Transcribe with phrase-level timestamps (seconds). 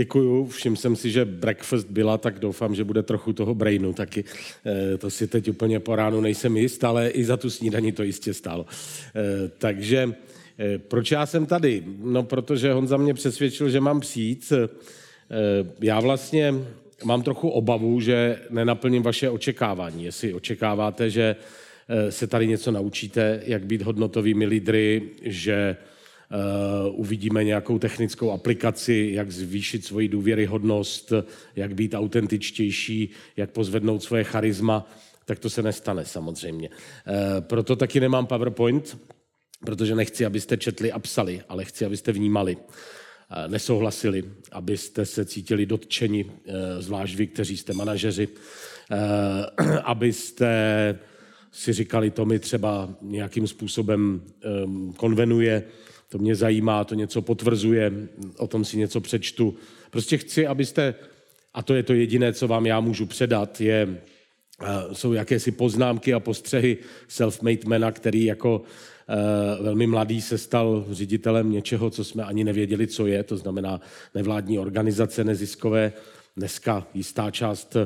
[0.00, 4.24] Děkuju, všiml jsem si, že breakfast byla, tak doufám, že bude trochu toho brainu taky.
[4.66, 8.02] E, to si teď úplně po ránu nejsem jist, ale i za tu snídaní to
[8.02, 8.66] jistě stálo.
[8.66, 10.12] E, takže
[10.58, 11.84] e, proč já jsem tady?
[11.98, 14.52] No, protože Honza mě přesvědčil, že mám přijít.
[14.52, 14.68] E,
[15.80, 16.54] já vlastně
[17.04, 20.04] mám trochu obavu, že nenaplním vaše očekávání.
[20.04, 21.36] Jestli očekáváte, že
[22.10, 25.76] se tady něco naučíte, jak být hodnotovými lídry, že
[26.90, 31.12] uvidíme nějakou technickou aplikaci, jak zvýšit svoji důvěryhodnost,
[31.56, 34.90] jak být autentičtější, jak pozvednout svoje charisma,
[35.24, 36.68] tak to se nestane samozřejmě.
[37.06, 38.98] Eh, proto taky nemám PowerPoint,
[39.66, 45.66] protože nechci, abyste četli a psali, ale chci, abyste vnímali, eh, nesouhlasili, abyste se cítili
[45.66, 46.30] dotčeni,
[46.78, 48.28] zvlášť vy, kteří jste manažeři,
[49.84, 50.98] abyste
[51.52, 54.22] si říkali, to mi třeba nějakým způsobem
[54.96, 55.64] konvenuje,
[56.10, 57.92] to mě zajímá, to něco potvrzuje,
[58.38, 59.54] o tom si něco přečtu.
[59.90, 60.94] Prostě chci, abyste,
[61.54, 64.00] a to je to jediné, co vám já můžu předat, je,
[64.62, 70.84] eh, jsou jakési poznámky a postřehy self-made mana, který jako uh, velmi mladý se stal
[70.90, 73.80] ředitelem něčeho, co jsme ani nevěděli, co je, to znamená
[74.14, 75.92] nevládní organizace neziskové.
[76.36, 77.76] Dneska jistá část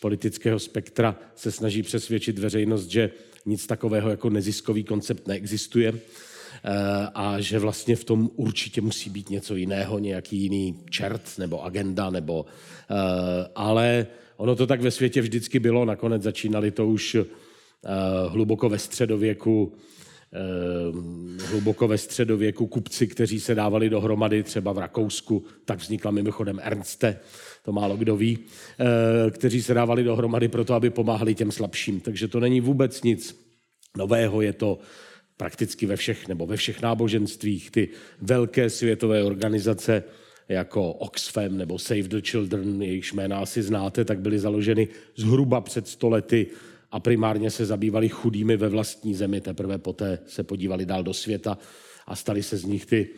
[0.00, 3.10] politického spektra se snaží přesvědčit veřejnost, že
[3.46, 5.92] nic takového jako neziskový koncept neexistuje.
[6.64, 11.64] Eh, a že vlastně v tom určitě musí být něco jiného, nějaký jiný čert nebo
[11.64, 12.46] agenda, nebo,
[12.90, 17.24] eh, ale ono to tak ve světě vždycky bylo, nakonec začínali to už eh,
[18.28, 19.72] hluboko ve středověku,
[21.50, 27.18] hluboko ve středověku kupci, kteří se dávali dohromady třeba v Rakousku, tak vznikla mimochodem Ernste,
[27.62, 28.38] to málo kdo ví,
[29.30, 32.00] kteří se dávali dohromady proto, aby pomáhali těm slabším.
[32.00, 33.40] Takže to není vůbec nic
[33.96, 34.78] nového, je to
[35.40, 37.88] prakticky ve všech, nebo ve všech náboženstvích, ty
[38.20, 40.04] velké světové organizace,
[40.48, 45.88] jako Oxfam nebo Save the Children, jejichž jména asi znáte, tak byly založeny zhruba před
[45.88, 46.46] stolety
[46.90, 51.58] a primárně se zabývali chudými ve vlastní zemi, teprve poté se podívali dál do světa
[52.06, 53.08] a stali se z nich ty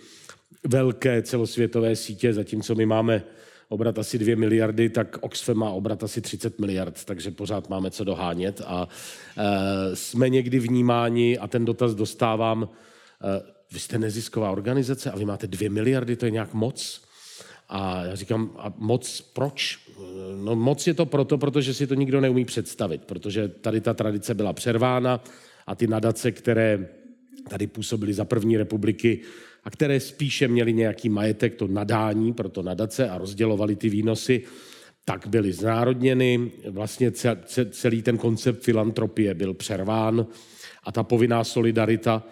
[0.66, 3.22] velké celosvětové sítě, zatímco my máme
[3.72, 8.04] obrat asi 2 miliardy, tak Oxfam má obrat asi 30 miliard, takže pořád máme co
[8.04, 8.88] dohánět a
[9.38, 15.24] e, jsme někdy vnímáni a ten dotaz dostávám, e, vy jste nezisková organizace a vy
[15.24, 17.02] máte 2 miliardy, to je nějak moc?
[17.68, 19.78] A já říkám, a moc proč?
[20.44, 24.34] No moc je to proto, protože si to nikdo neumí představit, protože tady ta tradice
[24.34, 25.24] byla přervána
[25.66, 26.88] a ty nadace, které
[27.48, 29.20] tady působily za první republiky,
[29.64, 34.42] a které spíše měly nějaký majetek, to nadání pro to nadace a rozdělovali ty výnosy,
[35.04, 36.50] tak byly znárodněny.
[36.68, 37.12] Vlastně
[37.70, 40.26] celý ten koncept filantropie byl přerván
[40.84, 42.22] a ta povinná solidarita,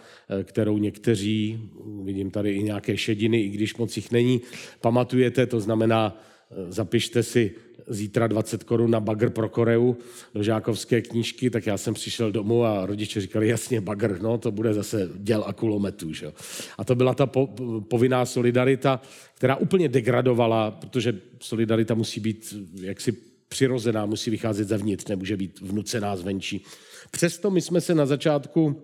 [0.41, 1.71] eh, kterou někteří,
[2.03, 4.41] vidím tady i nějaké šediny, i když moc jich není,
[4.81, 6.21] pamatujete, to znamená,
[6.51, 7.55] eh, zapište si
[7.87, 9.97] zítra 20 korun na bagr pro Koreu
[10.35, 14.51] do žákovské knížky, tak já jsem přišel domů a rodiče říkali, jasně, bagr, no, to
[14.51, 16.13] bude zase děl a kulometů.
[16.13, 16.33] Že?
[16.79, 17.47] A to byla ta po,
[17.89, 19.01] povinná solidarita,
[19.35, 23.13] která úplně degradovala, protože solidarita musí být jaksi
[23.49, 26.65] přirozená, musí vycházet zevnitř, nemůže být vnucená zvenčí.
[27.11, 28.83] Přesto my jsme se na začátku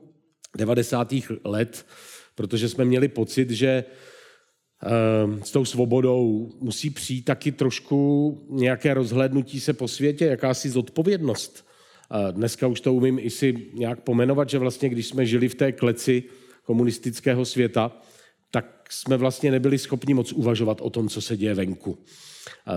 [0.57, 1.15] 90.
[1.45, 1.87] let,
[2.35, 3.85] protože jsme měli pocit, že
[5.43, 11.67] s tou svobodou musí přijít taky trošku nějaké rozhlédnutí se po světě, jakási zodpovědnost.
[12.31, 15.73] Dneska už to umím i si nějak pomenovat, že vlastně, když jsme žili v té
[15.73, 16.23] kleci
[16.63, 18.01] komunistického světa,
[18.51, 21.99] tak jsme vlastně nebyli schopni moc uvažovat o tom, co se děje venku.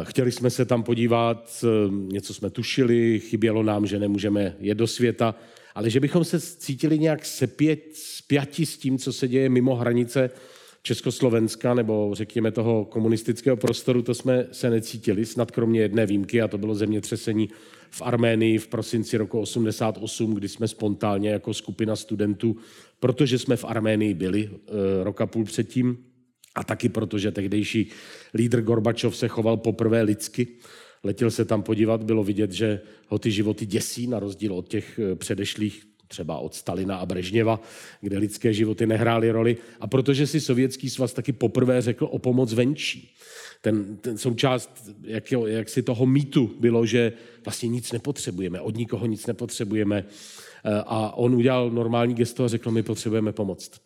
[0.04, 4.88] Chtěli jsme se tam podívat, ehm, něco jsme tušili, chybělo nám, že nemůžeme jet do
[4.88, 5.36] světa,
[5.76, 10.30] ale že bychom se cítili nějak sepět, spjati s tím, co se děje mimo hranice
[10.84, 16.48] Československa nebo řekněme toho komunistického prostoru, to jsme se necítili, snad kromě jedné výjimky, a
[16.48, 17.50] to bylo zemětřesení
[17.90, 22.56] v Arménii v prosinci roku 88, kdy jsme spontánně jako skupina studentů,
[23.00, 25.98] protože jsme v Arménii byli e, roka půl předtím,
[26.56, 27.88] a taky protože tehdejší
[28.34, 30.48] lídr Gorbačov se choval poprvé lidsky,
[31.04, 35.00] letěl se tam podívat, bylo vidět, že ho ty životy děsí, na rozdíl od těch
[35.00, 37.60] eh, předešlých třeba od Stalina a Brežněva,
[38.02, 39.58] kde lidské životy nehrály roli.
[39.80, 43.16] A protože si Sovětský svaz taky poprvé řekl o pomoc venčí.
[43.62, 47.14] Ten, ten součást jak, jak si toho mýtu bylo, že
[47.46, 50.06] vlastně nic nepotřebujeme, od nikoho nic nepotřebujeme.
[50.64, 53.82] Eh, a on udělal normální gesto a řekl, my potřebujeme pomoct.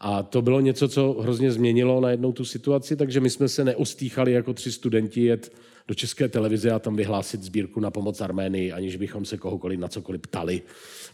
[0.00, 4.32] A to bylo něco, co hrozně změnilo najednou tu situaci, takže my jsme se neostýchali
[4.32, 5.52] jako tři studenti jet
[5.88, 9.88] do české televize a tam vyhlásit sbírku na pomoc Arménii, aniž bychom se kohokoliv na
[9.88, 10.62] cokoliv ptali.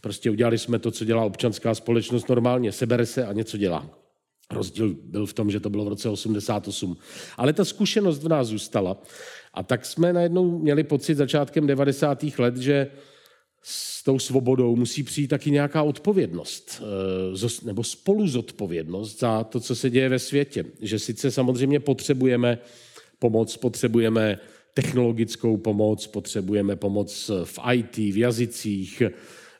[0.00, 3.98] Prostě udělali jsme to, co dělá občanská společnost normálně, sebere se a něco dělá.
[4.50, 6.96] Rozdíl byl v tom, že to bylo v roce 88.
[7.36, 9.02] Ale ta zkušenost v nás zůstala.
[9.54, 12.24] A tak jsme najednou měli pocit začátkem 90.
[12.38, 12.90] let, že
[13.62, 16.82] s tou svobodou musí přijít taky nějaká odpovědnost,
[17.44, 20.64] eh, nebo spolu zodpovědnost za to, co se děje ve světě.
[20.80, 22.58] Že sice samozřejmě potřebujeme
[23.18, 24.38] pomoc, potřebujeme
[24.74, 29.02] technologickou pomoc, potřebujeme pomoc v IT, v jazycích,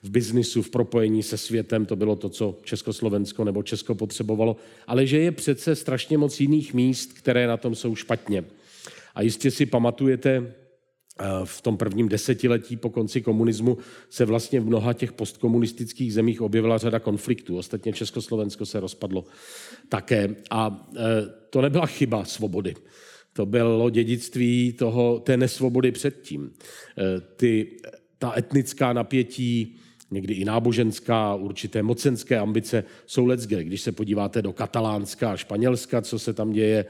[0.03, 4.57] v biznisu, v propojení se světem, to bylo to, co Československo nebo Česko potřebovalo,
[4.87, 8.45] ale že je přece strašně moc jiných míst, které na tom jsou špatně.
[9.15, 10.55] A jistě si pamatujete,
[11.21, 13.79] eh, v tom prvním desetiletí po konci komunismu
[14.11, 17.59] se vlastně v mnoha těch postkomunistických zemích objevila řada konfliktů.
[17.59, 19.25] Ostatně Československo se rozpadlo
[19.89, 20.37] také.
[20.51, 21.01] A eh,
[21.51, 22.75] to nebyla chyba svobody.
[23.33, 26.53] To bylo dědictví toho, té nesvobody předtím.
[26.99, 27.77] Eh, ty,
[28.19, 29.77] ta etnická napětí,
[30.11, 33.65] někdy i náboženská, určité mocenské ambice jsou lecké.
[33.65, 36.85] Když se podíváte do Katalánska a Španělska, co se tam děje,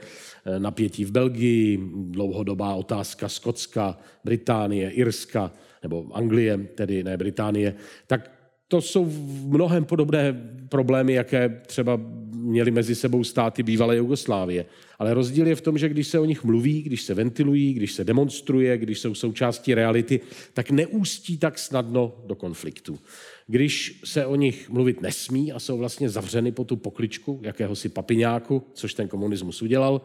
[0.45, 5.51] eh, napětí v Belgii, dlouhodobá otázka Skotska, Británie, Irska,
[5.83, 7.75] nebo Anglie, tedy ne Británie,
[8.07, 8.38] tak
[8.69, 10.33] to jsou v mnohem podobné
[10.69, 11.99] problémy, jaké třeba
[12.31, 14.65] měly mezi sebou státy bývalé Jugoslávie.
[14.99, 17.91] Ale rozdíl je v tom, že když se o nich mluví, když se ventilují, když
[17.91, 20.19] se demonstruje, když jsou součástí reality,
[20.53, 22.99] tak neústí tak snadno do konfliktu.
[23.47, 28.63] Když se o nich mluvit nesmí a jsou vlastně zavřeny po tu pokličku jakéhosi papiňáku,
[28.73, 30.01] což ten komunismus udělal,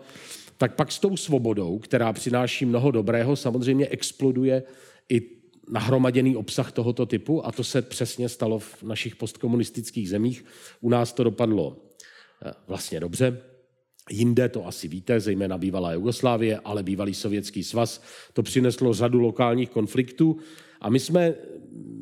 [0.58, 4.62] tak pak s tou svobodou, která přináší mnoho dobrého, samozřejmě exploduje
[5.08, 10.44] i nahromaděný obsah tohoto typu a to se přesně stalo v našich postkomunistických zemích.
[10.80, 11.76] U nás to dopadlo
[12.46, 13.42] eh, vlastně dobře,
[14.10, 18.02] Jinde to asi víte, zejména bývalá Jugoslávie, ale bývalý sovětský svaz.
[18.32, 20.36] To přineslo řadu lokálních konfliktů
[20.80, 21.34] a my jsme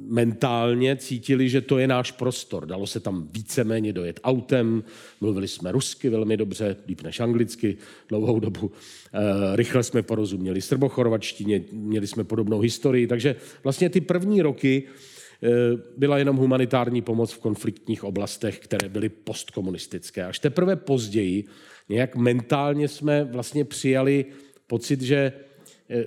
[0.07, 2.67] mentálně cítili, že to je náš prostor.
[2.67, 4.85] Dalo se tam víceméně dojet autem,
[5.21, 7.77] mluvili jsme rusky velmi dobře, líp než anglicky,
[8.09, 8.73] dlouhou dobu.
[9.13, 15.49] E, rychle jsme porozuměli srbochorvačtině, měli jsme podobnou historii, takže vlastně ty první roky e,
[15.97, 20.25] byla jenom humanitární pomoc v konfliktních oblastech, které byly postkomunistické.
[20.25, 21.45] Až teprve později
[21.89, 24.25] nějak mentálně jsme vlastně přijali
[24.67, 25.33] pocit, že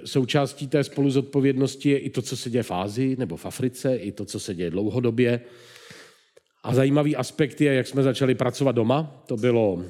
[0.05, 4.11] součástí té spoluzodpovědnosti je i to, co se děje v Ázii nebo v Africe, i
[4.11, 5.41] to, co se děje dlouhodobě.
[6.63, 9.23] A zajímavý aspekt je, jak jsme začali pracovat doma.
[9.27, 9.83] To bylo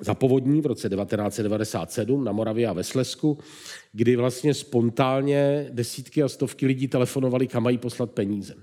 [0.00, 3.38] za povodní v roce 1997 na Moravě a ve Slesku,
[3.92, 8.54] kdy vlastně spontánně desítky a stovky lidí telefonovali, kam mají poslat peníze.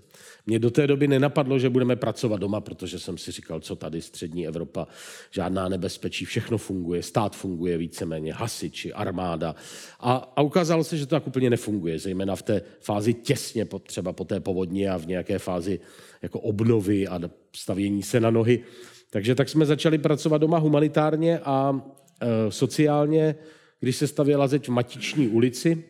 [0.47, 4.01] Mě do té doby nenapadlo, že budeme pracovat doma, protože jsem si říkal, co tady
[4.01, 4.87] střední Evropa,
[5.31, 9.55] žádná nebezpečí, všechno funguje, stát funguje víceméně, hasiči, armáda.
[9.99, 13.79] A, a ukázalo se, že to tak úplně nefunguje, zejména v té fázi těsně po,
[13.79, 15.79] třeba po té povodni a v nějaké fázi
[16.21, 17.19] jako obnovy a
[17.55, 18.63] stavění se na nohy.
[19.15, 21.81] Takže tak jsme začali pracovat doma humanitárně a
[22.21, 23.35] e, sociálně,
[23.79, 25.83] když se stavěla zeď v Matiční ulici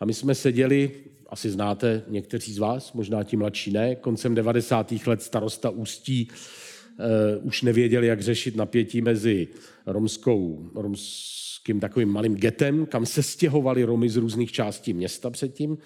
[0.00, 0.90] a my jsme seděli
[1.28, 4.92] asi znáte někteří z vás, možná ti mladší ne, koncem 90.
[5.06, 9.48] let starosta Ústí uh, už nevěděl, jak řešit napětí mezi
[9.86, 15.78] romskou, romským takovým malým getem, kam se stěhovali Romy z různých částí města předtím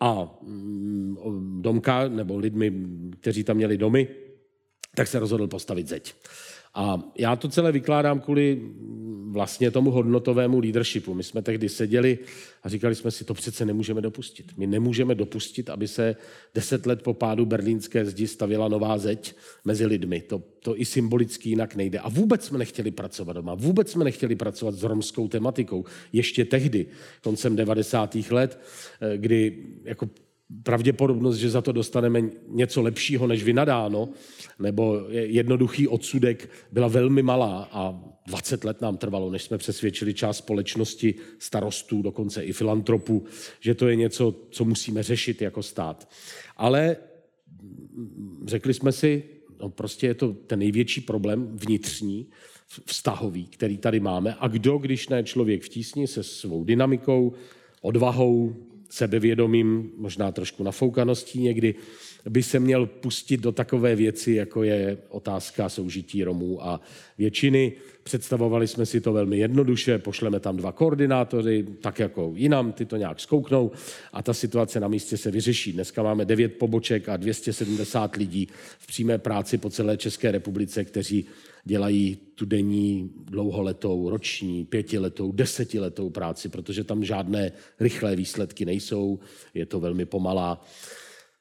[0.00, 2.72] a um, domka, nebo lidmi,
[3.20, 4.08] kteří tam měli domy,
[4.96, 6.14] tak se rozhodl postavit zeď.
[6.74, 8.60] A já to celé vykládám kvůli
[9.30, 11.14] vlastně tomu hodnotovému leadershipu.
[11.14, 12.18] My jsme tehdy seděli
[12.62, 14.52] a říkali jsme si, to přece nemůžeme dopustit.
[14.56, 16.16] My nemůžeme dopustit, aby se
[16.54, 19.34] deset let po pádu berlínské zdi stavila nová zeď
[19.64, 20.20] mezi lidmi.
[20.20, 21.98] To, to i symbolicky jinak nejde.
[21.98, 23.54] A vůbec jsme nechtěli pracovat doma.
[23.54, 25.84] Vůbec jsme nechtěli pracovat s romskou tematikou.
[26.12, 26.86] Ještě tehdy,
[27.22, 28.30] koncem 90.
[28.30, 28.60] let,
[29.00, 30.08] eh, kdy jako
[30.62, 34.08] pravděpodobnost, že za to dostaneme něco lepšího než vynadáno,
[34.58, 40.36] nebo jednoduchý odsudek byla velmi malá a 20 let nám trvalo, než jsme přesvědčili část
[40.36, 43.24] společnosti, starostů, dokonce i filantropů,
[43.60, 46.08] že to je něco, co musíme řešit jako stát.
[46.56, 46.96] Ale
[48.44, 49.24] řekli jsme si,
[49.60, 52.26] no prostě je to ten největší problém vnitřní,
[52.86, 54.36] vztahový, který tady máme.
[54.38, 57.32] A kdo, když ne člověk v tísni se svou dynamikou,
[57.82, 58.56] odvahou,
[58.92, 61.74] sebevědomím, možná trošku nafoukaností někdy,
[62.28, 66.80] by se měl pustit do takové věci, jako je otázka soužití Romů a
[67.18, 67.72] většiny.
[68.02, 72.96] Představovali jsme si to velmi jednoduše, pošleme tam dva koordinátory, tak jako jinam, ty to
[72.96, 73.70] nějak zkouknou
[74.12, 75.72] a ta situace na místě se vyřeší.
[75.72, 81.26] Dneska máme devět poboček a 270 lidí v přímé práci po celé České republice, kteří
[81.64, 89.18] dělají tu denní, dlouholetou, roční, pětiletou, desetiletou práci, protože tam žádné rychlé výsledky nejsou,
[89.54, 90.64] je to velmi pomalá.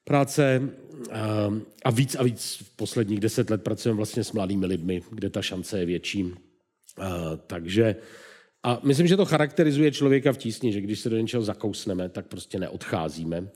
[0.03, 0.61] práce
[1.85, 5.41] a víc a víc v posledních deset let pracujeme vlastně s mladými lidmi, kde ta
[5.41, 6.33] šance je větší.
[7.47, 7.95] Takže
[8.63, 12.27] a myslím, že to charakterizuje člověka v tísni, že když se do něčeho zakousneme, tak
[12.27, 13.49] prostě neodcházíme.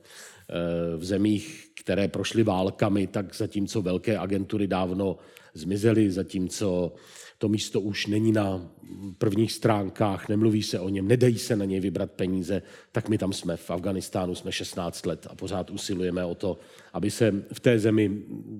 [0.97, 5.17] V zemích, které prošly válkami, tak zatímco velké agentury dávno
[5.55, 6.93] zmizely, zatímco
[7.37, 8.71] to místo už není na
[9.17, 13.33] prvních stránkách, nemluví se o něm, nedají se na něj vybrat peníze, tak my tam
[13.33, 13.57] jsme.
[13.57, 16.57] V Afganistánu jsme 16 let a pořád usilujeme o to,
[16.93, 18.11] aby se v té zemi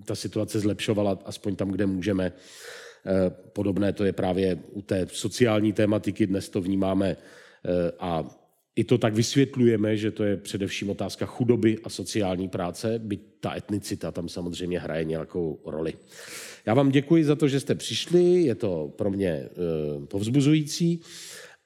[0.06, 2.34] ta situace zlepšovala, aspoň tam, kde můžeme.
[3.06, 8.45] Eh, podobné to je právě u té sociální tématiky, dnes to vnímáme eh, a
[8.76, 13.56] i to tak vysvětlujeme, že to je především otázka chudoby a sociální práce, byť ta
[13.58, 15.94] etnicita tam samozřejmě hraje nějakou roli.
[16.66, 19.50] Já vám děkuji za to, že jste přišli, je to pro mě eh,
[20.08, 21.02] povzbuzující.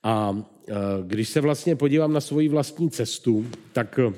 [0.04, 0.74] A eh,
[1.06, 4.14] když se vlastně podívám na svoji vlastní cestu, tak eh,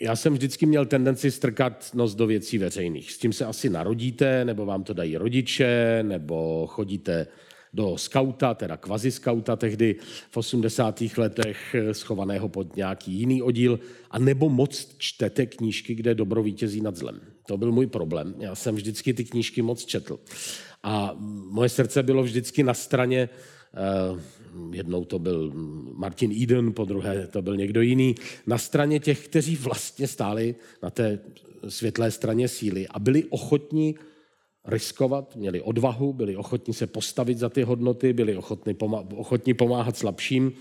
[0.00, 3.12] já jsem vždycky měl tendenci strkat nos do věcí veřejných.
[3.12, 7.26] S tím se asi narodíte, nebo vám to dají rodiče, nebo chodíte
[7.74, 9.96] do skauta, teda kvazi skauta tehdy
[10.30, 11.02] v 80.
[11.16, 16.96] letech schovaného pod nějaký jiný oddíl, a nebo moc čtete knížky, kde dobro vítězí nad
[16.96, 17.20] zlem.
[17.46, 18.34] To byl můj problém.
[18.38, 20.20] Já jsem vždycky ty knížky moc četl.
[20.82, 21.16] A
[21.50, 23.28] moje srdce bylo vždycky na straně
[24.12, 24.20] Uh,
[24.74, 25.52] jednou to byl
[25.94, 28.14] Martin Eden, po druhé to byl někdo jiný,
[28.46, 31.18] na straně těch, kteří vlastně stáli na té
[31.68, 33.94] světlé straně síly a byli ochotní
[34.68, 39.96] riskovat, měli odvahu, byli ochotní se postavit za ty hodnoty, byli ochotní, pomá- ochotní pomáhat
[39.96, 40.52] slabším.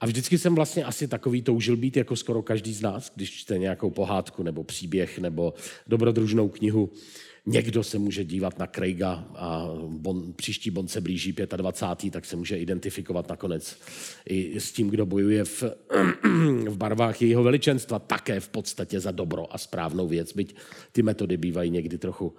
[0.00, 3.58] A vždycky jsem vlastně asi takový toužil být jako skoro každý z nás, když čte
[3.58, 5.54] nějakou pohádku nebo příběh nebo
[5.86, 6.90] dobrodružnou knihu.
[7.46, 12.12] Někdo se může dívat na Craiga a bon, příští Bond se blíží 25.
[12.12, 13.76] tak se může identifikovat nakonec
[14.28, 15.62] i s tím, kdo bojuje v,
[16.68, 20.54] v barvách jejího veličenstva, také v podstatě za dobro a správnou věc, byť
[20.92, 22.34] ty metody bývají někdy trochu uh,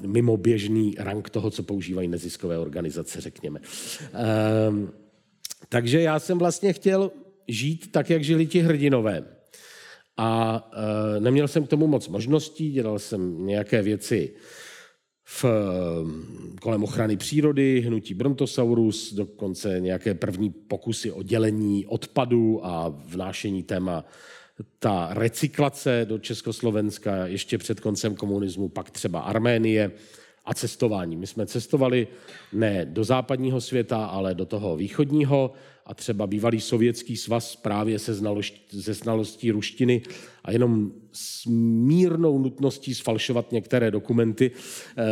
[0.00, 3.60] mimo běžný rang toho, co používají neziskové organizace, řekněme.
[3.60, 4.88] Uh,
[5.68, 7.10] takže já jsem vlastně chtěl
[7.48, 9.24] žít tak, jak žili ti hrdinové.
[10.16, 14.34] A uh, neměl jsem k tomu moc možností, dělal jsem nějaké věci
[15.24, 15.44] v,
[16.60, 24.04] kolem ochrany přírody, hnutí Brontosaurus, dokonce nějaké první pokusy o dělení odpadu a vnášení téma
[24.78, 29.90] ta recyklace do Československa ještě před koncem komunismu, pak třeba Arménie
[30.44, 31.16] a cestování.
[31.16, 32.08] My jsme cestovali
[32.52, 35.52] ne do západního světa, ale do toho východního
[35.86, 40.02] a třeba bývalý sovětský svaz právě se, znalost, se znalostí ruštiny
[40.44, 45.02] a jenom s mírnou nutností sfalšovat některé dokumenty, eh,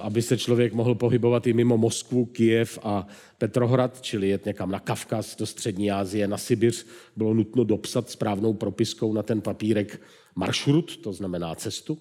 [0.00, 3.06] aby se člověk mohl pohybovat i mimo Moskvu, Kijev a
[3.38, 8.54] Petrohrad, čili jet někam na Kavkaz, do Střední Asie, na Sibiř, bylo nutno dopsat správnou
[8.54, 10.00] propiskou na ten papírek
[10.34, 11.98] maršrut, to znamená cestu.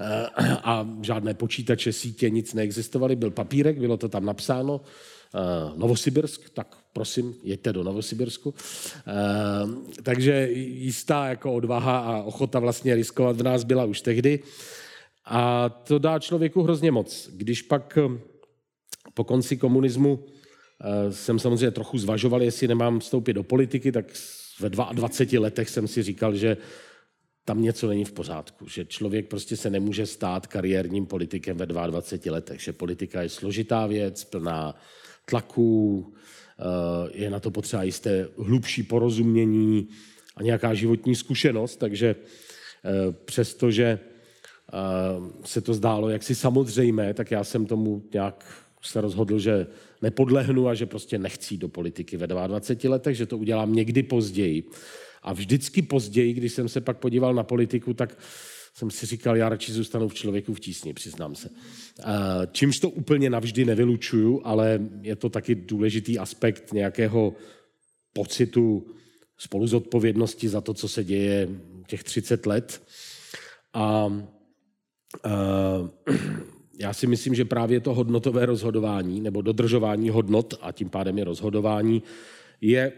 [0.00, 0.26] Eh,
[0.62, 4.80] a žádné počítače, sítě, nic neexistovaly, byl papírek, bylo to tam napsáno,
[5.34, 5.38] eh,
[5.76, 8.54] Novosibirsk, tak prosím, jeďte do Novosibirsku.
[10.02, 14.40] Takže jistá jako odvaha a ochota vlastně riskovat v nás byla už tehdy.
[15.24, 17.30] A to dá člověku hrozně moc.
[17.32, 17.98] Když pak
[19.14, 20.24] po konci komunismu
[20.84, 24.06] Eh, jsem samozřejmě trochu zvažoval, jestli nemám vstoupit do politiky, tak
[24.60, 26.56] ve 22 letech jsem si říkal, že
[27.44, 32.32] tam něco není v pořádku, že člověk prostě se nemůže stát kariérním politikem ve 22
[32.32, 34.74] letech, že politika je složitá věc, plná
[35.24, 36.14] tlaků,
[37.12, 39.88] je na to potřeba jisté hlubší porozumění
[40.36, 42.16] a nějaká životní zkušenost, takže
[42.84, 43.98] eh, přestože
[45.44, 49.66] se to zdálo jaksi samozřejmé, tak já jsem tomu nějak se rozhodl, že
[50.02, 54.64] nepodlehnu a že prostě nechci do politiky ve 22 letech, že to udělám někdy později.
[55.22, 58.18] A vždycky později, když jsem se pak podíval na politiku, tak
[58.74, 61.50] jsem si říkal, já radši zůstanu v člověku v tísni, přiznám se.
[62.52, 67.34] Čímž to úplně navždy nevylučuju, ale je to taky důležitý aspekt nějakého
[68.12, 68.86] pocitu
[69.38, 69.74] spolu z
[70.48, 71.48] za to, co se děje
[71.86, 72.82] těch 30 let.
[73.72, 74.10] A, a
[76.78, 81.24] já si myslím, že právě to hodnotové rozhodování nebo dodržování hodnot a tím pádem je
[81.24, 82.02] rozhodování
[82.60, 82.92] je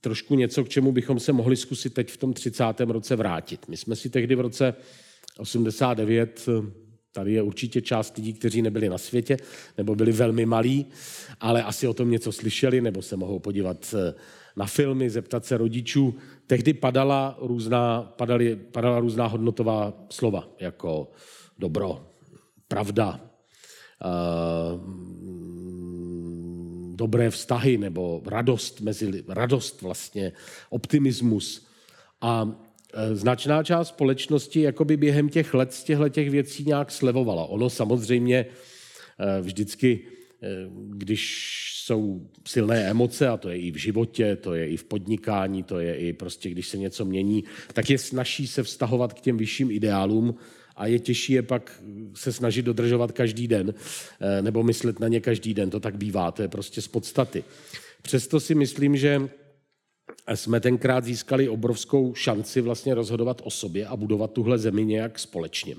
[0.00, 2.64] trošku něco, k čemu bychom se mohli zkusit teď v tom 30.
[2.80, 3.68] roce vrátit.
[3.68, 4.74] My jsme si tehdy v roce
[5.38, 6.48] 89,
[7.12, 9.36] tady je určitě část lidí, kteří nebyli na světě
[9.78, 10.86] nebo byli velmi malí,
[11.40, 14.14] ale asi o tom něco slyšeli nebo se mohou podívat eh,
[14.56, 16.14] na filmy, zeptat se rodičů.
[16.46, 21.10] Tehdy padala různá, padaly, padala různá hodnotová slova, jako
[21.58, 22.10] dobro,
[22.68, 23.20] pravda,
[24.04, 25.65] eh,
[26.96, 30.32] dobré vztahy nebo radost mezi radost vlastně,
[30.70, 31.66] optimismus.
[32.20, 32.50] A
[33.12, 37.46] značná část společnosti jakoby během těch let z těchto těch věcí nějak slevovala.
[37.46, 38.46] Ono samozřejmě
[39.40, 40.00] vždycky,
[40.88, 41.52] když
[41.84, 45.80] jsou silné emoce, a to je i v životě, to je i v podnikání, to
[45.80, 49.70] je i prostě, když se něco mění, tak je snaží se vztahovat k těm vyšším
[49.70, 50.34] ideálům
[50.76, 51.82] a je těžší je pak
[52.14, 53.74] se snažit dodržovat každý den
[54.20, 55.70] eh, nebo myslet na ně každý den.
[55.70, 57.44] To tak bývá, to je prostě z podstaty.
[58.02, 59.28] Přesto si myslím, že
[60.34, 65.74] jsme tenkrát získali obrovskou šanci vlastně rozhodovat o sobě a budovat tuhle zemi nějak společně.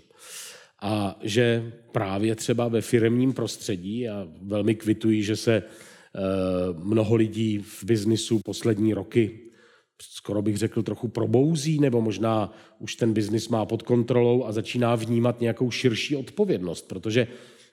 [0.81, 5.63] A že právě třeba ve firemním prostředí, a velmi kvituji, že se eh,
[6.83, 9.46] mnoho lidí v biznisu poslední roky
[10.01, 14.95] skoro bych řekl, trochu probouzí, nebo možná už ten biznis má pod kontrolou a začíná
[14.95, 17.27] vnímat nějakou širší odpovědnost, protože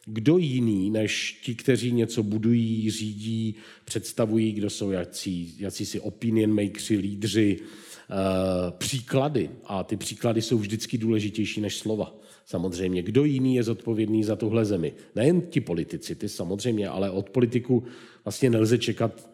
[0.07, 3.55] kdo jiný než ti, kteří něco budují, řídí,
[3.85, 9.51] představují, kdo jsou jací, jací si opinion makersi, lídři, uh, příklady.
[9.65, 12.15] A ty příklady jsou vždycky důležitější než slova.
[12.47, 14.93] Samozřejmě, kdo jiný je zodpovědný za tuhle zemi.
[15.15, 17.85] Nejen ti politici, ty samozřejmě, ale od politiku
[18.25, 19.34] vlastně nelze čekat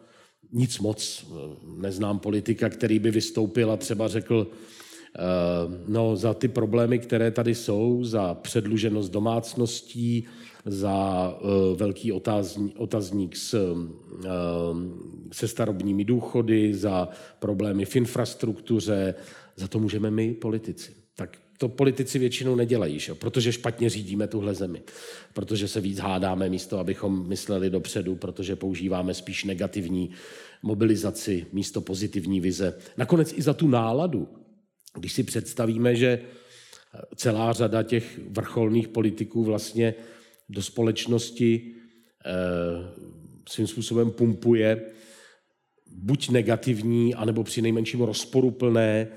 [0.53, 1.25] nic moc.
[1.77, 5.21] Neznám politika, který by vystoupil a třeba řekl, eh,
[5.87, 10.27] no za ty problémy, které tady jsou, za předluženost domácností,
[10.65, 12.11] za eh, velký
[12.77, 14.29] otazník s, eh,
[15.31, 19.15] se starobními důchody, za problémy v infrastruktuře,
[19.55, 20.91] za to můžeme my, politici.
[21.15, 23.13] Tak to politici většinou nedělají, že?
[23.15, 24.81] protože špatně řídíme tuhle zemi,
[25.33, 30.09] protože se víc hádáme místo, abychom mysleli dopředu, protože používáme spíš negativní
[30.63, 32.77] mobilizaci místo pozitivní vize.
[32.97, 34.27] Nakonec i za tu náladu.
[34.97, 36.21] Když si představíme, že
[37.15, 39.93] celá řada těch vrcholných politiků vlastně
[40.49, 41.75] do společnosti
[42.25, 42.31] eh,
[43.49, 44.81] svým způsobem pumpuje
[45.95, 49.07] buď negativní, anebo při nejmenším rozporuplné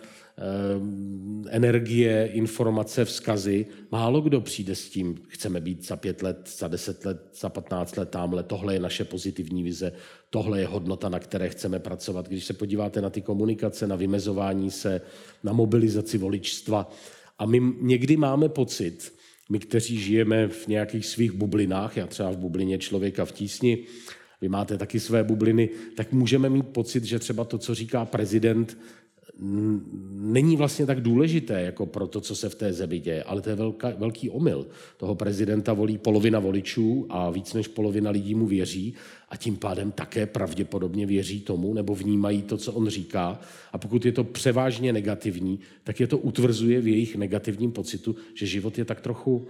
[1.48, 3.66] energie, informace, vzkazy.
[3.90, 7.96] Málo kdo přijde s tím, chceme být za pět let, za deset let, za patnáct
[7.96, 9.92] let tamhle, tohle je naše pozitivní vize,
[10.30, 12.28] tohle je hodnota, na které chceme pracovat.
[12.28, 15.00] Když se podíváte na ty komunikace, na vymezování se,
[15.42, 16.90] na mobilizaci voličstva,
[17.38, 19.12] a my někdy máme pocit,
[19.50, 23.78] my, kteří žijeme v nějakých svých bublinách, já třeba v bublině člověka v tísni,
[24.40, 28.78] vy máte taky své bubliny, tak můžeme mít pocit, že třeba to, co říká prezident,
[29.38, 33.50] není vlastně tak důležité jako pro to, co se v té zemi děje, ale to
[33.50, 34.66] je velká, velký omyl.
[34.96, 38.94] Toho prezidenta volí polovina voličů a víc než polovina lidí mu věří
[39.28, 43.40] a tím pádem také pravděpodobně věří tomu nebo vnímají to, co on říká.
[43.72, 48.46] A pokud je to převážně negativní, tak je to utvrzuje v jejich negativním pocitu, že
[48.46, 49.46] život je tak trochu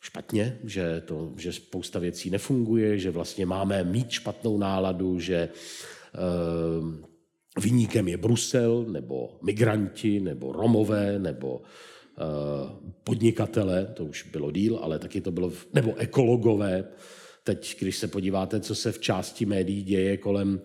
[0.00, 7.09] špatně, že, to, že spousta věcí nefunguje, že vlastně máme mít špatnou náladu, že uh,
[7.58, 11.62] Vyníkem je Brusel, nebo migranti, nebo Romové, nebo uh,
[13.04, 16.84] podnikatele, to už bylo díl, ale taky to bylo, nebo ekologové.
[17.44, 20.62] Teď, když se podíváte, co se v části médií děje kolem uh,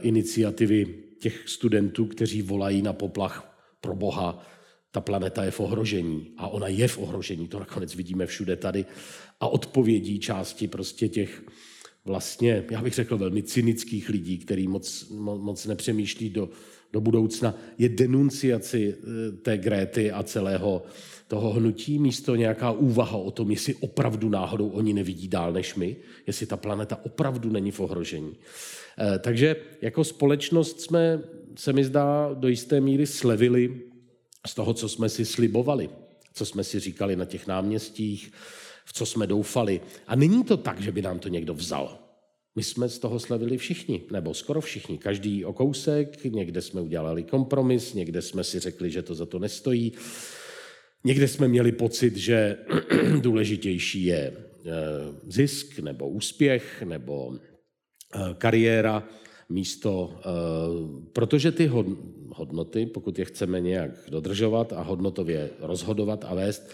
[0.00, 4.46] iniciativy těch studentů, kteří volají na poplach pro Boha,
[4.90, 8.84] ta planeta je v ohrožení a ona je v ohrožení, to nakonec vidíme všude tady.
[9.40, 11.42] A odpovědí části prostě těch
[12.04, 16.48] vlastně, já bych řekl, velmi cynických lidí, který moc, moc nepřemýšlí do,
[16.92, 20.82] do budoucna, je denunciaci eh, té Gréty a celého
[21.28, 25.96] toho hnutí, místo nějaká úvaha o tom, jestli opravdu náhodou oni nevidí dál než my,
[26.26, 28.36] jestli ta planeta opravdu není v ohrožení.
[28.98, 31.20] Eh, takže jako společnost jsme,
[31.56, 33.80] se mi zdá, do jisté míry slevili
[34.46, 35.90] z toho, co jsme si slibovali,
[36.34, 38.32] co jsme si říkali na těch náměstích,
[38.84, 39.80] v co jsme doufali.
[40.06, 41.98] A není to tak, že by nám to někdo vzal.
[42.56, 47.22] My jsme z toho slavili všichni, nebo skoro všichni, každý o kousek, někde jsme udělali
[47.22, 49.92] kompromis, někde jsme si řekli, že to za to nestojí,
[51.04, 52.58] někde jsme měli pocit, že
[53.20, 54.70] důležitější je eh,
[55.26, 59.08] zisk nebo úspěch nebo eh, kariéra
[59.48, 60.22] místo, eh,
[61.12, 61.70] protože ty
[62.28, 66.70] hodnoty, pokud je chceme nějak dodržovat a hodnotově rozhodovat a vést,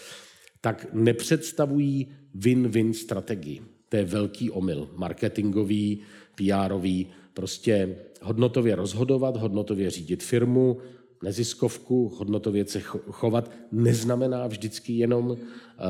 [0.60, 3.62] tak nepředstavují win-win strategii.
[3.88, 4.88] To je velký omyl.
[4.96, 6.00] Marketingový,
[6.34, 10.78] PRový, prostě hodnotově rozhodovat, hodnotově řídit firmu,
[11.22, 15.82] neziskovku, hodnotově se chovat, neznamená vždycky jenom eh,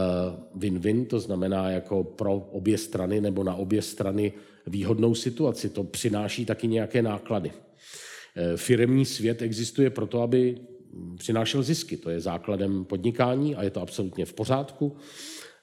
[0.54, 4.32] win-win, to znamená jako pro obě strany nebo na obě strany
[4.66, 5.68] výhodnou situaci.
[5.68, 7.52] To přináší taky nějaké náklady.
[8.36, 10.58] Eh, firemní svět existuje proto, aby
[11.16, 11.96] přinášel zisky.
[11.96, 14.96] To je základem podnikání a je to absolutně v pořádku.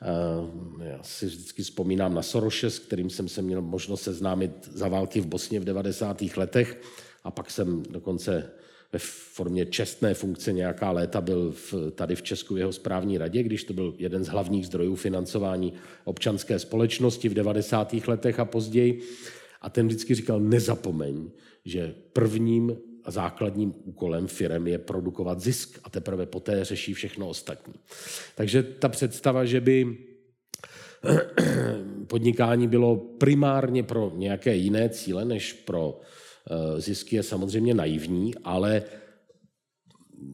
[0.02, 4.88] Eh, já si vždycky vzpomínám na Soroše, s kterým jsem se měl možnost seznámit za
[4.88, 6.38] války v Bosně v 90.
[6.38, 6.82] letech
[7.24, 8.52] a pak jsem dokonce
[8.94, 13.44] ve formě čestné funkce nějaká léta byl v, tady v Česku v jeho správní radě,
[13.44, 17.94] když to byl jeden z hlavních zdrojů financování občanské společnosti v 90.
[18.08, 19.02] letech a později.
[19.62, 21.30] A ten vždycky říkal, nezapomeň,
[21.66, 22.78] že prvním
[23.12, 27.74] základním úkolem firem je produkovat zisk a teprve poté řeší všechno ostatní.
[28.36, 29.98] Takže ta představa, že by
[32.08, 38.84] podnikání bylo primárně pro nějaké jiné cíle než pro eh, zisky, je samozřejmě naivní, ale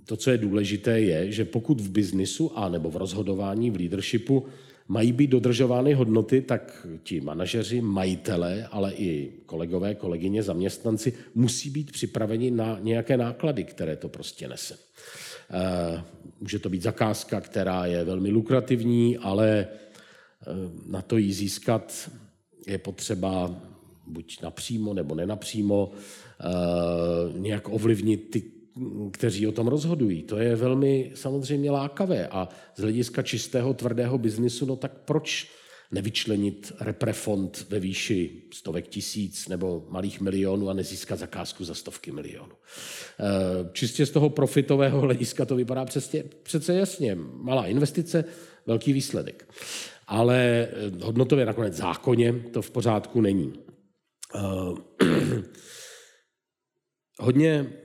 [0.05, 4.45] to, co je důležité, je, že pokud v biznisu a nebo v rozhodování, v leadershipu
[4.87, 11.91] mají být dodržovány hodnoty, tak ti manažeři, majitelé, ale i kolegové, kolegyně, zaměstnanci musí být
[11.91, 14.77] připraveni na nějaké náklady, které to prostě nese.
[15.51, 16.03] Eh,
[16.39, 20.45] může to být zakázka, která je velmi lukrativní, ale eh,
[20.85, 22.11] na to ji získat
[22.67, 23.55] je potřeba
[24.07, 28.52] buď napřímo nebo nenapřímo eh, nějak ovlivnit ty
[29.11, 30.23] kteří o tom rozhodují.
[30.23, 35.51] To je velmi samozřejmě lákavé a z hlediska čistého, tvrdého biznisu, no tak proč
[35.91, 42.55] nevyčlenit reprefond ve výši stovek tisíc nebo malých milionů a nezískat zakázku za stovky milionů.
[43.19, 47.15] Eh, čistě z toho profitového hlediska to vypadá přesně, přece jasně.
[47.33, 48.25] Malá investice,
[48.65, 49.53] velký výsledek.
[50.07, 53.53] Ale eh, hodnotově nakonec zákoně to v pořádku není.
[54.35, 54.39] Eh,
[57.19, 57.82] hodně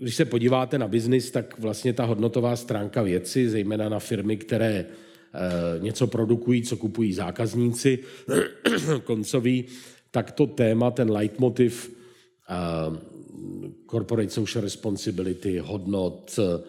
[0.00, 4.86] když se podíváte na biznis, tak vlastně ta hodnotová stránka věci, zejména na firmy, které
[4.86, 4.88] eh,
[5.78, 7.98] něco produkují, co kupují zákazníci,
[9.04, 9.64] koncoví,
[10.10, 11.96] tak to téma, ten leitmotiv
[12.50, 12.98] eh,
[13.90, 16.64] corporate social responsibility, hodnot, eh,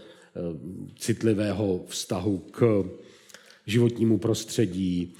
[0.99, 2.85] citlivého vztahu k
[3.65, 5.13] životnímu prostředí,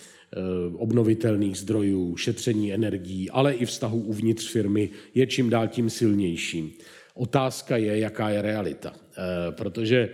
[0.73, 6.77] obnovitelných zdrojů, šetření energií, ale i vztahu uvnitř firmy je čím dál tím silnější.
[7.13, 8.93] Otázka je, jaká je realita.
[8.93, 10.09] Eh, protože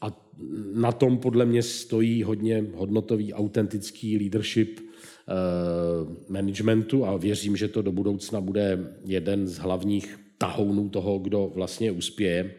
[0.00, 0.30] a
[0.74, 5.32] na tom podle mě stojí hodně hodnotový, autentický leadership eh,
[6.28, 11.90] managementu a věřím, že to do budoucna bude jeden z hlavních tahounů toho, kdo vlastně
[11.90, 12.54] uspěje.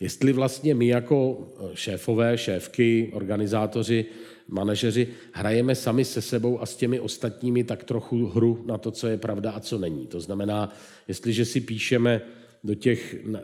[0.00, 4.04] Jestli vlastně my jako šéfové, šéfky, organizátoři,
[4.48, 9.06] manažeři hrajeme sami se sebou a s těmi ostatními tak trochu hru na to, co
[9.06, 10.06] je pravda a co není.
[10.06, 10.74] To znamená,
[11.08, 12.22] jestliže si píšeme
[12.64, 13.38] do těch eh,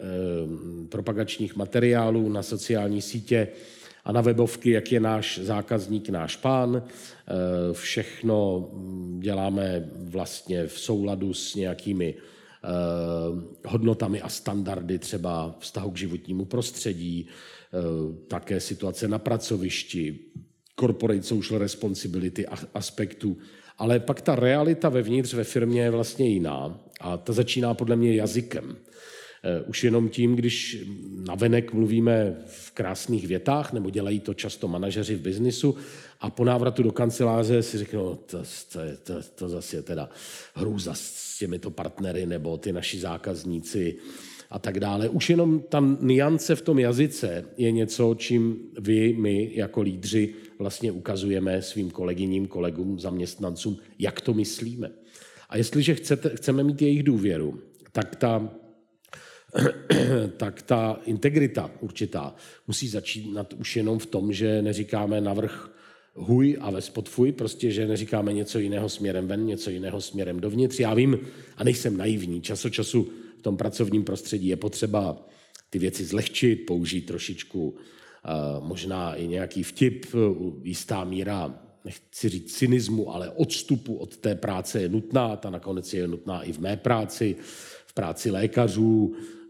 [0.89, 3.49] propagačních materiálů na sociální sítě
[4.05, 6.83] a na webovky, jak je náš zákazník, náš pán.
[6.83, 7.33] Eh,
[7.73, 8.71] všechno
[9.19, 12.69] děláme vlastně v souladu s nějakými eh,
[13.67, 17.29] hodnotami a standardy třeba vztahu k životnímu prostředí,
[18.29, 20.19] také situace na pracovišti,
[20.81, 23.37] corporate social responsibility aspektu.
[23.79, 28.15] Ale pak ta realita vevnitř ve firmě je vlastně jiná a ta začíná podle mě
[28.15, 28.77] jazykem.
[29.47, 30.85] Eh, už jenom tím, když
[31.27, 35.77] navenek mluvíme v krásných větách, nebo dělají to často manažeři v biznisu,
[36.21, 38.39] a po návratu do kanceláře si řeknou, no, to,
[38.73, 40.09] to, to, to zase je teda
[40.55, 43.97] hrůza s těmito partnery, nebo ty naši zákazníci
[44.51, 45.09] a tak dále.
[45.09, 50.93] Už jenom ta niance v tom jazyce je něco, čím vy, my jako lídři vlastně
[50.93, 54.91] ukazujeme svým kolegyním, kolegům, zaměstnancům, jak to myslíme.
[55.49, 57.61] A jestliže chcete, chceme mít jejich důvěru,
[57.93, 58.51] tak ta
[60.37, 62.35] tak ta integrita určitá
[62.67, 65.71] musí začínat už jenom v tom, že neříkáme navrh
[66.15, 70.41] huj a ve spod fuj, prostě, že neříkáme něco jiného směrem ven, něco jiného směrem
[70.41, 70.81] dovnitř.
[70.81, 71.19] Já vím,
[71.57, 75.27] a nejsem naivní, čas od času v tom pracovním prostředí je potřeba
[75.71, 77.75] ty věci zlehčit, použít trošičku
[78.61, 80.07] možná i nějaký vtip,
[80.63, 86.09] jistá míra, nechci říct cynismu, ale odstupu od té práce je nutná, ta nakonec je
[86.09, 87.37] nutná i v mé práci,
[87.87, 89.44] v práci lékařů, Eh,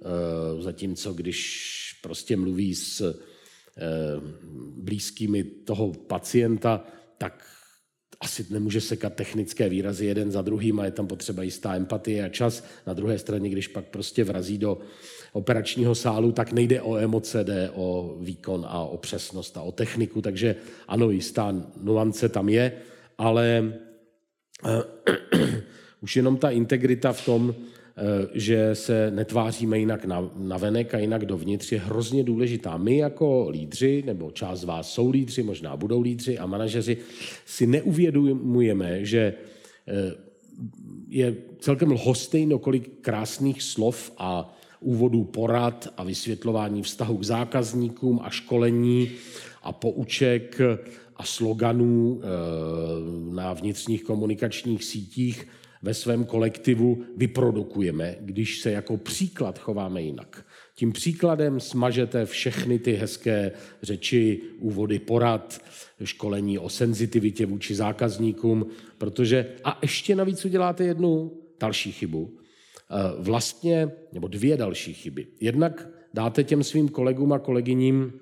[0.61, 3.83] zatímco když prostě mluví s eh,
[4.77, 6.85] blízkými toho pacienta,
[7.19, 7.45] tak
[8.21, 12.29] asi nemůže sekat technické výrazy jeden za druhým a je tam potřeba jistá empatie a
[12.29, 12.65] čas.
[12.87, 14.79] Na druhé straně, když pak prostě vrazí do
[15.33, 20.23] operačního sálu, tak nejde o emoce, jde o výkon a o přesnost a o techniku,
[20.23, 20.57] takže
[20.89, 22.73] ano, jistá nuance tam je,
[23.19, 23.75] ale
[26.01, 27.84] už jenom ta integrita v tom, Eh,
[28.35, 32.77] že se netváříme jinak na, na venek a jinak dovnitř, je hrozně důležitá.
[32.77, 36.97] My jako lídři, nebo část z vás jsou lídři, možná budou lídři a manažeři,
[37.47, 39.35] si neuvědomujeme, že
[39.89, 40.15] eh,
[41.09, 48.31] je celkem lhostejno, kolik krásných slov a úvodů porad a vysvětlování vztahu k zákazníkům a
[48.31, 49.11] školení
[49.63, 50.61] a pouček
[51.17, 52.27] a sloganů eh,
[53.35, 55.47] na vnitřních komunikačních sítích
[55.85, 60.47] ve svém kolektivu vyprodukujeme, když se jako příklad chováme jinak.
[60.75, 65.61] Tím příkladem smažete všechny ty hezké řeči, úvody porad,
[66.05, 68.67] školení o senzitivitě vůči zákazníkům,
[68.99, 72.39] protože a ještě navíc uděláte jednu další chybu.
[72.91, 75.27] Eh, vlastně, nebo dvě další chyby.
[75.41, 78.13] Jednak dáte těm svým kolegům a kolegyním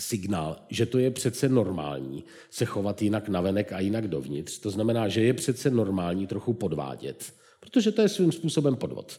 [0.00, 4.58] signál, že to je přece normální se chovat jinak navenek a jinak dovnitř.
[4.58, 7.32] To znamená, že je přece normální trochu podvádět.
[7.60, 9.18] Protože to je svým způsobem podvod.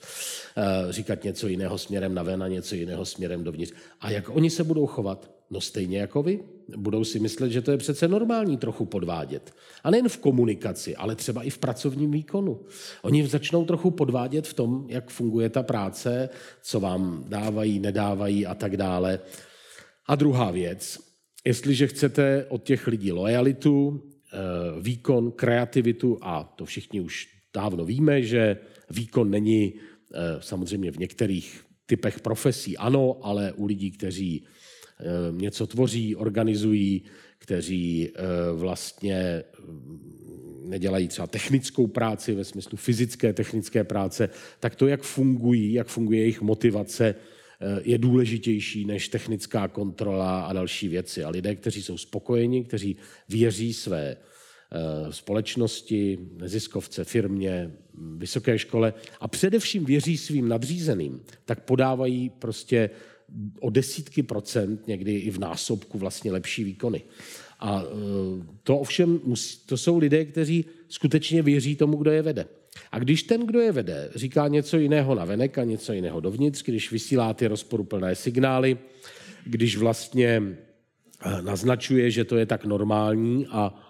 [0.58, 3.74] Eh, říkat něco jiného směrem na ven a něco jiného směrem dovnitř.
[4.02, 5.32] A jak oni se budou chovat?
[5.50, 6.40] No stejně jako vy.
[6.78, 9.54] Budou si myslet, že to je přece normální trochu podvádět.
[9.84, 12.60] A nejen v komunikaci, ale třeba i v pracovním výkonu.
[13.02, 16.30] Oni začnou trochu podvádět v tom, jak funguje ta práce,
[16.62, 19.20] co vám dávají, nedávají a tak dále.
[20.08, 21.00] A druhá věc,
[21.46, 24.38] jestliže chcete od těch lidí lojalitu, eh,
[24.82, 28.58] výkon, kreativitu, a to všichni už dávno víme, že
[28.90, 35.68] výkon není eh, samozřejmě v některých typech profesí ano, ale u lidí, kteří eh, něco
[35.68, 37.04] tvoří, organizují,
[37.38, 38.12] kteří
[38.54, 45.74] vlastně mm, nedělají třeba technickou práci ve smyslu fyzické technické práce, tak to, jak fungují,
[45.74, 47.16] jak funguje jejich motivace,
[47.84, 51.24] je důležitější než technická kontrola a další věci.
[51.24, 52.96] A lidé, kteří jsou spokojeni, kteří
[53.30, 57.72] věří své eh, společnosti, neziskovce, firmě,
[58.18, 62.90] vysoké škole a především věří svým nadřízeným, tak podávají prostě
[63.60, 67.02] o desítky procent, někdy i v násobku vlastně lepší výkony.
[67.60, 69.20] A eh, to ovšem,
[69.66, 72.46] to jsou lidé, kteří skutečně věří tomu, kdo je vede.
[72.92, 76.64] A když ten, kdo je vede, říká něco jiného na venek a něco jiného dovnitř,
[76.64, 78.78] když vysílá ty rozporuplné signály,
[79.46, 80.42] když vlastně
[81.26, 83.84] eh, naznačuje, že to je tak normální a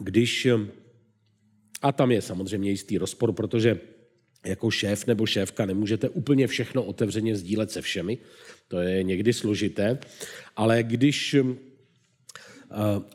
[0.00, 0.48] když,
[1.82, 3.80] a tam je samozřejmě jistý rozpor, protože
[4.46, 8.18] jako šéf nebo šéfka nemůžete úplně všechno otevřeně sdílet se všemi,
[8.68, 9.98] to je někdy složité,
[10.56, 11.36] ale když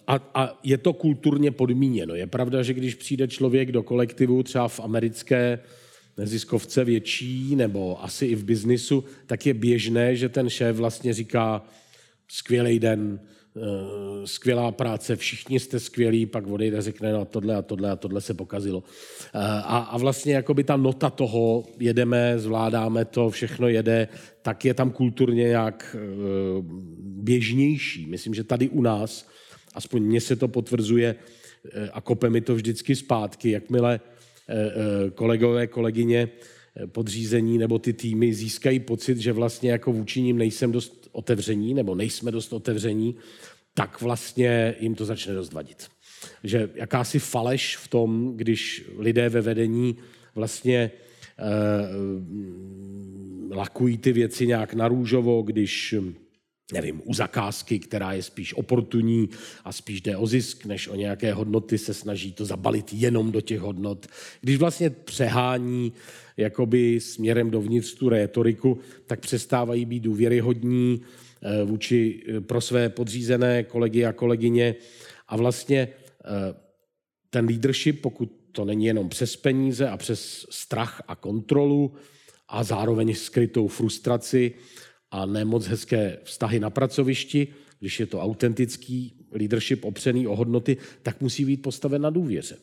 [0.07, 2.15] a, a je to kulturně podmíněno.
[2.15, 5.59] Je pravda, že když přijde člověk do kolektivu, třeba v americké
[6.17, 11.65] neziskovce větší, nebo asi i v biznisu, tak je běžné, že ten šéf vlastně říká
[12.27, 13.19] skvělý den,
[14.25, 18.21] skvělá práce, všichni jste skvělí, pak odejde a řekne, no tohle a tohle a tohle
[18.21, 18.83] se pokazilo.
[19.25, 24.07] Eh, a, a vlastně jakoby ta nota toho, jedeme, zvládáme to, všechno jede,
[24.41, 26.05] tak je tam kulturně nějak eh,
[26.99, 28.05] běžnější.
[28.05, 29.27] Myslím, že tady u nás
[29.75, 33.99] aspoň mně se to potvrzuje eh, a kope mi to vždycky zpátky, jakmile
[34.47, 36.29] eh, eh, kolegové, kolegyně
[36.85, 41.95] podřízení nebo ty týmy získají pocit, že vlastně jako vůči ním nejsem dost otevření nebo
[41.95, 43.15] nejsme dost otevření,
[43.73, 45.87] tak vlastně jim to začne dost vadit.
[46.43, 49.97] Že jakási faleš v tom, když lidé ve vedení
[50.35, 50.91] vlastně
[51.39, 51.43] eh,
[53.55, 55.95] lakují ty věci nějak na růžovo, když
[56.73, 59.29] nevím, u zakázky, která je spíš oportunní
[59.65, 63.41] a spíš jde o zisk, než o nějaké hodnoty, se snaží to zabalit jenom do
[63.41, 64.07] těch hodnot.
[64.41, 65.93] Když vlastně přehání
[66.41, 71.01] jakoby směrem dovnitř tu rétoriku, tak přestávají být důvěryhodní
[71.41, 74.75] eh, vůči eh, pro své podřízené kolegy a kolegyně
[75.27, 76.27] a vlastně eh,
[77.29, 81.93] ten leadership, pokud to není jenom přes peníze a přes strach a kontrolu
[82.47, 84.53] a zároveň skrytou frustraci,
[85.11, 87.47] a nemoc hezké vztahy na pracovišti,
[87.79, 92.57] když je to autentický leadership opřený o hodnoty, tak musí být postaven na důvěře.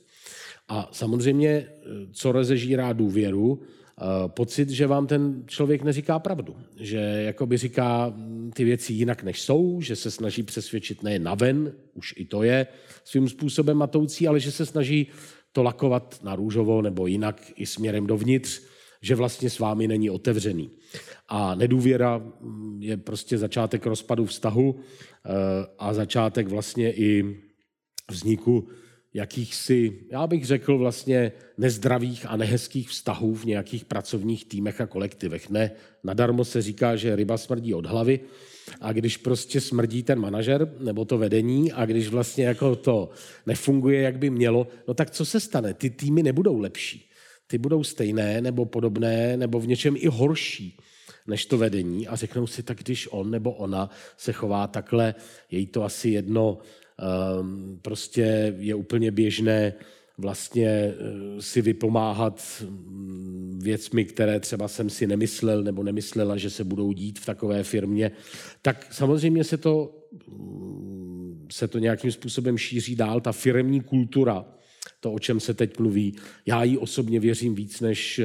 [0.69, 1.67] A samozřejmě,
[2.13, 6.57] co rozežírá důvěru, eh, pocit, že vám ten člověk neříká pravdu.
[6.81, 8.15] Že jakoby říká
[8.55, 12.67] ty věci jinak, než jsou, že se snaží přesvědčit nejen naven, už i to je
[13.05, 15.07] svým způsobem matoucí, ale že se snaží
[15.53, 18.61] to lakovat na růžovo nebo jinak i směrem dovnitř,
[19.03, 20.71] že vlastně s vámi není otevřený.
[21.29, 25.31] A nedůvěra mm, je prostě začátek rozpadu vztahu eh,
[25.79, 27.37] a začátek vlastně i
[28.11, 28.69] vzniku
[29.15, 35.51] jakýchsi, já bych řekl vlastně nezdravých a nehezkých vztahů v nějakých pracovních týmech a kolektivech.
[35.51, 35.71] Ne,
[36.05, 38.21] nadarmo se říká, že ryba smrdí od hlavy
[38.81, 43.11] a když prostě smrdí ten manažer nebo to vedení a když vlastně jako to
[43.47, 45.75] nefunguje, jak by mělo, no tak co se stane?
[45.75, 47.09] Ty týmy nebudou lepší
[47.49, 50.77] ty budou stejné nebo podobné nebo v něčem i horší
[51.27, 55.15] než to vedení a řeknou si, tak když on nebo ona se chová takhle,
[55.51, 56.59] je jí to asi jedno,
[57.83, 59.75] prostě je úplně běžné
[60.19, 66.65] vlastně uh, si vypomáhat um, věcmi, které třeba jsem si nemyslel nebo nemyslela, že se
[66.65, 68.11] budou dít v takové firmě,
[68.63, 69.95] tak samozřejmě se to,
[70.27, 73.21] um, se to nějakým způsobem šíří dál.
[73.21, 74.45] Ta firmní kultura
[75.01, 76.17] to, o čem se teď mluví.
[76.47, 78.21] Já jí osobně věřím víc než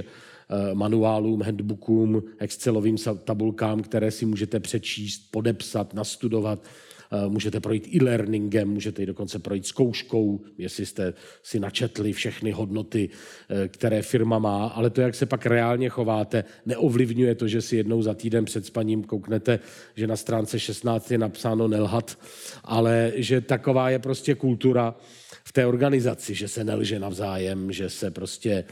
[0.73, 6.92] manuálům, handbookům, Excelovým tabulkám, které si můžete přečíst, podepsat, nastudovat, Eh,
[7.27, 13.09] můžete projít e-learningem, můžete i dokonce projít zkouškou, jestli jste si načetli všechny hodnoty,
[13.49, 17.75] eh, které firma má, ale to, jak se pak reálně chováte, neovlivňuje to, že si
[17.75, 19.59] jednou za týden před spaním kouknete,
[19.95, 22.19] že na stránce 16 je napsáno nelhat,
[22.63, 24.95] ale že taková je prostě kultura
[25.43, 28.63] v té organizaci, že se nelže navzájem, že se prostě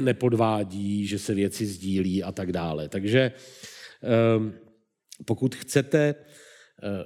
[0.00, 2.88] nepodvádí, že se věci sdílí a tak dále.
[2.88, 3.32] Takže
[4.02, 4.52] ehm,
[5.24, 6.29] pokud chcete Eh,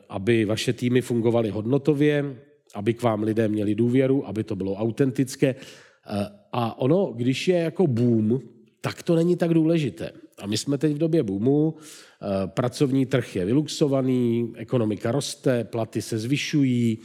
[0.09, 2.37] aby vaše týmy fungovaly hodnotově,
[2.75, 5.49] aby k vám lidé měli důvěru, aby to bylo autentické.
[5.49, 8.41] Eh, a ono, když je jako boom,
[8.81, 10.11] tak to není tak důležité.
[10.39, 16.03] A my jsme teď v době boomu, eh, pracovní trh je vyluxovaný, ekonomika roste, platy
[16.03, 16.99] se zvyšují,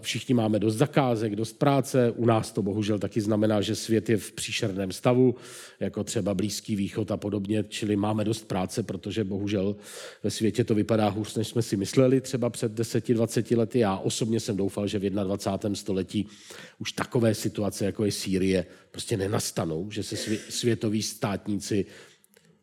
[0.00, 2.10] Všichni máme dost zakázek, dost práce.
[2.10, 5.34] U nás to bohužel taky znamená, že svět je v příšerném stavu,
[5.80, 9.76] jako třeba Blízký východ a podobně, čili máme dost práce, protože bohužel
[10.22, 13.78] ve světě to vypadá hůř, než jsme si mysleli třeba před 10-20 lety.
[13.78, 15.76] Já osobně jsem doufal, že v 21.
[15.76, 16.28] století
[16.78, 20.16] už takové situace, jako je Sýrie, prostě nenastanou, že se
[20.48, 21.86] světoví státníci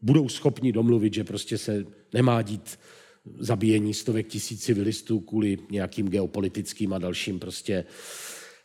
[0.02, 2.80] budou schopni domluvit, že prostě se nemá dít
[3.40, 7.86] zabíjení stovek tisíc civilistů kvůli nějakým geopolitickým a dalším prostě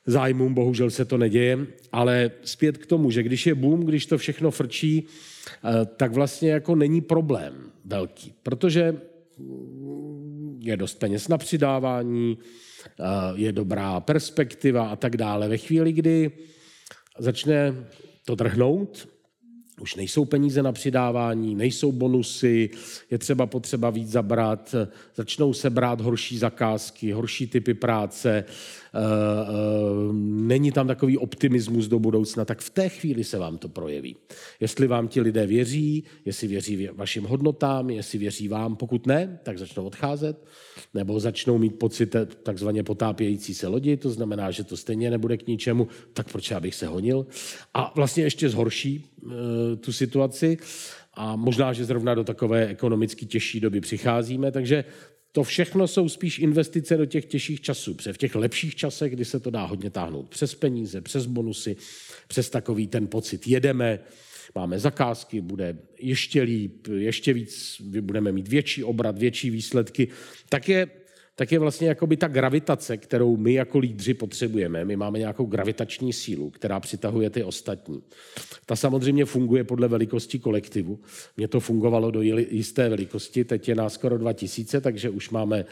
[0.07, 0.55] zájmům.
[0.55, 4.51] Bohužel se to neděje, ale zpět k tomu, že když je boom, když to všechno
[4.51, 9.01] frčí, eh, tak vlastně jako není problém velký, protože
[10.61, 15.49] je dost peněz na přidávání, eh, je dobrá perspektiva a tak dále.
[15.49, 16.31] Ve chvíli, kdy
[17.19, 17.87] začne
[18.25, 19.09] to drhnout,
[19.81, 22.71] už nejsou peníze na přidávání, nejsou bonusy,
[23.11, 24.75] je třeba potřeba víc zabrat,
[25.17, 28.45] začnou se brát horší zakázky, horší typy práce,
[30.23, 34.17] není tam takový optimismus do budoucna, tak v té chvíli se vám to projeví.
[34.61, 39.59] Jestli vám ti lidé věří, jestli věří vašim hodnotám, jestli věří vám, pokud ne, tak
[39.59, 40.45] začnou odcházet,
[40.95, 45.47] nebo začnou mít pocit takzvaně potápějící se lodi, to znamená, že to stejně nebude k
[45.47, 47.27] ničemu, tak proč já bych se honil?
[47.75, 50.59] A vlastně ještě zhorší eh, tu situaci
[51.15, 54.85] a možná, že zrovna do takové ekonomicky těžší doby přicházíme, takže
[55.33, 57.95] to všechno jsou spíš investice do těch těžších časů.
[57.95, 61.77] Protože v těch lepších časech, kdy se to dá hodně táhnout přes peníze, přes bonusy,
[62.29, 63.99] přes takový ten pocit, jedeme,
[64.55, 70.09] máme zakázky, bude ještě líp, ještě víc, budeme mít větší obrat, větší výsledky,
[70.49, 70.87] tak je
[71.39, 74.85] tak je vlastně jakoby ta gravitace, kterou my jako lídři potřebujeme.
[74.85, 78.03] My máme nějakou gravitační sílu, která přitahuje ty ostatní.
[78.67, 80.99] Ta samozřejmě funguje podle velikosti kolektivu.
[81.37, 85.65] Mně to fungovalo do jisté velikosti, teď je nás skoro 2000, takže už máme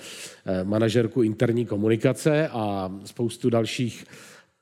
[0.46, 4.04] eh, manažerku interní komunikace a spoustu dalších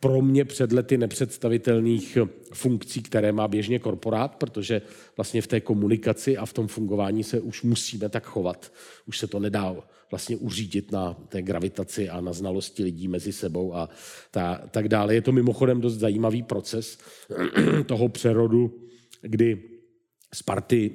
[0.04, 2.18] pro mě před lety nepředstavitelných
[2.52, 4.82] funkcí, které má běžně korporát, protože
[5.16, 8.72] vlastně v té komunikaci a v tom fungování se už musíme tak chovat.
[9.06, 9.76] Už se to nedá
[10.10, 13.88] vlastně uřídit na té gravitaci a na znalosti lidí mezi sebou a
[14.30, 15.14] ta, tak dále.
[15.14, 16.98] Je to mimochodem dost zajímavý proces
[17.86, 18.88] toho přerodu,
[19.22, 19.62] kdy
[20.34, 20.90] z party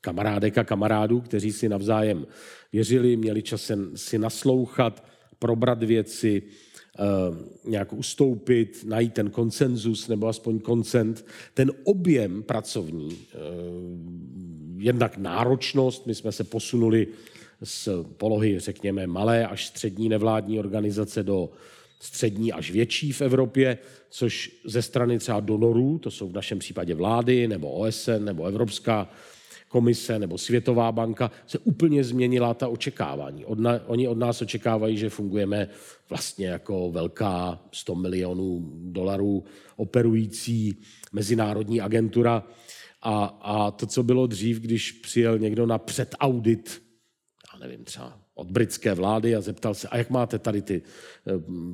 [0.00, 2.26] kamarádek a kamarádů, kteří si navzájem
[2.72, 5.04] věřili, měli čas si naslouchat,
[5.38, 6.71] probrat věci, eh,
[7.64, 13.36] nějak ustoupit, najít ten konsenzus nebo aspoň koncent, ten objem pracovní, eh,
[14.76, 17.06] jednak náročnost, my jsme se posunuli
[17.62, 21.50] z polohy, řekněme, malé až střední nevládní organizace do
[22.00, 23.78] střední až větší v Evropě,
[24.10, 29.10] což ze strany třeba donorů, to jsou v našem případě vlády, nebo OSN, nebo Evropská
[29.72, 33.44] komise, nebo Světová banka, se úplně změnila ta očekávání.
[33.44, 35.68] Odna, oni od nás očekávají, že fungujeme
[36.08, 39.44] vlastně jako velká 100 milionů dolarů
[39.76, 40.76] operující
[41.12, 42.44] mezinárodní agentura
[43.02, 46.82] a, a to, co bylo dřív, když přijel někdo na předaudit
[47.62, 51.32] nevím, třeba od britské vlády a zeptal se, a jak máte tady ty eh,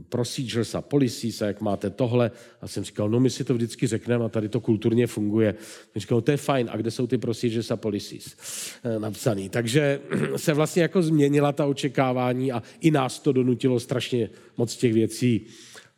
[0.08, 2.30] procedures a policies a jak máte tohle?
[2.60, 5.54] A jsem říkal, no my si to vždycky řekneme a tady to kulturně funguje.
[5.92, 8.36] Jsem říkal, no, to je fajn, a kde jsou ty procedures a policies
[8.84, 9.48] eh, napsaný?
[9.48, 10.00] Takže
[10.36, 15.46] se vlastně jako změnila ta očekávání a i nás to donutilo strašně moc těch věcí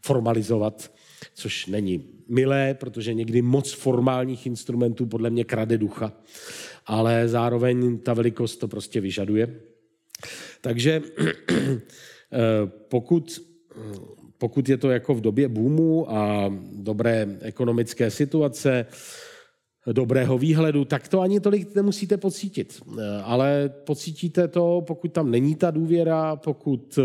[0.01, 0.93] formalizovat,
[1.35, 6.13] což není milé, protože někdy moc formálních instrumentů podle mě krade ducha,
[6.87, 9.61] ale zároveň ta velikost to prostě vyžaduje.
[10.61, 11.79] Takže eh,
[12.89, 13.43] pokud,
[14.39, 18.87] pokud je to jako v době boomu a dobré ekonomické situace,
[19.93, 22.83] dobrého výhledu, tak to ani tolik nemusíte pocítit.
[22.99, 26.99] Eh, ale pocítíte to, pokud tam není ta důvěra, pokud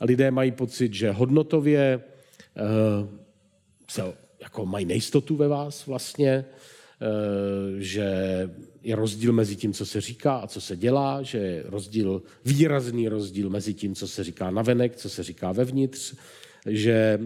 [0.00, 2.00] lidé mají pocit, že hodnotově
[2.56, 2.62] eh,
[3.90, 4.02] se
[4.42, 6.44] jako mají nejistotu ve vás vlastně,
[7.78, 8.10] že
[8.82, 13.08] je rozdíl mezi tím, co se říká a co se dělá, že je rozdíl, výrazný
[13.08, 16.14] rozdíl mezi tím, co se říká navenek, co se říká vevnitř,
[16.66, 17.20] že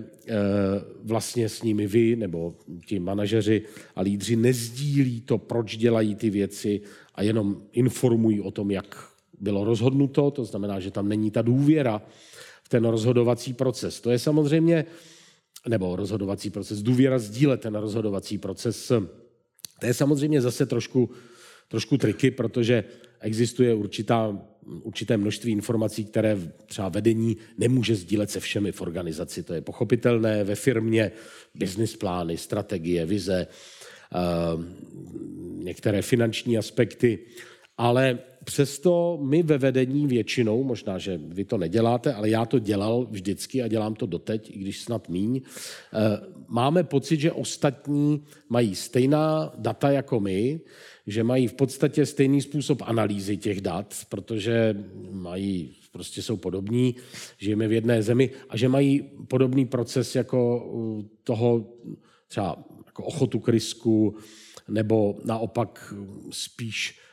[1.02, 2.54] vlastně s nimi vy nebo
[2.86, 3.62] ti manažeři
[3.96, 6.80] a lídři nezdílí to, proč dělají ty věci
[7.14, 9.08] a jenom informují o tom, jak
[9.40, 12.02] bylo rozhodnuto, to znamená, že tam není ta důvěra
[12.62, 14.00] v ten rozhodovací proces.
[14.00, 14.84] To je samozřejmě,
[15.68, 18.92] nebo rozhodovací proces, důvěra sdílet ten rozhodovací proces,
[19.78, 21.10] to je samozřejmě zase trošku,
[21.68, 22.84] trošku triky, protože
[23.20, 24.38] existuje určitá,
[24.82, 29.42] určité množství informací, které třeba vedení nemůže sdílet se všemi v organizaci.
[29.42, 31.12] To je pochopitelné ve firmě,
[31.54, 33.46] business plány, strategie, vize,
[35.58, 37.18] některé finanční aspekty,
[37.78, 43.06] ale přesto my ve vedení většinou, možná, že vy to neděláte, ale já to dělal
[43.10, 45.98] vždycky a dělám to doteď, i když snad míň, eh,
[46.48, 50.60] máme pocit, že ostatní mají stejná data jako my,
[51.06, 56.94] že mají v podstatě stejný způsob analýzy těch dat, protože mají, prostě jsou podobní,
[57.38, 60.70] žijeme v jedné zemi a že mají podobný proces jako
[61.24, 61.66] toho
[62.28, 64.16] třeba jako ochotu k risku,
[64.68, 65.94] nebo naopak
[66.30, 67.05] spíš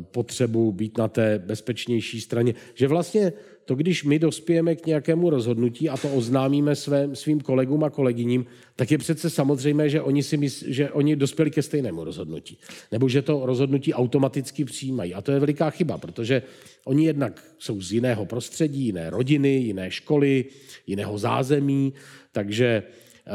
[0.00, 2.54] potřebu být na té bezpečnější straně.
[2.74, 3.32] Že vlastně
[3.64, 8.46] to, když my dospějeme k nějakému rozhodnutí a to oznámíme svém, svým kolegům a kolegyním,
[8.76, 12.58] tak je přece samozřejmé, že oni, si mysl, že oni dospěli ke stejnému rozhodnutí.
[12.92, 15.14] Nebo že to rozhodnutí automaticky přijímají.
[15.14, 16.42] A to je veliká chyba, protože
[16.84, 20.44] oni jednak jsou z jiného prostředí, jiné rodiny, jiné školy,
[20.86, 21.92] jiného zázemí,
[22.32, 22.82] takže
[23.26, 23.30] eh,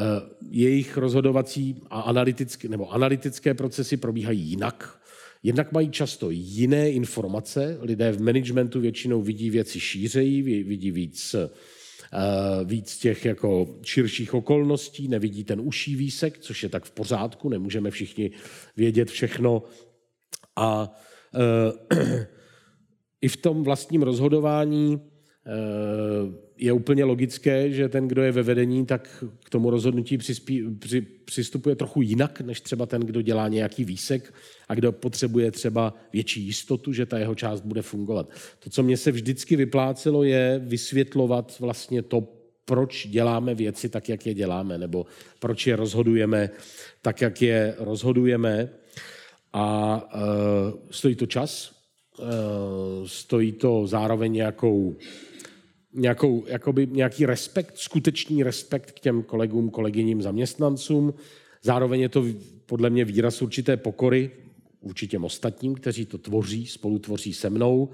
[0.52, 5.01] jejich rozhodovací a analytické, nebo analytické procesy probíhají jinak
[5.44, 12.70] Jednak mají často jiné informace, lidé v managementu většinou vidí věci šířejí, vidí víc, uh,
[12.70, 17.92] víc těch jako širších okolností, nevidí ten uší výsek, což je tak v pořádku, nemůžeme
[17.92, 18.32] všichni
[18.78, 19.64] vědět všechno.
[20.56, 20.96] A
[21.92, 22.00] uh,
[23.22, 25.02] i v tom vlastním rozhodování uh,
[26.62, 31.02] je úplně logické, že ten, kdo je ve vedení, tak k tomu rozhodnutí přispí, při,
[31.02, 34.34] přistupuje trochu jinak, než třeba ten, kdo dělá nějaký výsek
[34.68, 38.30] a kdo potřebuje třeba větší jistotu, že ta jeho část bude fungovat.
[38.60, 42.28] To, co mě se vždycky vyplácelo, je vysvětlovat vlastně to,
[42.66, 45.06] proč děláme věci tak, jak je děláme, nebo
[45.40, 46.50] proč je rozhodujeme
[47.02, 48.70] tak, jak je rozhodujeme.
[49.54, 50.22] A uh,
[50.92, 51.74] stojí to čas,
[52.20, 52.26] uh,
[53.08, 54.96] stojí to zároveň nějakou
[55.94, 61.14] nějakou, jakoby nějaký respekt, skutečný respekt k těm kolegům, kolegyním, zaměstnancům.
[61.64, 62.26] Zároveň je to
[62.66, 64.32] podle mě výraz určité pokory
[64.82, 67.90] vůči těm ostatním, kteří to tvoří, spolutvoří se mnou.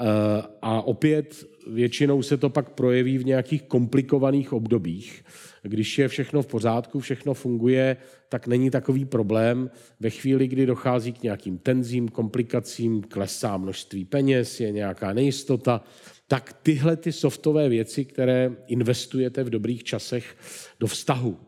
[0.00, 5.24] Eh, a opět většinou se to pak projeví v nějakých komplikovaných obdobích.
[5.62, 7.96] Když je všechno v pořádku, všechno funguje,
[8.28, 9.70] tak není takový problém.
[10.00, 15.84] Ve chvíli, kdy dochází k nějakým tenzím, komplikacím, klesá množství peněz, je nějaká nejistota,
[16.28, 20.36] tak tyhle ty softové věci, které investujete v dobrých časech
[20.80, 21.38] do vztahu,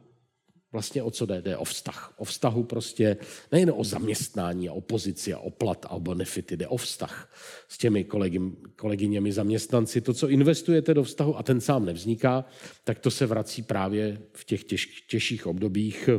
[0.73, 1.43] vlastně o co jde?
[1.43, 2.15] Jde o vztah.
[2.17, 3.17] O vztahu prostě
[3.53, 7.33] nejen o zaměstnání a o pozici a o plat a o benefity, jde o vztah
[7.69, 8.41] s těmi kolegy,
[8.77, 10.01] kolegyněmi zaměstnanci.
[10.01, 12.45] To, co investujete do vztahu a ten sám nevzniká,
[12.85, 16.11] tak to se vrací právě v těch těž, těžších obdobích.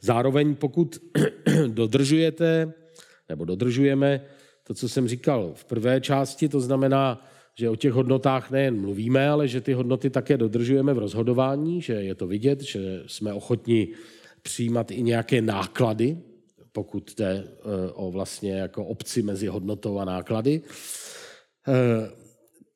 [0.00, 0.98] Zároveň pokud
[1.66, 2.72] dodržujete
[3.28, 4.26] nebo dodržujeme
[4.66, 9.28] to, co jsem říkal v prvé části, to znamená, že o těch hodnotách nejen mluvíme,
[9.28, 13.88] ale že ty hodnoty také dodržujeme v rozhodování, že je to vidět, že jsme ochotni
[14.42, 16.18] přijímat i nějaké náklady,
[16.72, 17.44] pokud jde e,
[17.92, 20.62] o vlastně jako obci mezi hodnotou a náklady.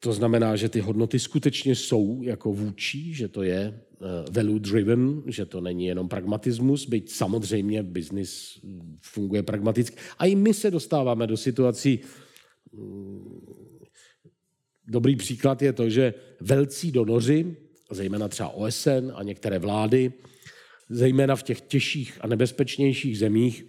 [0.01, 5.23] To znamená, že ty hodnoty skutečně jsou jako vůči, že to je Eh, value driven,
[5.27, 8.61] že to není jenom pragmatismus, byť samozřejmě biznis
[9.01, 9.97] funguje pragmaticky.
[10.19, 12.01] A i my se dostáváme do situací,
[12.73, 13.41] mm,
[14.87, 17.57] dobrý příklad je to, že velcí donoři,
[17.91, 20.13] zejména třeba OSN a některé vlády,
[20.91, 23.65] zejména v těch těžších a nebezpečnějších zemích,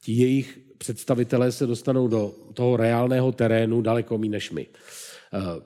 [0.00, 4.66] ti jejich představitelé se dostanou do toho reálného terénu daleko méně než my.
[5.34, 5.60] Eh,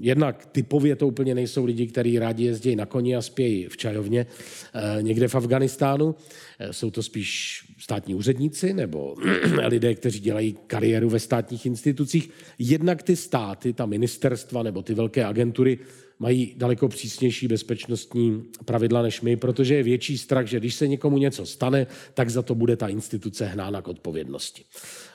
[0.00, 4.26] jednak typově to úplně nejsou lidi, kteří rádi jezdí na koni a spějí v čajovně
[4.74, 6.14] eh, někde v Afganistánu.
[6.58, 9.14] Eh, jsou to spíš státní úředníci nebo
[9.66, 12.30] lidé, kteří dělají kariéru ve státních institucích.
[12.58, 15.78] Jednak ty státy, ta ministerstva nebo ty velké agentury
[16.18, 21.18] mají daleko přísnější bezpečnostní pravidla než my, protože je větší strach, že když se někomu
[21.18, 24.64] něco stane, tak za to bude ta instituce hnána k odpovědnosti.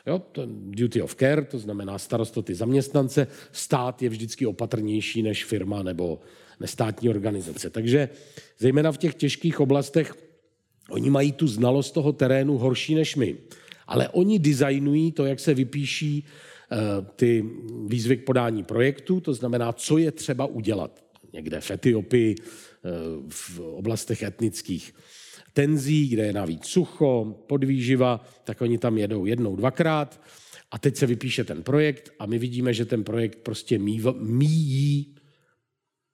[0.08, 3.28] Jo, duty of care, to znamená starost o ty zaměstnance.
[3.52, 6.20] Stát je vždycky opatrnější než firma nebo,
[6.60, 7.70] nestátní organizace.
[7.70, 8.10] Takže
[8.60, 10.16] zejména v těch těžkých oblastech
[10.90, 13.38] oni mají tu znalost toho terénu horší než my.
[13.88, 16.26] Ale oni designují to, jak se vypíší
[16.72, 16.78] eh,
[17.16, 17.46] ty
[17.88, 21.04] výzvy k podání projektu, to znamená, co je třeba udělat.
[21.34, 22.90] Někde v Etiopii, eh,
[23.30, 24.94] v oblastech etnických
[25.58, 30.22] tenzí, kde je navíc sucho, podvýživa, tak oni tam jedou jednou, dvakrát
[30.72, 35.16] a teď se vypíše ten projekt a my vidíme, že ten projekt prostě míjí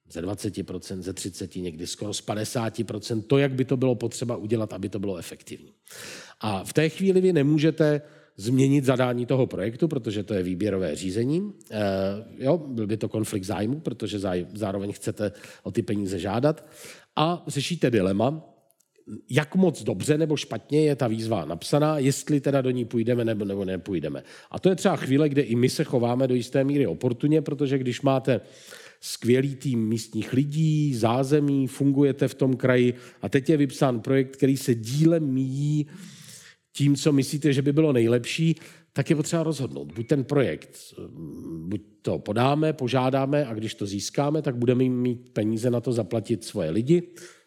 [0.10, 4.74] ze 20%, ze 30%, někdy skoro z 50%, to, jak by to bylo potřeba udělat,
[4.74, 5.74] aby to bylo efektivní.
[6.40, 8.02] A v té chvíli vy nemůžete
[8.38, 11.52] změnit zadání toho projektu, protože to je výběrové řízení.
[11.72, 11.84] E,
[12.38, 14.20] jo, byl by to konflikt zájmu, protože
[14.54, 15.32] zároveň chcete
[15.64, 16.66] o ty peníze žádat.
[17.16, 18.53] A řešíte dilema,
[19.30, 23.46] jak moc dobře nebo špatně je ta výzva napsaná, jestli teda do ní půjdeme nebo,
[23.46, 24.24] nebo nepůjdeme.
[24.52, 27.78] A to je třeba chvíle, kde i my se chováme do jisté míry oportuně, protože
[27.78, 28.42] když máte
[29.02, 34.58] skvělý tým místních lidí, zázemí, fungujete v tom kraji a teď je vypsán projekt, který
[34.58, 35.88] se dílem míjí
[36.74, 38.56] tím, co myslíte, že by bylo nejlepší,
[38.94, 39.92] tak je potřeba rozhodnout.
[39.92, 40.78] Buď ten projekt,
[41.58, 46.44] buď to podáme, požádáme a když to získáme, tak budeme mít peníze na to zaplatit
[46.44, 47.04] svoje lidi,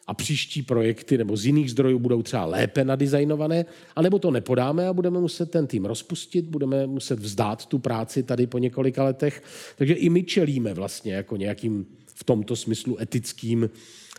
[0.06, 3.64] a příští projekty nebo z jiných zdrojů budou třeba lépe nadizajnované,
[3.96, 8.46] anebo to nepodáme a budeme muset ten tým rozpustit, budeme muset vzdát tu práci tady
[8.46, 9.42] po několika letech.
[9.78, 13.70] Takže i my čelíme vlastně jako nějakým v tomto smyslu etickým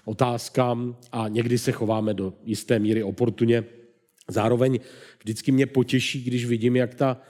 [0.06, 3.64] otázkám a někdy se chováme do jisté míry oportuně.
[4.30, 4.80] Zároveň
[5.24, 7.22] vždycky mě potěší, když vidím, jak ta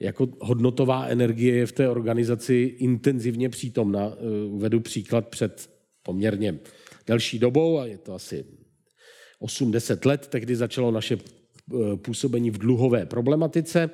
[0.00, 4.12] jako hodnotová energie je v té organizaci intenzivně přítomna.
[4.48, 5.70] Uvedu příklad před
[6.02, 6.58] poměrně
[7.08, 8.44] delší dobou, a je to asi
[9.42, 13.90] 8-10 let, tehdy začalo naše eh, působení v dluhové problematice,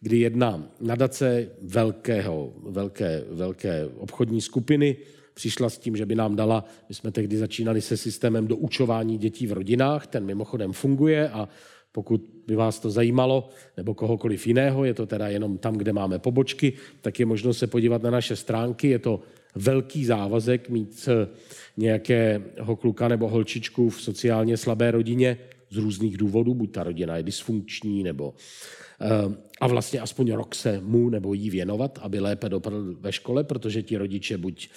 [0.00, 4.96] kdy jedna nadace velkého, velké, velké obchodní skupiny
[5.34, 9.46] přišla s tím, že by nám dala, my jsme tehdy začínali se systémem doučování dětí
[9.46, 11.48] v rodinách, ten mimochodem funguje a
[11.92, 16.18] pokud by vás to zajímalo, nebo kohokoliv jiného, je to teda jenom tam, kde máme
[16.18, 18.88] pobočky, tak je možno se podívat na naše stránky.
[18.88, 19.20] Je to
[19.56, 21.08] velký závazek mít
[21.76, 25.38] nějakého kluka nebo holčičku v sociálně slabé rodině
[25.70, 28.34] z různých důvodů, buď ta rodina je dysfunkční, nebo
[29.00, 33.44] eh, a vlastně aspoň rok se mu nebo jí věnovat, aby lépe dopadl ve škole,
[33.44, 34.68] protože ti rodiče buď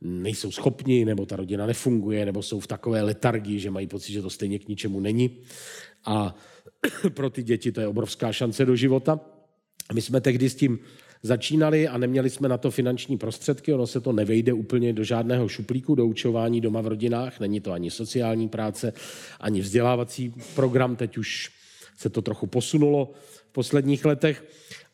[0.00, 4.22] nejsou schopni, nebo ta rodina nefunguje, nebo jsou v takové letargii, že mají pocit, že
[4.22, 5.38] to stejně k ničemu není.
[6.04, 6.34] A
[7.14, 9.20] pro ty děti to je obrovská šance do života.
[9.94, 10.78] My jsme tehdy s tím
[11.26, 15.48] začínali a neměli jsme na to finanční prostředky, ono se to nevejde úplně do žádného
[15.48, 18.92] šuplíku, do učování doma v rodinách, není to ani sociální práce,
[19.40, 21.50] ani vzdělávací program, teď už
[21.96, 23.12] se to trochu posunulo
[23.48, 24.44] v posledních letech.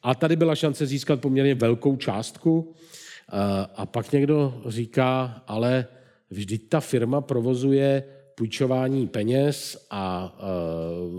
[0.03, 2.75] A tady byla šance získat poměrně velkou částku.
[3.77, 5.87] A pak někdo říká, ale
[6.31, 8.05] vždyť ta firma provozuje
[8.35, 10.39] půjčování peněz a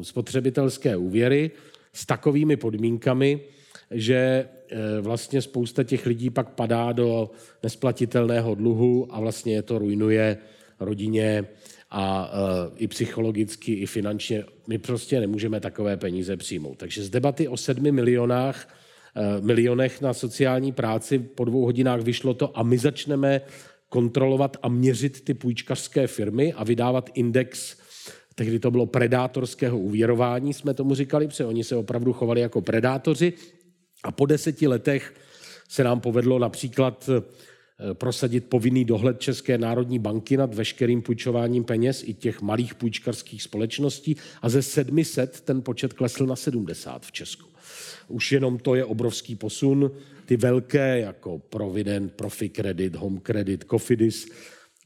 [0.02, 1.52] spotřebitelské úvěry
[1.94, 3.40] s takovými podmínkami,
[3.92, 4.48] že
[5.02, 7.32] vlastně spousta těch lidí pak padá do
[7.64, 10.38] nesplatitelného dluhu a vlastně je to ruinuje
[10.80, 11.46] rodině
[11.92, 14.44] a e, i psychologicky, i finančně.
[14.68, 16.78] My prostě nemůžeme takové peníze přijmout.
[16.78, 18.76] Takže z debaty o sedmi milionách,
[19.16, 23.42] e, milionech na sociální práci po dvou hodinách vyšlo to a my začneme
[23.90, 27.84] kontrolovat a měřit ty půjčkařské firmy a vydávat index
[28.36, 33.34] Tehdy to bylo predátorského uvěrování, jsme tomu říkali, protože oni se opravdu chovali jako predátoři
[34.04, 35.14] a po deseti letech
[35.70, 42.04] se nám povedlo například eh, prosadit povinný dohled České národní banky nad veškerým půjčováním peněz
[42.06, 47.48] i těch malých půjčkarských společností a ze 700 ten počet klesl na 70 v Česku.
[48.08, 49.92] Už jenom to je obrovský posun.
[50.26, 54.28] Ty velké, jako Provident, Profi Credit, Home Credit, Cofidis,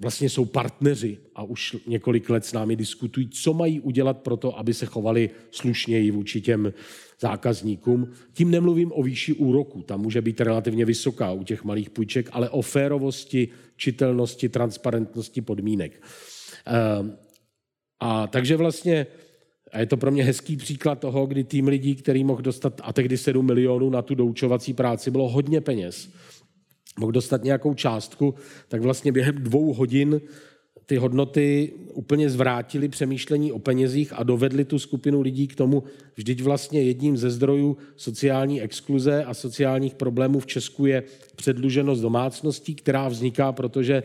[0.02, 4.60] vlastně jsou partneři a už několik let s námi diskutují, co mají udělat pro to,
[4.60, 6.74] aby se chovali slušněji vůči těm
[7.20, 8.12] zákazníkům.
[8.34, 12.50] Tím nemluvím o výši úroku, tam může být relativně vysoká u těch malých půjček, ale
[12.50, 16.04] o férovosti, čitelnosti, transparentnosti podmínek.
[16.66, 17.18] Ehm,
[18.00, 19.08] a takže vlastně,
[19.72, 22.94] a je to pro mě hezký příklad toho, kdy tým lidí, který mohl dostat, a
[22.94, 26.10] tehdy 7 milionů na tu doučovací práci, bylo hodně peněz,
[27.00, 28.36] mohl dostat nějakou částku,
[28.68, 30.22] tak vlastně během dvou hodin
[30.88, 35.84] ty hodnoty úplně zvrátili přemýšlení o penězích a dovedli tu skupinu lidí k tomu,
[36.16, 41.04] vždyť vlastně jedním ze zdrojů sociální exkluze a sociálních problémů v Česku je
[41.36, 44.04] předluženost domácností, která vzniká, protože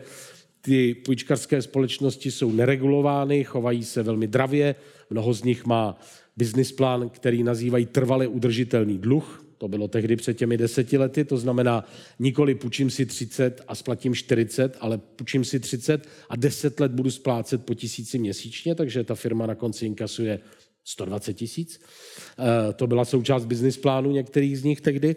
[0.61, 4.75] ty půjčkarské společnosti jsou neregulovány, chovají se velmi dravě,
[5.09, 5.99] mnoho z nich má
[6.37, 11.37] business plán, který nazývají trvale udržitelný dluh, to bylo tehdy před těmi deseti lety, to
[11.37, 11.85] znamená
[12.19, 17.11] nikoli půjčím si 30 a splatím 40, ale půjčím si 30 a 10 let budu
[17.11, 20.39] splácet po tisíci měsíčně, takže ta firma na konci inkasuje
[20.83, 21.79] 120 tisíc.
[21.79, 25.15] Eh, to byla součást business plánu některých z nich tehdy.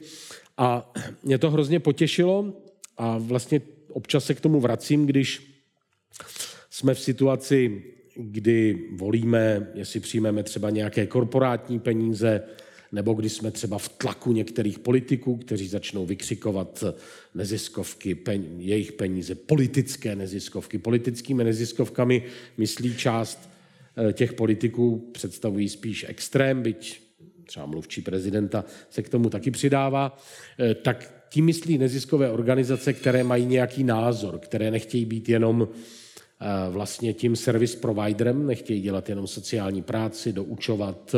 [0.56, 0.92] A
[1.22, 2.54] mě to hrozně potěšilo
[2.96, 5.58] a vlastně občas se k tomu vracím, když
[6.70, 7.82] jsme v situaci,
[8.16, 12.42] kdy volíme, jestli přijmeme třeba nějaké korporátní peníze,
[12.96, 16.84] nebo když jsme třeba v tlaku některých politiků, kteří začnou vykřikovat
[17.34, 20.78] neziskovky, pen, jejich peníze, politické neziskovky.
[20.78, 22.22] Politickými neziskovkami
[22.56, 23.48] myslí část
[23.96, 27.00] eh, těch politiků, představují spíš extrém, byť
[27.44, 30.18] třeba mluvčí prezidenta se k tomu taky přidává,
[30.58, 36.70] eh, tak tím myslí neziskové organizace, které mají nějaký názor, které nechtějí být jenom eh,
[36.70, 41.14] vlastně tím service providerem, nechtějí dělat jenom sociální práci, doučovat,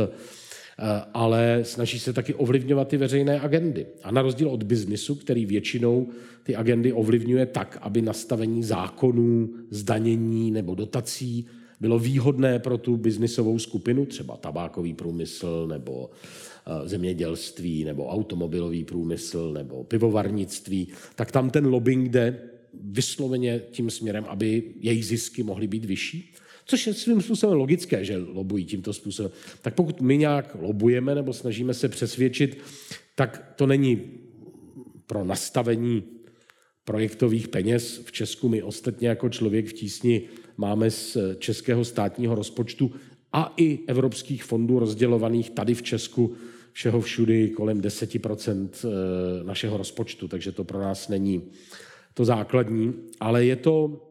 [1.14, 3.86] ale snaží se taky ovlivňovat ty veřejné agendy.
[4.02, 6.06] A na rozdíl od biznisu, který většinou
[6.42, 11.46] ty agendy ovlivňuje tak, aby nastavení zákonů, zdanění nebo dotací
[11.80, 16.10] bylo výhodné pro tu biznisovou skupinu, třeba tabákový průmysl nebo
[16.66, 22.42] eh, zemědělství nebo automobilový průmysl nebo pivovarnictví, tak tam ten lobbying jde
[22.82, 26.34] vysloveně tím směrem, aby jejich zisky mohly být vyšší.
[26.70, 29.32] Což je svým způsobem logické, že lobují tímto způsobem.
[29.62, 32.58] Tak pokud my nějak lobujeme nebo snažíme se přesvědčit,
[33.14, 34.02] tak to není
[35.06, 36.02] pro nastavení
[36.84, 38.00] projektových peněz.
[38.04, 40.22] V Česku my ostatně jako člověk v tísni
[40.56, 42.92] máme z českého státního rozpočtu
[43.32, 46.34] a i evropských fondů rozdělovaných tady v Česku
[46.72, 51.42] všeho všudy kolem 10% eh, našeho rozpočtu, takže to pro nás není
[52.14, 54.07] to základní, ale je to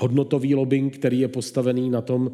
[0.00, 2.32] hodnotový lobbying, který je postavený na tom,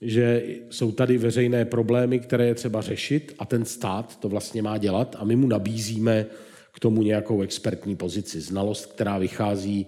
[0.00, 4.78] že jsou tady veřejné problémy, které je třeba řešit a ten stát to vlastně má
[4.78, 6.26] dělat a my mu nabízíme
[6.72, 9.86] k tomu nějakou expertní pozici, znalost, která vychází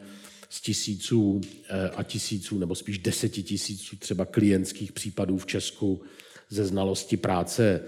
[0.49, 6.03] z tisíců eh, a tisíců, nebo spíš deseti tisíců třeba klientských případů v Česku
[6.51, 7.81] ze znalosti práce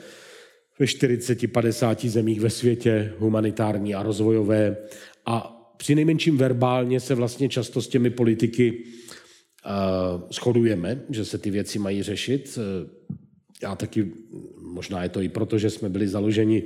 [0.78, 4.76] ve 40-50 zemích ve světě, humanitární a rozvojové.
[5.26, 8.85] A při nejmenším verbálně se vlastně často s těmi politiky
[10.33, 12.59] shodujeme, že se ty věci mají řešit.
[12.59, 12.89] Eh,
[13.62, 14.12] já taky,
[14.61, 16.62] možná je to i proto, že jsme byli založeni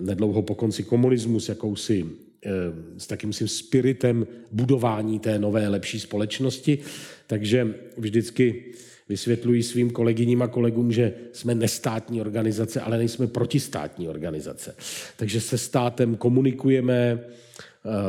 [0.00, 2.06] nedlouho po konci komunismu s jakousi
[2.46, 2.50] Eh,
[2.98, 6.78] s takým svým spiritem budování té nové, lepší společnosti.
[7.26, 8.64] Takže vždycky
[9.08, 14.74] vysvětluji svým kolegyním a kolegům, že jsme nestátní organizace, ale nejsme protistátní organizace.
[15.16, 17.24] Takže se státem komunikujeme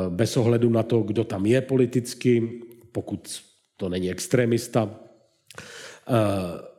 [0.09, 2.49] bez ohledu na to, kdo tam je politicky,
[2.91, 3.41] pokud
[3.77, 4.99] to není extremista.
[6.07, 6.73] Eh,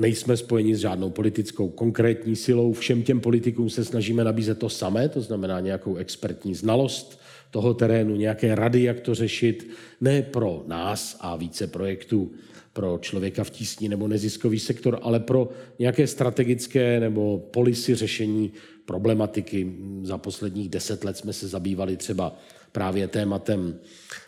[0.00, 2.72] nejsme spojeni s žádnou politickou konkrétní silou.
[2.72, 7.20] Všem těm politikům se snažíme nabízet to samé, to znamená nějakou expertní znalost
[7.50, 9.70] toho terénu, nějaké rady, jak to řešit,
[10.00, 12.32] ne pro nás a více projektů
[12.72, 18.52] pro člověka v tísni nebo neziskový sektor, ale pro nějaké strategické nebo policy řešení
[18.84, 19.72] problematiky.
[20.02, 22.36] Za posledních deset let jsme se zabývali třeba
[22.72, 23.80] právě tématem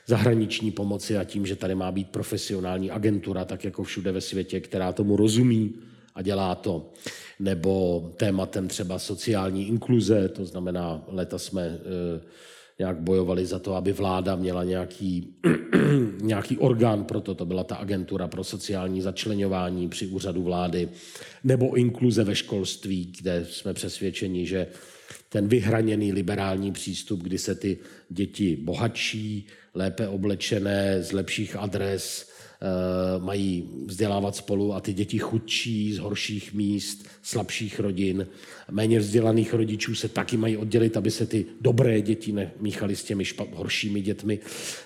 [0.07, 4.61] zahraniční pomoci a tím, že tady má být profesionální agentura, tak jako všude ve světě,
[4.61, 5.74] která tomu rozumí
[6.14, 6.92] a dělá to.
[7.40, 11.80] Nebo tématem třeba sociální inkluze, to znamená, leta jsme e,
[12.78, 15.34] nějak bojovali za to, aby vláda měla nějaký,
[16.22, 20.88] nějaký orgán pro to, to byla ta agentura pro sociální začlenování při úřadu vlády,
[21.45, 24.66] nebo inkluze ve školství, kde jsme přesvědčeni, že
[25.35, 27.78] ten vyhraněný liberální přístup, kdy se ty
[28.11, 32.66] děti bohatší, lépe oblečené, z lepších adres, eh,
[33.18, 38.26] mají vzdělávat spolu a ty děti chudší, z horších míst, slabších rodin,
[38.70, 43.24] méně vzdělaných rodičů se taky mají oddělit, aby se ty dobré děti nemíchaly s těmi
[43.24, 44.39] špa- horšími dětmi.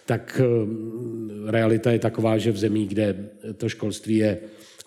[0.07, 4.39] Tak eh, realita je taková, že v zemí, kde to školství je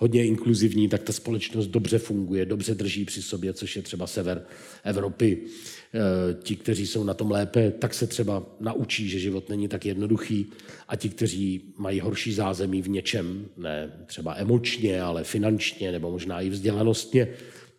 [0.02, 4.44] hodně inkluzivní, tak ta společnost dobře funguje, dobře drží při sobě, což je třeba sever
[4.84, 5.38] Evropy.
[5.38, 9.86] E, ti, kteří jsou na tom lépe, tak se třeba naučí, že život není tak
[9.86, 10.46] jednoduchý
[10.88, 16.42] a ti, kteří mají horší zázemí v něčem, ne třeba emočně, ale finančně nebo možná
[16.42, 17.28] i vzdělanostně,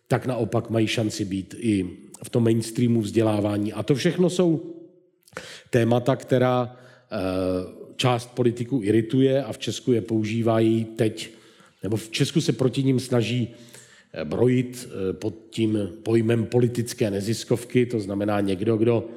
[0.07, 1.89] tak naopak mají šanci být i
[2.23, 3.73] v tom mainstreamu vzdělávání.
[3.73, 4.75] A to všechno jsou
[5.69, 6.75] témata, která
[7.11, 7.17] e,
[7.95, 11.42] část politiků irituje a v Česku je používají teď
[11.83, 13.47] nebo v Česku se proti ním snaží
[14.13, 19.07] eh, brojit eh, pod tím pojmem politické neziskovky, to znamená někdo, kdo,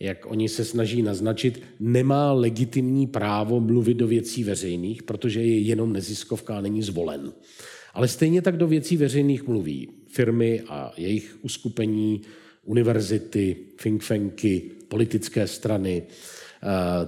[0.00, 5.92] jak oni se snaží naznačit, nemá legitimní právo mluvit do věcí veřejných, protože je jenom
[5.92, 7.32] neziskovka a není zvolen.
[7.94, 12.20] Ale stejně tak do věcí veřejných mluví firmy a jejich uskupení,
[12.64, 16.02] univerzity, think tanky, politické strany.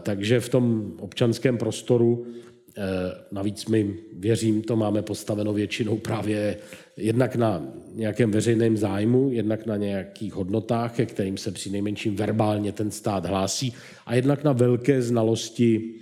[0.03, 2.27] Takže v tom občanském prostoru
[3.33, 6.57] navíc my, věřím, to máme postaveno většinou právě
[6.97, 7.63] jednak na
[7.95, 13.27] nějakém veřejném zájmu, jednak na nějakých hodnotách, ke kterým se při nejmenším verbálně ten stát
[13.27, 13.73] hlásí,
[14.07, 15.95] a jednak na velké znalosti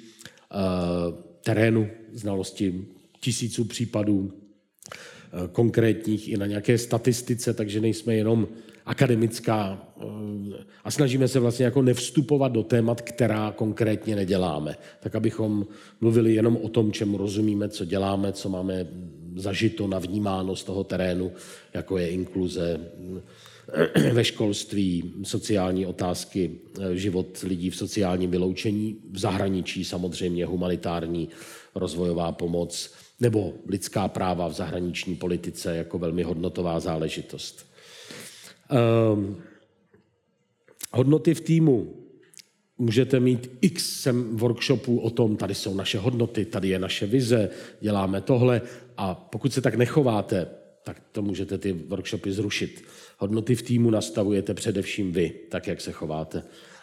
[1.44, 2.84] terénu, znalosti
[3.20, 8.48] tisíců případů eh, konkrétních i na nějaké statistice, takže nejsme jenom
[8.90, 10.04] akademická eh,
[10.84, 14.76] a snažíme se vlastně jako nevstupovat do témat, která konkrétně neděláme.
[15.00, 15.66] Tak abychom
[16.00, 18.86] mluvili jenom o tom, čemu rozumíme, co děláme, co máme
[19.36, 21.32] zažito, navnímáno z toho terénu,
[21.74, 22.80] jako je inkluze
[23.94, 26.50] eh, ve školství, sociální otázky,
[26.94, 31.28] život lidí v sociálním vyloučení, v zahraničí samozřejmě humanitární
[31.74, 37.69] rozvojová pomoc nebo lidská práva v zahraniční politice jako velmi hodnotová záležitost.
[38.70, 39.36] Um,
[40.92, 41.96] hodnoty v týmu.
[42.78, 47.50] Můžete mít x workshopů o tom, tady jsou naše hodnoty, tady je naše vize,
[47.80, 48.62] děláme tohle
[48.96, 50.46] a pokud se tak nechováte,
[50.84, 52.84] tak to můžete ty workshopy zrušit.
[53.18, 56.42] Hodnoty v týmu nastavujete především vy, tak jak se chováte.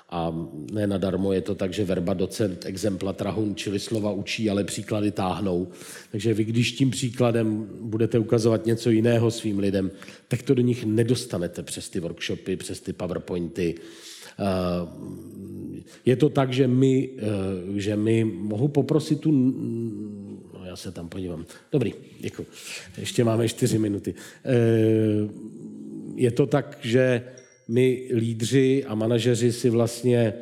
[0.10, 4.64] A ne nadarmo je to tak, že verba docent exempla trahun, čili slova učí, ale
[4.64, 5.68] příklady táhnou.
[6.12, 9.91] Takže vy, když tím příkladem budete ukazovat něco jiného svým lidem,
[10.28, 13.76] tak to do nich nedostanete přes ty workshopy, přes ty powerpointy.
[14.39, 14.88] Eh,
[16.05, 19.32] je to tak, že my, eh, že my mohu poprosit tu...
[19.32, 21.45] No, já se tam podívám.
[21.72, 22.45] Dobrý, děkuji.
[22.97, 24.14] Ještě máme čtyři minuty.
[24.45, 25.30] Eh,
[26.16, 27.24] je to tak, že
[27.68, 30.34] my lídři a manažeři si vlastně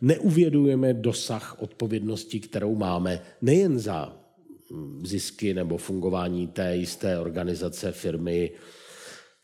[0.00, 4.16] neuvědujeme dosah odpovědnosti, kterou máme nejen za
[5.04, 8.50] zisky nebo fungování té jisté organizace, firmy,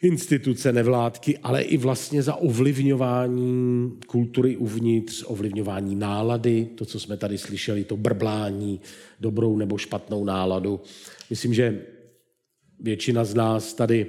[0.03, 7.39] instituce, nevládky, ale i vlastně za ovlivňování kultury uvnitř, ovlivňování nálady, to, co jsme tady
[7.39, 8.81] slyšeli, to brblání,
[9.20, 10.81] dobrou nebo špatnou náladu.
[11.31, 11.83] Myslím, že
[12.81, 14.07] většina z nás tady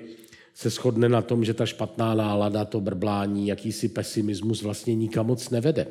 [0.58, 5.50] se shodne na tom, že ta špatná nálada, to brblání, jakýsi pesimismus vlastně nikam moc
[5.50, 5.88] nevede.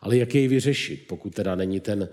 [0.00, 2.08] Ale jak jej vyřešit, pokud teda není ten uh,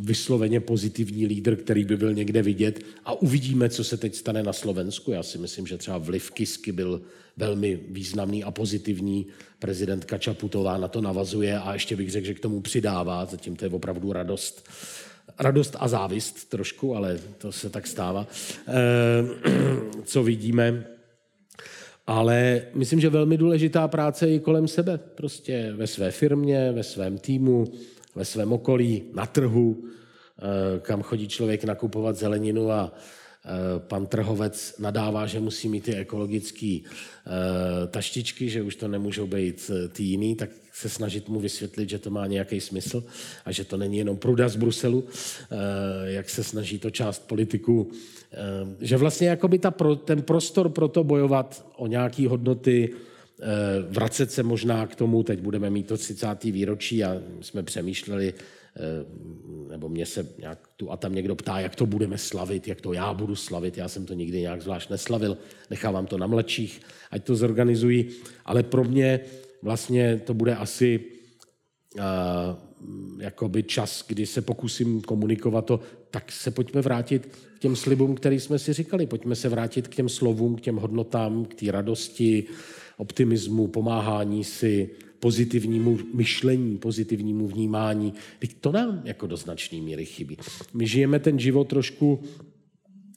[0.00, 4.52] vysloveně pozitivní lídr, který by byl někde vidět a uvidíme, co se teď stane na
[4.52, 5.10] Slovensku.
[5.12, 7.02] Já si myslím, že třeba vliv Kisky byl
[7.36, 9.26] velmi významný a pozitivní.
[9.58, 13.64] Prezidentka Čaputová na to navazuje a ještě bych řekl, že k tomu přidává, zatím to
[13.64, 14.68] je opravdu radost
[15.38, 18.26] radost a závist trošku, ale to se tak stává,
[18.68, 18.72] eh,
[20.04, 20.86] co vidíme.
[22.06, 24.98] Ale myslím, že velmi důležitá práce je kolem sebe.
[24.98, 27.64] Prostě ve své firmě, ve svém týmu,
[28.14, 32.92] ve svém okolí, na trhu, eh, kam chodí člověk nakupovat zeleninu a
[33.78, 39.70] pan trhovec nadává, že musí mít ty ekologické eh, taštičky, že už to nemůžou být
[39.74, 43.04] eh, ty jiný, tak se snažit mu vysvětlit, že to má nějaký smysl
[43.44, 45.04] a že to není jenom pruda z Bruselu,
[46.04, 47.90] jak se snaží to část politiků,
[48.80, 49.74] že vlastně jakoby ta,
[50.04, 52.92] ten prostor pro to bojovat o nějaké hodnoty,
[53.88, 56.44] vracet se možná k tomu, teď budeme mít to 30.
[56.44, 58.55] výročí a jsme přemýšleli, Eh,
[59.68, 62.92] nebo mě se nějak tu a tam někdo ptá, jak to budeme slavit, jak to
[62.92, 63.78] já budu slavit.
[63.78, 65.38] Já jsem to nikdy nějak zvlášť neslavil,
[65.70, 68.08] nechávám to na mladších, ať to zorganizují.
[68.44, 69.20] Ale pro mě
[69.62, 71.00] vlastně to bude asi
[71.94, 72.02] uh,
[73.18, 78.40] jakoby čas, kdy se pokusím komunikovat to, tak se pojďme vrátit k těm slibům, který
[78.40, 79.06] jsme si říkali.
[79.06, 82.44] Pojďme se vrátit k těm slovům, k těm hodnotám, k té radosti,
[82.96, 84.90] optimismu, pomáhání si,
[85.20, 88.14] pozitivnímu myšlení, pozitivnímu vnímání.
[88.38, 90.36] Teď to nám jako do značné míry chybí.
[90.74, 92.22] My žijeme ten život trošku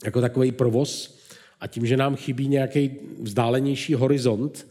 [0.05, 1.19] jako takový provoz
[1.59, 2.91] a tím, že nám chybí nějaký
[3.21, 4.67] vzdálenější horizont,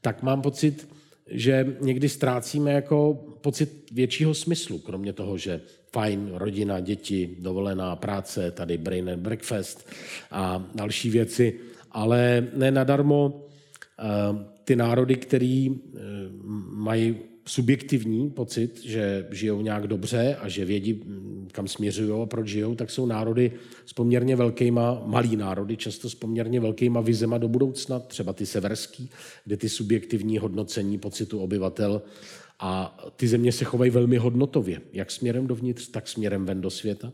[0.00, 0.88] tak mám pocit,
[1.26, 5.60] že někdy ztrácíme jako pocit většího smyslu, kromě toho, že
[5.92, 9.88] fajn, rodina, děti, dovolená práce, tady brain and breakfast
[10.30, 11.60] a další věci,
[11.90, 13.46] ale ne nadarmo
[13.98, 16.00] eh, ty národy, které eh,
[16.70, 22.48] mají subjektivní pocit, že žijou nějak dobře a že vědí, mm, kam směřují a proč
[22.48, 23.52] žijou, tak jsou národy
[23.86, 29.10] s poměrně velkýma, malý národy, často s poměrně velkýma vizema do budoucna, třeba ty severský,
[29.44, 32.02] kde ty subjektivní hodnocení pocitu obyvatel
[32.66, 37.12] a ty země se chovají velmi hodnotově, jak směrem dovnitř, tak směrem ven do světa.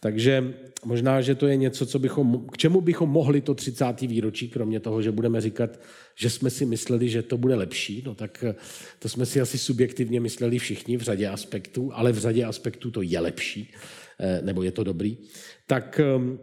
[0.00, 4.00] Takže možná, že to je něco, co bychom, k čemu bychom mohli to 30.
[4.00, 5.80] výročí, kromě toho, že budeme říkat,
[6.14, 8.54] že jsme si mysleli, že to bude lepší, no tak eh,
[8.98, 13.02] to jsme si asi subjektivně mysleli všichni v řadě aspektů, ale v řadě aspektů to
[13.02, 13.72] je lepší,
[14.20, 15.18] eh, nebo je to dobrý,
[15.66, 16.38] tak ehm,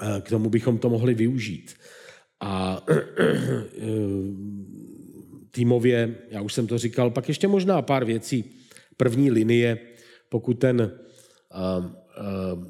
[0.00, 1.74] eh, k tomu bychom to mohli využít.
[2.40, 2.84] A
[5.52, 8.44] týmově, já už jsem to říkal, pak ještě možná pár věcí.
[8.96, 9.78] První linie,
[10.28, 11.92] pokud ten uh, uh,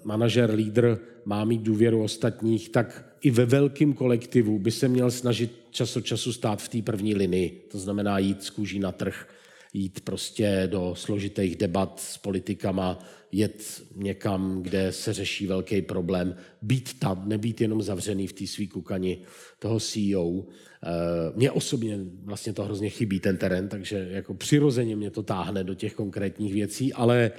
[0.05, 5.51] manažer, lídr má mít důvěru ostatních, tak i ve velkém kolektivu by se měl snažit
[5.71, 7.69] čas od času stát v té první linii.
[7.71, 9.29] To znamená jít z kůží na trh,
[9.73, 12.99] jít prostě do složitých debat s politikama,
[13.33, 18.69] jet někam, kde se řeší velký problém, být tam, nebýt jenom zavřený v té svý
[18.69, 19.19] kukani
[19.59, 20.45] toho CEO.
[20.85, 20.89] Eh,
[21.37, 25.75] mně osobně vlastně to hrozně chybí, ten terén, takže jako přirozeně mě to táhne do
[25.75, 27.31] těch konkrétních věcí, ale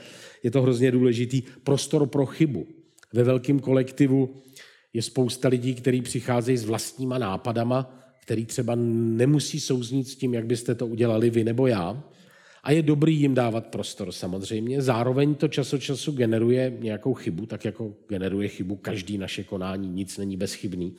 [0.43, 2.67] je to hrozně důležitý prostor pro chybu.
[3.13, 4.35] Ve velkém kolektivu
[4.93, 10.45] je spousta lidí, kteří přicházejí s vlastníma nápadama, který třeba nemusí souznít s tím, jak
[10.45, 12.03] byste to udělali vy nebo já.
[12.63, 14.81] A je dobrý jim dávat prostor samozřejmě.
[14.81, 19.89] Zároveň to čas od času generuje nějakou chybu, tak jako generuje chybu každý naše konání,
[19.89, 20.95] nic není bezchybný.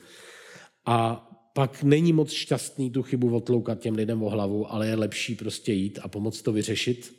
[0.85, 5.35] A pak není moc šťastný tu chybu otloukat těm lidem o hlavu, ale je lepší
[5.35, 7.15] prostě jít a pomoct to vyřešit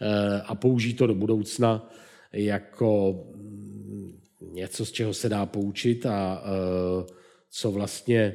[0.00, 1.90] eh, a použít to do budoucna
[2.32, 4.20] jako mm,
[4.52, 7.12] něco, z čeho se dá poučit a eh,
[7.50, 8.34] co vlastně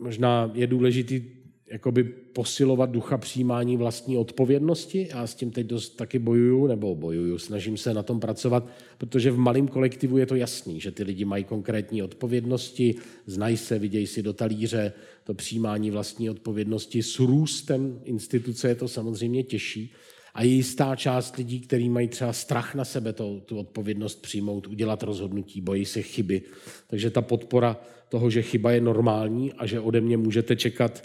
[0.00, 1.33] možná je důležitý
[1.70, 5.08] jakoby posilovat ducha přijímání vlastní odpovědnosti.
[5.10, 9.30] Já s tím teď dost taky bojuju, nebo bojuju, snažím se na tom pracovat, protože
[9.30, 12.94] v malém kolektivu je to jasný, že ty lidi mají konkrétní odpovědnosti,
[13.26, 14.92] znají se, vidějí si do talíře,
[15.24, 17.02] to přijímání vlastní odpovědnosti.
[17.02, 19.92] S růstem instituce je to samozřejmě těžší.
[20.34, 24.66] A je jistá část lidí, kteří mají třeba strach na sebe to, tu odpovědnost přijmout,
[24.66, 26.42] udělat rozhodnutí, bojí se chyby.
[26.86, 27.76] Takže ta podpora
[28.08, 31.02] toho, že chyba je normální a že ode mě můžete čekat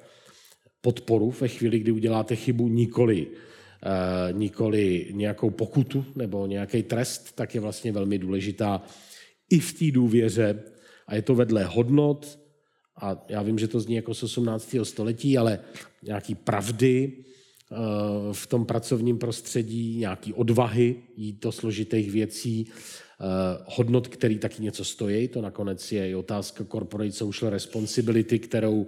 [0.82, 7.56] podporu ve chvíli, kdy uděláte chybu, nikoli, uh, nikoli nějakou pokutu nebo nějaký trest, tak
[7.56, 8.82] je vlastně velmi důležitá
[9.50, 10.64] i v té důvěře.
[11.08, 12.40] A je to vedle hodnot,
[13.02, 14.76] a já vím, že to zní jako z 18.
[14.84, 15.60] století, ale
[16.04, 17.14] nějaký pravdy
[17.72, 23.26] uh, v tom pracovním prostředí, nějaký odvahy jít do složitých věcí, uh,
[23.66, 25.28] hodnot, který taky něco stojí.
[25.28, 28.88] To nakonec je i otázka corporate social responsibility, kterou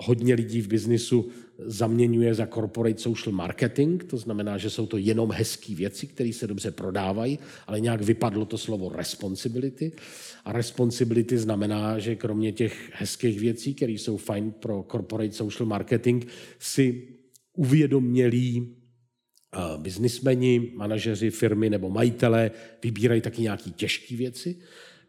[0.00, 1.28] hodně lidí v biznisu
[1.58, 6.46] zaměňuje za corporate social marketing, to znamená, že jsou to jenom hezké věci, které se
[6.46, 9.92] dobře prodávají, ale nějak vypadlo to slovo responsibility.
[10.44, 16.24] A responsibility znamená, že kromě těch hezkých věcí, které jsou fajn pro corporate social marketing,
[16.58, 17.08] si
[17.52, 22.50] uvědomělí uh, biznismeni, manažeři firmy nebo majitelé
[22.82, 24.56] vybírají taky nějaké těžké věci,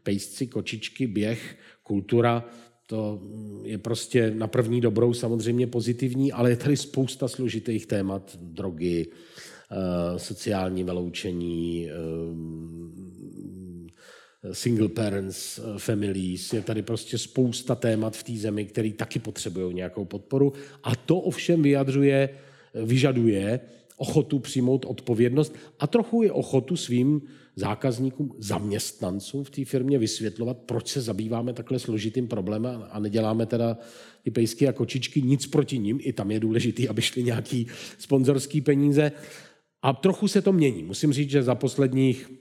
[0.03, 2.45] pejsci, kočičky, běh, kultura,
[2.91, 3.21] to
[3.63, 10.19] je prostě na první dobrou samozřejmě pozitivní, ale je tady spousta složitých témat, drogy, eh,
[10.19, 11.93] sociální vyloučení, eh,
[14.53, 19.73] single parents, eh, families, je tady prostě spousta témat v té zemi, které taky potřebují
[19.73, 20.53] nějakou podporu.
[20.83, 22.29] A to ovšem vyjadřuje,
[22.75, 23.59] vyžaduje
[24.02, 27.22] ochotu přijmout odpovědnost a trochu je ochotu svým
[27.56, 33.78] zákazníkům, zaměstnancům v té firmě vysvětlovat, proč se zabýváme takhle složitým problémem a neděláme teda
[34.24, 38.62] ty pejsky a kočičky, nic proti ním, i tam je důležité, aby šly nějaký sponzorský
[38.62, 39.12] peníze.
[39.82, 40.84] A trochu se to mění.
[40.84, 42.32] Musím říct, že za posledních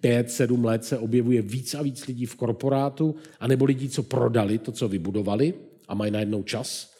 [0.00, 4.58] pět, sedm let se objevuje víc a víc lidí v korporátu, anebo lidí, co prodali
[4.58, 5.54] to, co vybudovali
[5.88, 6.91] a mají najednou čas,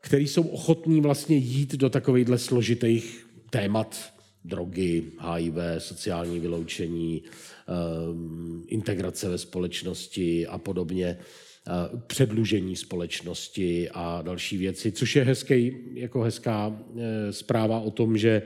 [0.00, 4.12] který jsou ochotní vlastně jít do takovýchhle složitých témat,
[4.44, 11.70] drogy, HIV, sociální vyloučení, ehm, integrace ve společnosti a podobně, eh,
[12.06, 18.42] předlužení společnosti a další věci, což je hezký, jako hezká eh, zpráva o tom, že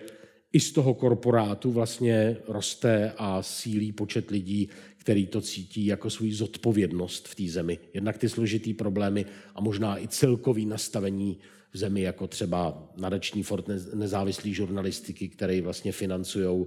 [0.52, 4.68] i z toho korporátu vlastně roste a sílí počet lidí,
[5.02, 7.78] který to cítí jako svůj zodpovědnost v té zemi.
[7.94, 11.38] Jednak ty složitý problémy a možná i celkový nastavení
[11.72, 16.66] v zemi, jako třeba nadační fort nezávislý žurnalistiky, který vlastně financují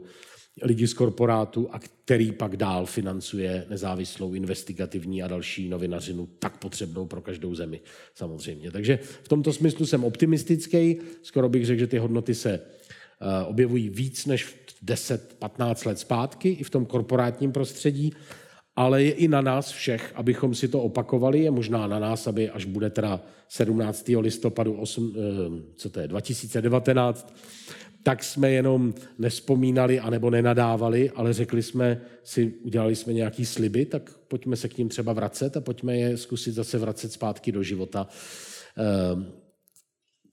[0.61, 7.05] lidi z korporátu a který pak dál financuje nezávislou investigativní a další novinařinu, tak potřebnou
[7.05, 7.81] pro každou zemi
[8.15, 8.71] samozřejmě.
[8.71, 12.59] Takže v tomto smyslu jsem optimistický, skoro bych řekl, že ty hodnoty se
[13.47, 14.55] objevují víc než
[14.86, 18.13] 10-15 let zpátky i v tom korporátním prostředí
[18.76, 21.39] ale je i na nás všech, abychom si to opakovali.
[21.39, 24.05] Je možná na nás, aby až bude teda 17.
[24.20, 27.34] listopadu 8, eh, co to je, 2019,
[28.03, 34.11] tak jsme jenom nespomínali anebo nenadávali, ale řekli jsme si, udělali jsme nějaký sliby, tak
[34.28, 38.07] pojďme se k ním třeba vracet a pojďme je zkusit zase vracet zpátky do života.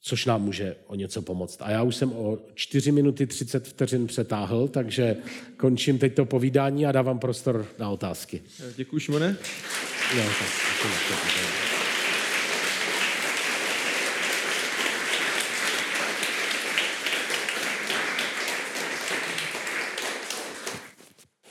[0.05, 1.62] Což nám může o něco pomoct.
[1.62, 5.16] A já už jsem o 4 minuty 30 vteřin přetáhl, takže
[5.57, 8.42] končím teď to povídání a dávám prostor na otázky.
[8.76, 9.36] Děkuji, Šimone.
[10.16, 11.72] No, tak,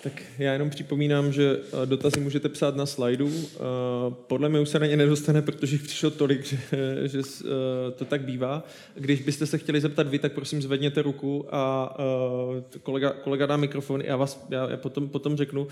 [0.04, 3.32] Tak já jenom připomínám, že eh, dotazy můžete psát na slajdu.
[3.36, 3.60] Eh,
[4.28, 6.58] podle mě už se na ně nedostane, protože jich přišlo tolik, že,
[7.06, 8.64] že eh, to tak bývá.
[8.96, 11.96] Když byste se chtěli zeptat vy, tak prosím zvedněte ruku a
[12.84, 15.68] kolega, kolega dá mikrofon, já vás já, já potom, potom řeknu.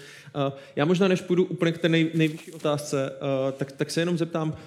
[0.76, 3.12] Já možná, než půjdu úplně k té nej, nejvyšší otázce,
[3.58, 4.58] tak, tak se jenom zeptám,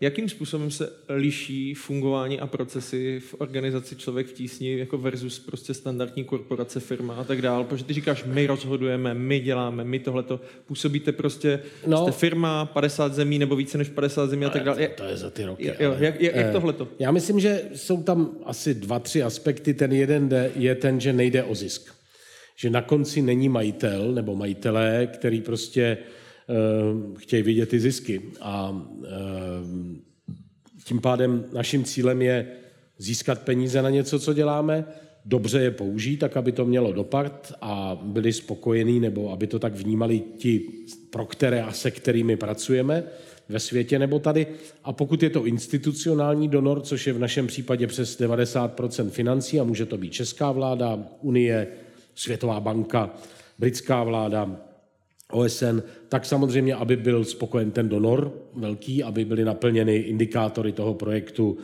[0.00, 5.74] jakým způsobem se liší fungování a procesy v organizaci Člověk v tísni jako versus prostě
[5.74, 7.64] standardní korporace, firma a tak dále.
[7.64, 10.40] Protože ty říkáš, my rozhodujeme, my děláme, my tohleto.
[10.66, 14.88] Působíte prostě, no, jste firma, 50 zemí nebo více než 50 zemí a tak dále.
[14.88, 15.66] To je za ty roky.
[15.66, 16.88] Jo, ale, jak, jak, jak eh, tohleto?
[16.98, 19.74] Já myslím, že jsou tam asi dva, tři aspekty.
[19.74, 21.94] Ten jeden je ten, že nejde o zisk.
[22.56, 25.98] Že na konci není majitel nebo majitelé, který prostě
[27.18, 28.22] chtějí vidět ty zisky.
[28.40, 29.08] A eh,
[30.84, 32.46] tím pádem naším cílem je
[32.98, 34.84] získat peníze na něco, co děláme,
[35.24, 39.74] dobře je použít, tak aby to mělo dopad a byli spokojení, nebo aby to tak
[39.74, 40.62] vnímali ti,
[41.10, 43.04] pro které a se kterými pracujeme
[43.48, 44.46] ve světě nebo tady.
[44.84, 49.64] A pokud je to institucionální donor, což je v našem případě přes 90% financí, a
[49.64, 51.66] může to být česká vláda, Unie,
[52.14, 53.10] Světová banka,
[53.58, 54.65] britská vláda,
[55.32, 61.58] OSN, tak samozřejmě, aby byl spokojen ten donor velký, aby byly naplněny indikátory toho projektu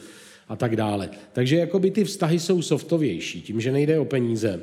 [0.49, 1.11] a tak dále.
[1.33, 4.61] Takže jakoby ty vztahy jsou softovější, tím, že nejde o peníze.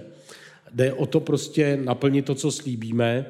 [0.74, 3.26] Jde o to prostě naplnit to, co slíbíme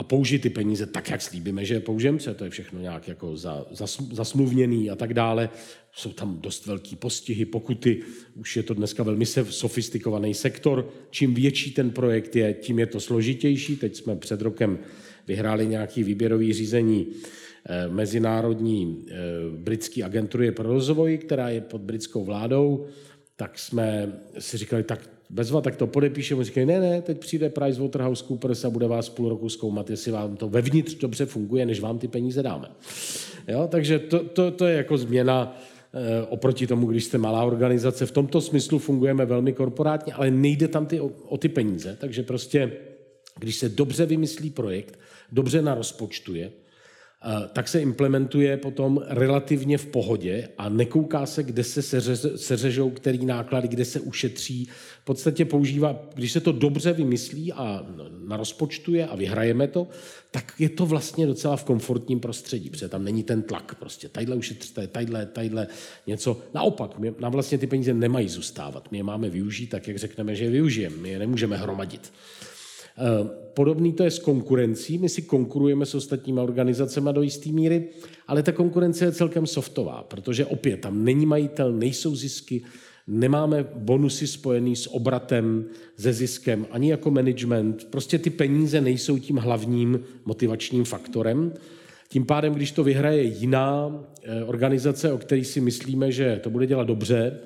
[0.00, 3.36] a použít ty peníze tak, jak slíbíme, že je použijeme, to je všechno nějak jako
[3.36, 5.50] za, za, zasmluvněný a tak dále.
[5.92, 8.02] Jsou tam dost velký postihy, pokuty,
[8.34, 10.90] už je to dneska velmi sofistikovaný sektor.
[11.10, 13.76] Čím větší ten projekt je, tím je to složitější.
[13.76, 14.78] Teď jsme před rokem
[15.26, 17.06] vyhráli nějaký výběrový řízení
[17.66, 19.14] eh, mezinárodní eh,
[19.56, 22.86] britské agentury pro rozvoj, která je pod britskou vládou,
[23.36, 26.44] tak jsme si říkali, tak bezva, tak to podepíšeme.
[26.44, 30.48] Říkali, ne, ne, teď přijde PricewaterhouseCoopers a bude vás půl roku zkoumat, jestli vám to
[30.48, 32.68] vevnitř dobře funguje, než vám ty peníze dáme.
[33.48, 35.58] Jo, takže to, to, to je jako změna
[35.94, 38.06] eh, oproti tomu, když jste malá organizace.
[38.06, 41.96] V tomto smyslu fungujeme velmi korporátně, ale nejde tam ty, o, o ty peníze.
[42.00, 42.72] Takže prostě,
[43.38, 44.98] když se dobře vymyslí projekt,
[45.32, 46.50] dobře narozpočtuje,
[47.52, 51.82] tak se implementuje potom relativně v pohodě a nekouká se, kde se
[52.36, 54.68] seřežou který náklady, kde se ušetří.
[55.02, 57.86] V podstatě používá, když se to dobře vymyslí a
[58.24, 59.88] narozpočtuje a vyhrajeme to,
[60.30, 63.74] tak je to vlastně docela v komfortním prostředí, protože tam není ten tlak.
[63.74, 65.66] Prostě tadyhle ušetříte, tadyhle, tadyhle
[66.06, 66.40] něco.
[66.54, 68.92] Naopak, my, nám vlastně ty peníze nemají zůstávat.
[68.92, 70.96] My je máme využít tak, jak řekneme, že je využijeme.
[70.96, 72.12] My je nemůžeme hromadit.
[73.00, 74.98] Eh, podobný to je s konkurencí.
[74.98, 77.88] My si konkurujeme s ostatními organizacemi do jisté míry,
[78.26, 82.62] ale ta konkurence je celkem softová, protože opět tam není majitel, nejsou zisky,
[83.06, 85.64] nemáme bonusy spojený s obratem,
[85.96, 87.84] se ziskem, ani jako management.
[87.90, 91.52] Prostě ty peníze nejsou tím hlavním motivačním faktorem.
[92.08, 96.66] Tím pádem, když to vyhraje jiná eh, organizace, o který si myslíme, že to bude
[96.66, 97.40] dělat dobře,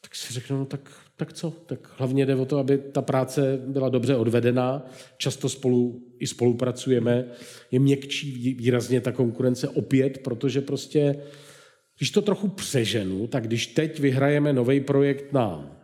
[0.00, 0.90] tak si řeknu, no tak
[1.20, 1.52] tak co?
[1.66, 4.86] Tak hlavně jde o to, aby ta práce byla dobře odvedená.
[5.16, 7.24] Často spolu i spolupracujeme.
[7.70, 11.16] Je měkčí výrazně ta konkurence opět, protože prostě,
[11.98, 15.76] když to trochu přeženu, tak když teď vyhrajeme nový projekt na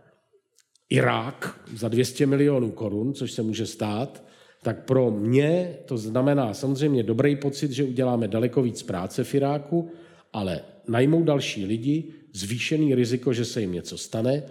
[0.88, 4.24] Irák za 200 milionů korun, což se může stát,
[4.62, 9.90] tak pro mě to znamená samozřejmě dobrý pocit, že uděláme daleko víc práce v Iráku,
[10.32, 14.42] ale najmou další lidi, zvýšený riziko, že se jim něco stane,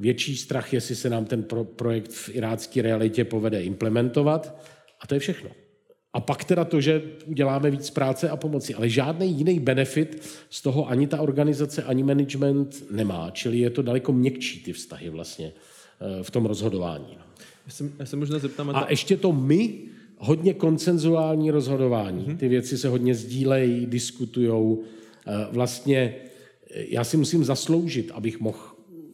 [0.00, 4.60] větší strach, jestli se nám ten pro, projekt v irácké realitě povede implementovat.
[5.00, 5.50] A to je všechno.
[6.12, 8.74] A pak teda to, že uděláme víc práce a pomoci.
[8.74, 13.30] Ale žádný jiný benefit z toho ani ta organizace, ani management nemá.
[13.30, 17.18] Čili je to daleko měkčí ty vztahy vlastně eh, v tom rozhodování.
[17.66, 18.70] Já se, já se možná zeptám...
[18.70, 19.78] A, a ještě to my,
[20.18, 22.26] hodně koncenzuální rozhodování.
[22.26, 22.36] Mm-hmm.
[22.36, 24.82] Ty věci se hodně sdílejí, diskutujou.
[25.26, 26.14] Eh, vlastně
[26.74, 28.58] já si musím zasloužit, abych mohl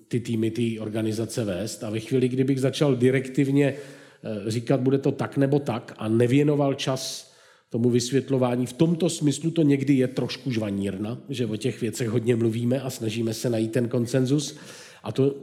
[0.09, 1.85] ty týmy, ty organizace vést.
[1.85, 6.75] A ve chvíli, kdybych začal direktivně eh, říkat, bude to tak nebo tak a nevěnoval
[6.75, 7.33] čas
[7.71, 8.67] tomu vysvětlování.
[8.67, 12.91] V tomto smyslu to někdy je trošku žvanírna, že o těch věcech hodně mluvíme a
[12.91, 14.57] snažíme se najít ten konsenzus
[15.03, 15.35] a to,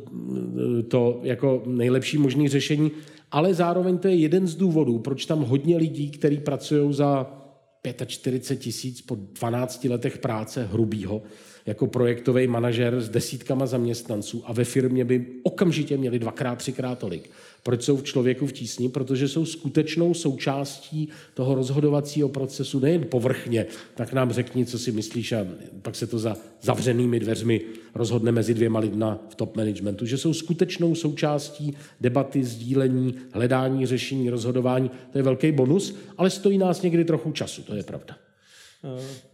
[0.79, 2.91] eh, to jako nejlepší možný řešení.
[3.31, 7.39] Ale zároveň to je jeden z důvodů, proč tam hodně lidí, kteří pracují za
[8.05, 11.21] 45 tisíc po 12 letech práce hrubýho
[11.65, 17.29] jako projektový manažer s desítkama zaměstnanců a ve firmě by okamžitě měli dvakrát, třikrát tolik.
[17.63, 18.89] Proč jsou v člověku v tísni?
[18.89, 25.31] Protože jsou skutečnou součástí toho rozhodovacího procesu, nejen povrchně, tak nám řekni, co si myslíš
[25.31, 25.45] a
[25.81, 27.61] pak se to za zavřenými dveřmi
[27.95, 34.29] rozhodne mezi dvěma lidma v top managementu, že jsou skutečnou součástí debaty, sdílení, hledání, řešení,
[34.29, 34.91] rozhodování.
[35.11, 38.15] To je velký bonus, ale stojí nás někdy trochu času, to je pravda.
[38.83, 39.33] Uh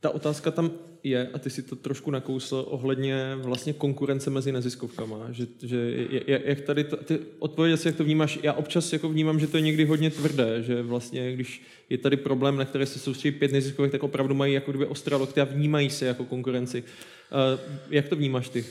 [0.00, 0.70] ta otázka tam
[1.04, 6.60] je, a ty si to trošku nakousl, ohledně vlastně konkurence mezi neziskovkama, že, že jak
[6.60, 9.84] tady, to, ty odpověď jak to vnímáš, já občas jako vnímám, že to je někdy
[9.84, 14.02] hodně tvrdé, že vlastně když je tady problém, na který se soustředí pět neziskovek, tak
[14.02, 16.84] opravdu mají jako kdyby ostrá lokty a vnímají se jako konkurenci.
[17.90, 18.64] Jak to vnímáš ty?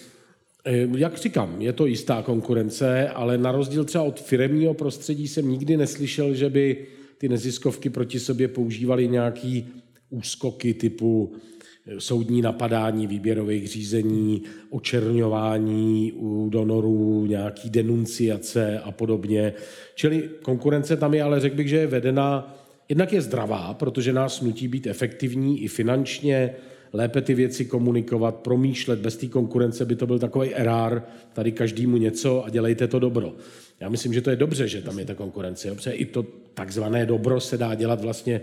[0.65, 5.49] Eh, jak říkám, je to jistá konkurence, ale na rozdíl třeba od firemního prostředí jsem
[5.49, 6.85] nikdy neslyšel, že by
[7.17, 9.67] ty neziskovky proti sobě používaly nějaký
[10.09, 11.58] úskoky typu eh,
[11.97, 19.53] soudní napadání výběrových řízení, očerňování u donorů, nějaký denunciace a podobně.
[19.95, 22.57] Čili konkurence tam je, ale řekl bych, že je vedena,
[22.89, 26.55] jednak je zdravá, protože nás nutí být efektivní i finančně,
[26.93, 28.99] lépe ty věci komunikovat, promýšlet.
[28.99, 31.03] Bez té konkurence by to byl takový erár,
[31.33, 33.33] tady každému něco a dělejte to dobro.
[33.79, 37.05] Já myslím, že to je dobře, že tam je ta konkurence, protože i to takzvané
[37.05, 38.41] dobro se dá dělat vlastně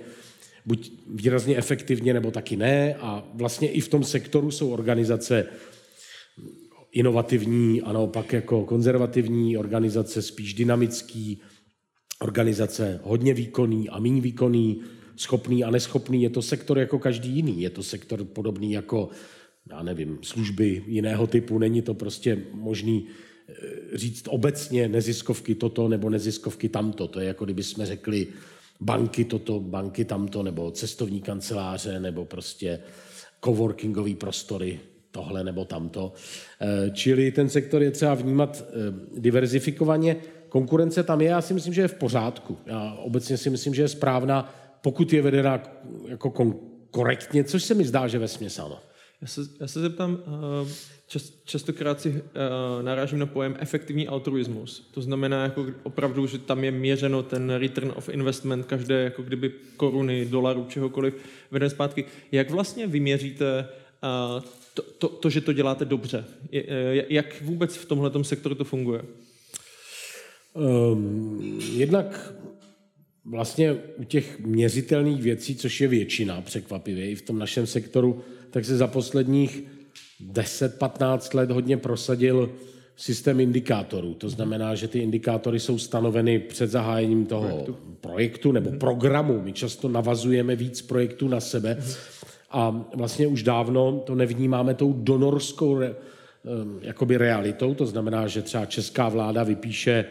[0.67, 2.95] buď výrazně efektivně, nebo taky ne.
[2.95, 5.47] A vlastně i v tom sektoru jsou organizace
[6.93, 11.41] inovativní a naopak jako konzervativní, organizace spíš dynamický,
[12.21, 14.83] organizace hodně výkonný a méně výkonný,
[15.17, 16.23] schopný a neschopný.
[16.23, 17.63] Je to sektor jako každý jiný.
[17.63, 19.09] Je to sektor podobný jako,
[19.71, 21.59] já nevím, služby jiného typu.
[21.59, 23.07] Není to prostě možný
[23.49, 23.53] eh,
[23.99, 27.09] říct obecně neziskovky toto nebo neziskovky tamto.
[27.09, 28.27] To je jako kdyby jsme řekli,
[28.81, 32.81] banky toto, banky tamto, nebo cestovní kanceláře, nebo prostě
[33.45, 36.13] coworkingové prostory, tohle nebo tamto.
[36.61, 38.75] Eh, čili ten sektor je třeba vnímat eh,
[39.21, 40.17] diverzifikovaně.
[40.49, 42.59] Konkurence tam je, já si myslím, že je v pořádku.
[42.67, 45.63] Já obecně si myslím, že je správná, pokud je vedena
[46.09, 46.55] jako
[46.91, 48.79] korektně, což se mi zdá, že ve směs ano.
[49.27, 50.73] Já se, já se zeptám, eh,
[51.07, 52.17] čas, častokrát si uh,
[52.83, 54.89] narážím na pojem efektivní altruismus.
[54.91, 59.53] To znamená jako opravdu, že tam je měřeno ten return of investment každé jako kdyby
[59.77, 61.15] koruny, dolarů, čehokoliv
[61.51, 62.05] veden zpátky.
[62.33, 63.69] Jak vlastně vyměříte
[64.39, 66.25] uh, to, to, to, že to děláte dobře?
[67.09, 69.03] Jak vůbec v tomhle sektoru to funguje?
[70.55, 72.33] Um, jednak
[73.25, 78.25] vlastně u těch měřitelných věcí, což je většina překvapivě i v tom našem sektoru,
[78.57, 79.65] tak se za posledních
[80.33, 82.51] 10-15 let hodně prosadil
[82.97, 84.15] systém indikátorů.
[84.15, 89.41] To znamená, že ty indikátory jsou stanoveny před zahájením toho projektu, projektu nebo mm programu.
[89.43, 91.93] My často navazujeme víc projektů na sebe mm
[92.51, 95.81] a vlastně už dávno to nevnímáme tou donorskou
[96.81, 97.75] jakoby realitou.
[97.75, 100.05] To znamená, že třeba česká vláda vypíše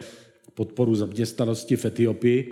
[0.54, 2.50] podporu zaměstnanosti v Etiopii,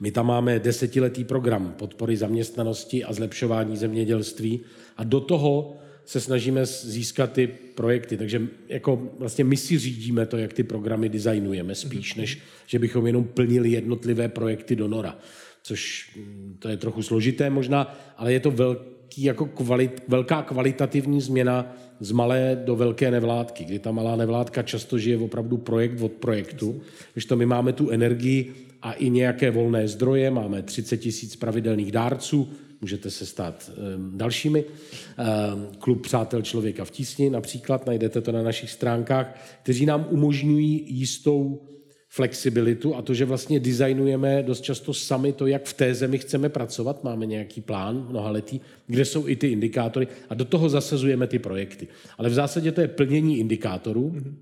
[0.00, 4.60] my tam máme desetiletý program podpory zaměstnanosti a zlepšování zemědělství
[4.96, 8.16] a do toho se snažíme získat ty projekty.
[8.16, 13.06] Takže jako vlastně my si řídíme to, jak ty programy designujeme spíš, než že bychom
[13.06, 15.18] jenom plnili jednotlivé projekty donora.
[15.62, 21.20] Což mm, to je trochu složité možná, ale je to velký, jako kvalit, velká kvalitativní
[21.20, 26.12] změna z malé do velké nevládky, kdy ta malá nevládka často žije opravdu projekt od
[26.12, 26.80] projektu,
[27.12, 31.92] když to my máme tu energii a i nějaké volné zdroje, máme 30 tisíc pravidelných
[31.92, 32.48] dárců,
[32.80, 34.64] můžete se stát um, dalšími.
[34.64, 40.84] Um, Klub Přátel člověka v tísni například, najdete to na našich stránkách, kteří nám umožňují
[40.86, 41.62] jistou
[42.08, 46.48] flexibilitu a to, že vlastně designujeme dost často sami to, jak v té zemi chceme
[46.48, 51.38] pracovat, máme nějaký plán mnohaletý, kde jsou i ty indikátory a do toho zasazujeme ty
[51.38, 51.88] projekty.
[52.18, 54.10] Ale v zásadě to je plnění indikátorů.
[54.10, 54.34] Mm-hmm.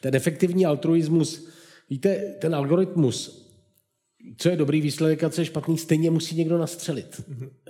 [0.00, 1.48] Ten efektivní altruismus,
[1.90, 3.41] víte, ten algoritmus
[4.36, 7.22] co je dobrý výsledek a co je špatný, stejně musí někdo nastřelit.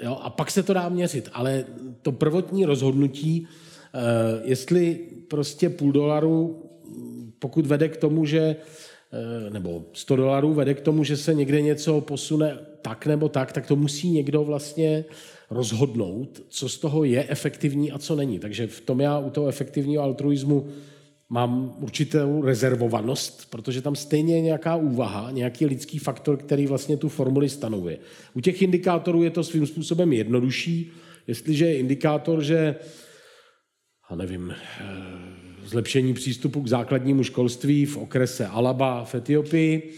[0.02, 0.18] Jo?
[0.22, 1.28] A pak se to dá měřit.
[1.32, 1.64] Ale
[2.02, 4.00] to prvotní rozhodnutí, uh,
[4.42, 6.62] jestli prostě půl dolaru,
[7.38, 8.56] pokud vede k tomu, že
[9.46, 13.52] uh, nebo 100 dolarů vede k tomu, že se někde něco posune tak nebo tak,
[13.52, 15.04] tak to musí někdo vlastně
[15.50, 18.38] rozhodnout, co z toho je efektivní a co není.
[18.38, 20.66] Takže v tom já u toho efektivního altruismu
[21.32, 27.08] mám určitou rezervovanost, protože tam stejně je nějaká úvaha, nějaký lidský faktor, který vlastně tu
[27.08, 27.98] formuli stanovuje.
[28.34, 30.92] U těch indikátorů je to svým způsobem jednodušší.
[31.26, 32.76] Jestliže je indikátor, že
[34.08, 34.84] a nevím, eh,
[35.64, 39.92] zlepšení přístupu k základnímu školství v okrese Alaba v Etiopii,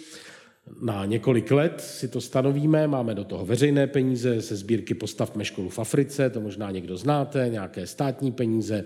[0.82, 5.68] na několik let si to stanovíme, máme do toho veřejné peníze, se sbírky Postavme školu
[5.68, 8.84] v Africe, to možná někdo znáte, nějaké státní peníze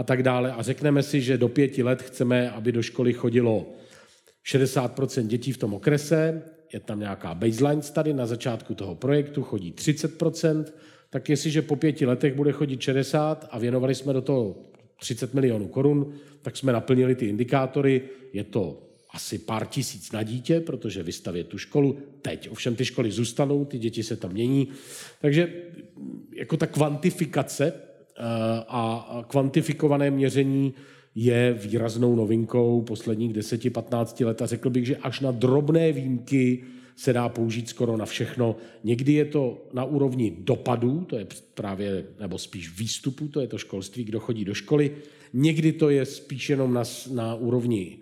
[0.00, 0.52] a tak dále.
[0.52, 3.66] A řekneme si, že do pěti let chceme, aby do školy chodilo
[4.46, 9.72] 60% dětí v tom okrese, je tam nějaká baseline tady na začátku toho projektu, chodí
[9.72, 10.64] 30%,
[11.10, 14.56] tak jestliže po pěti letech bude chodit 60 a věnovali jsme do toho
[15.00, 16.12] 30 milionů korun,
[16.42, 18.02] tak jsme naplnili ty indikátory,
[18.32, 22.50] je to asi pár tisíc na dítě, protože vystavět tu školu teď.
[22.50, 24.68] Ovšem ty školy zůstanou, ty děti se tam mění.
[25.20, 25.52] Takže
[26.36, 27.89] jako ta kvantifikace
[28.68, 30.74] a kvantifikované měření
[31.14, 36.64] je výraznou novinkou posledních 10-15 let a řekl bych, že až na drobné výjimky
[36.96, 38.56] se dá použít skoro na všechno.
[38.84, 43.58] Někdy je to na úrovni dopadů, to je právě, nebo spíš výstupu, to je to
[43.58, 44.96] školství, kdo chodí do školy.
[45.32, 46.82] Někdy to je spíš jenom na,
[47.12, 47.98] na úrovni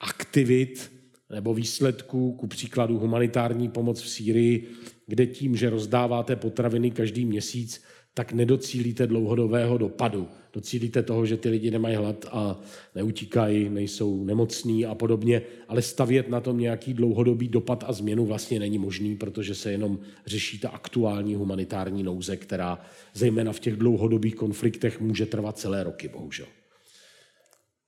[0.00, 0.92] aktivit
[1.30, 4.68] nebo výsledků, ku příkladu humanitární pomoc v Sýrii,
[5.06, 7.82] kde tím, že rozdáváte potraviny každý měsíc,
[8.20, 10.28] tak nedocílíte dlouhodobého dopadu.
[10.52, 12.60] Docílíte toho, že ty lidi nemají hlad a
[12.94, 18.58] neutíkají, nejsou nemocní a podobně, ale stavět na tom nějaký dlouhodobý dopad a změnu vlastně
[18.58, 22.80] není možný, protože se jenom řeší ta aktuální humanitární nouze, která
[23.14, 26.46] zejména v těch dlouhodobých konfliktech může trvat celé roky, bohužel.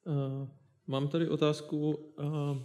[0.07, 0.49] Uh,
[0.87, 1.99] mám tady otázku.
[2.19, 2.57] Uh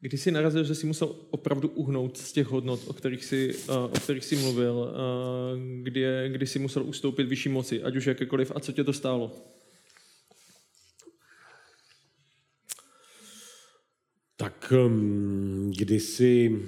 [0.00, 3.98] Kdy jsi narazil, že jsi musel opravdu uhnout z těch hodnot, o kterých jsi, o
[4.02, 4.94] kterých jsi mluvil,
[5.82, 9.32] kdy, kdy jsi musel ustoupit vyšší moci, ať už jakékoliv, a co tě to stálo?
[14.36, 16.62] Tak um, kdysi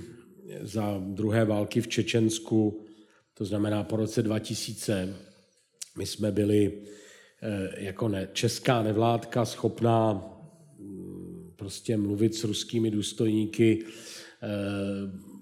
[0.61, 2.87] za druhé války v Čečensku,
[3.35, 5.17] to znamená po roce 2000,
[5.99, 6.83] my jsme byli
[7.43, 10.30] eh, jako ne, česká nevládka schopná
[11.61, 14.49] prostě mluvit s ruskými důstojníky eh,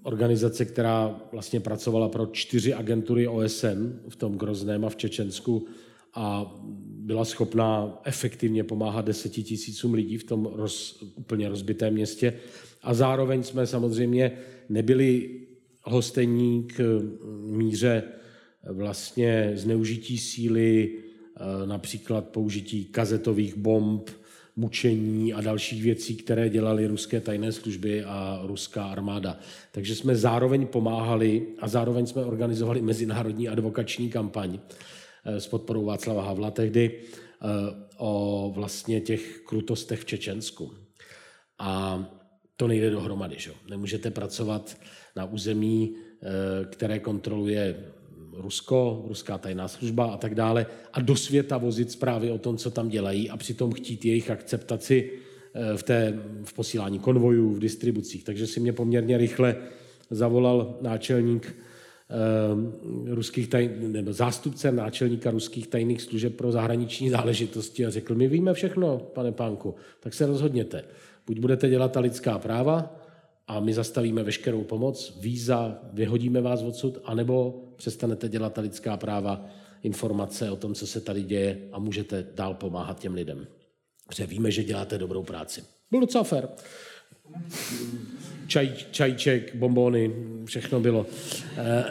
[0.03, 5.67] organizace, která vlastně pracovala pro čtyři agentury OSN v tom Grozném a v Čečensku
[6.13, 6.55] a
[7.07, 12.33] byla schopná efektivně pomáhat deseti tisícům lidí v tom roz, úplně rozbitém městě.
[12.81, 14.31] A zároveň jsme samozřejmě
[14.69, 15.39] nebyli
[15.83, 17.01] hostení k
[17.41, 18.03] míře
[18.63, 24.09] vlastně zneužití síly, eh, například použití kazetových bomb,
[24.55, 29.39] mučení a dalších věcí, které dělali ruské tajné služby a ruská armáda.
[29.71, 34.59] Takže jsme zároveň pomáhali a zároveň jsme organizovali mezinárodní advokační kampaň
[35.25, 37.45] eh, s podporou Václava Havla tehdy eh,
[37.97, 40.73] o vlastně těch krutostech v Čečensku.
[41.59, 42.03] A
[42.55, 43.35] to nejde dohromady.
[43.39, 43.51] Že?
[43.69, 44.77] Nemůžete pracovat
[45.15, 47.75] na území, eh, které kontroluje
[48.33, 52.71] Rusko, ruská tajná služba a tak dále a do světa vozit zprávy o tom, co
[52.71, 55.11] tam dělají a přitom chtít jejich akceptaci
[55.53, 58.23] eh, v, té, v posílání konvojů, v distribucích.
[58.23, 59.55] Takže si mě poměrně rychle
[60.09, 61.55] zavolal náčelník
[62.09, 68.27] eh, ruských taj, nebo zástupce náčelníka ruských tajných služeb pro zahraniční záležitosti a řekl, my
[68.27, 70.83] víme všechno, pane pánku, tak se rozhodněte.
[71.27, 72.98] Buď budete dělat ta lidská práva,
[73.49, 79.45] a my zastavíme veškerou pomoc, víza, vyhodíme vás odsud, anebo přestanete dělat ta lidská práva,
[79.83, 83.47] informace o tom, co se tady děje a můžete dál pomáhat těm lidem.
[84.07, 85.63] Protože víme, že děláte dobrou práci.
[85.91, 86.49] Byl docela fér.
[88.47, 90.15] Čaj, čajček, bombony,
[90.45, 91.05] všechno bylo.
[91.57, 91.83] Eh,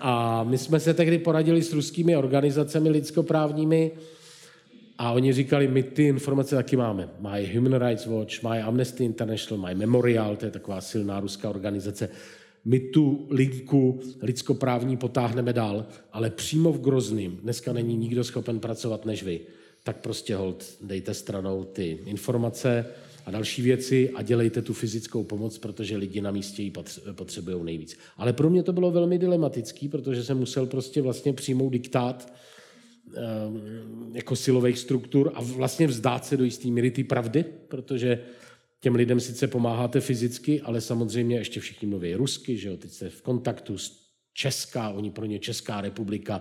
[0.00, 3.92] a my jsme se tehdy poradili s ruskými organizacemi lidskoprávními,
[4.98, 7.08] a oni říkali, my ty informace taky máme.
[7.20, 12.08] Mají Human Rights Watch, mají Amnesty International, mají Memorial, to je taková silná ruská organizace.
[12.64, 19.06] My tu linku lidskoprávní potáhneme dál, ale přímo v Grozným dneska není nikdo schopen pracovat
[19.06, 19.40] než vy.
[19.82, 22.86] Tak prostě hold, dejte stranou ty informace
[23.26, 26.72] a další věci a dělejte tu fyzickou pomoc, protože lidi na místě ji
[27.12, 27.98] potřebují nejvíc.
[28.16, 32.32] Ale pro mě to bylo velmi dilematický, protože jsem musel prostě vlastně přijmout diktát,
[34.12, 38.20] jako silových struktur a vlastně vzdát se do jisté míry ty pravdy, protože
[38.80, 43.10] těm lidem sice pomáháte fyzicky, ale samozřejmě ještě všichni mluví rusky, že jo, teď jste
[43.10, 46.40] v kontaktu s Česká, oni pro ně Česká republika,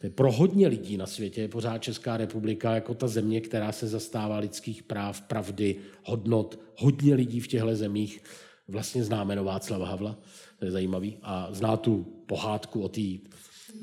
[0.00, 3.72] to je pro hodně lidí na světě je pořád Česká republika jako ta země, která
[3.72, 6.60] se zastává lidských práv, pravdy, hodnot.
[6.76, 8.22] Hodně lidí v těchto zemích
[8.68, 10.18] vlastně zná jméno Václava Havla,
[10.58, 13.00] to je zajímavý, a zná tu pohádku o té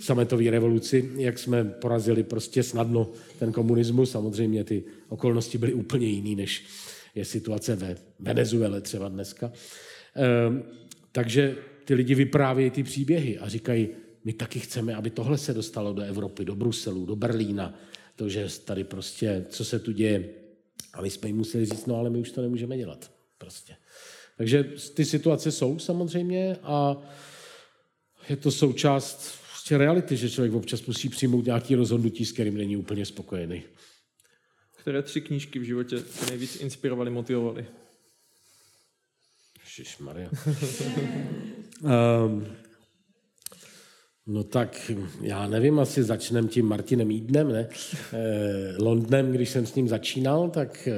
[0.04, 3.10] sametové revoluci, jak jsme porazili prostě snadno
[3.40, 4.12] ten komunismus.
[4.12, 6.66] Samozřejmě ty okolnosti byly úplně jiný, než
[7.16, 9.52] je situace ve Venezuele třeba dneska.
[10.16, 10.64] Ehm,
[11.12, 11.56] takže
[11.86, 13.90] ty lidi vyprávějí ty příběhy a říkají,
[14.24, 17.80] my taky chceme, aby tohle se dostalo do Evropy, do Bruselu, do Berlína,
[18.16, 20.30] to, že tady prostě, co se tu děje.
[20.94, 23.12] A my jsme jim museli říct, no ale my už to nemůžeme dělat.
[23.38, 23.76] Prostě.
[24.38, 24.64] Takže
[24.94, 26.98] ty situace jsou samozřejmě a
[28.30, 32.77] je to součást prostě reality, že člověk občas musí přijmout nějaký rozhodnutí, s kterým není
[32.77, 33.64] úplně spokojený.
[34.76, 37.65] Které tři knížky v životě tě nejvíc inspirovaly, motivovaly?
[39.99, 40.30] Maria.
[41.81, 42.48] um,
[44.28, 44.91] no tak
[45.22, 47.68] já nevím, asi začneme tím Martinem Jídnem, ne?
[48.14, 50.94] Eh, Londnem, když jsem s ním začínal, tak eh,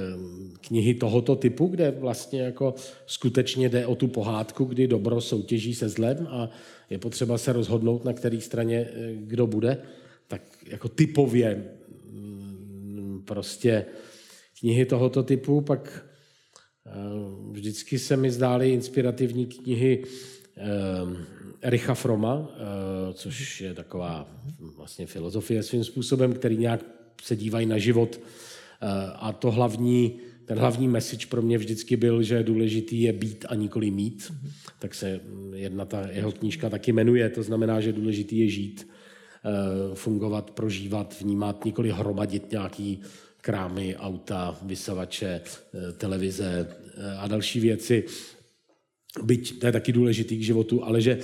[0.61, 2.76] knihy tohoto typu, kde vlastně jako
[3.06, 6.49] skutečně jde o tu pohádku, kdy dobro soutěží se zlem a
[6.89, 9.77] je potřeba se rozhodnout, na které straně eh, kdo bude,
[10.27, 11.65] tak jako typově
[12.11, 13.85] mm, prostě
[14.60, 16.06] knihy tohoto typu, pak
[17.52, 20.03] vždycky se mi zdály inspirativní knihy
[21.61, 22.49] Ericha Froma,
[23.14, 24.27] což je taková
[24.77, 26.86] vlastně filozofie svým způsobem, který nějak
[27.23, 28.19] se dívají na život
[29.15, 33.56] a to hlavní ten hlavní message pro mě vždycky byl, že důležitý je být a
[33.56, 34.32] nikoli mít.
[34.32, 34.49] Mm-hmm.
[34.80, 35.19] Tak se
[35.53, 38.88] jedna ta jeho knížka taky jmenuje, to znamená, že důležitý je žít,
[39.45, 43.02] eh, fungovat, prožívat, vnímat, nikoli hromadit nějaký
[43.41, 46.68] krámy, auta, vysavače, eh, televize
[46.98, 48.03] eh, a další věci.
[49.23, 51.19] Byť to je taky důležitý k životu, ale že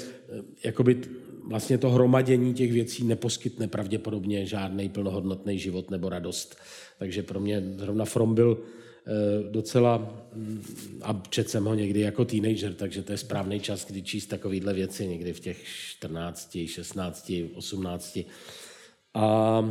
[0.63, 1.01] jakoby
[1.43, 6.55] vlastně to hromadění těch věcí neposkytne pravděpodobně žádný plnohodnotný život nebo radost.
[6.99, 8.63] Takže pro mě zrovna From byl
[9.05, 9.97] Eh, docela,
[10.33, 10.63] mm,
[11.01, 14.73] a čet jsem ho někdy jako teenager, takže to je správný čas, kdy číst takovéhle
[14.73, 18.17] věci, někdy v těch 14, 16, 18.
[19.13, 19.63] A, a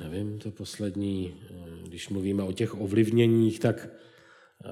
[0.00, 4.68] nevím, to poslední, eh, když mluvíme o těch ovlivněních, tak eh,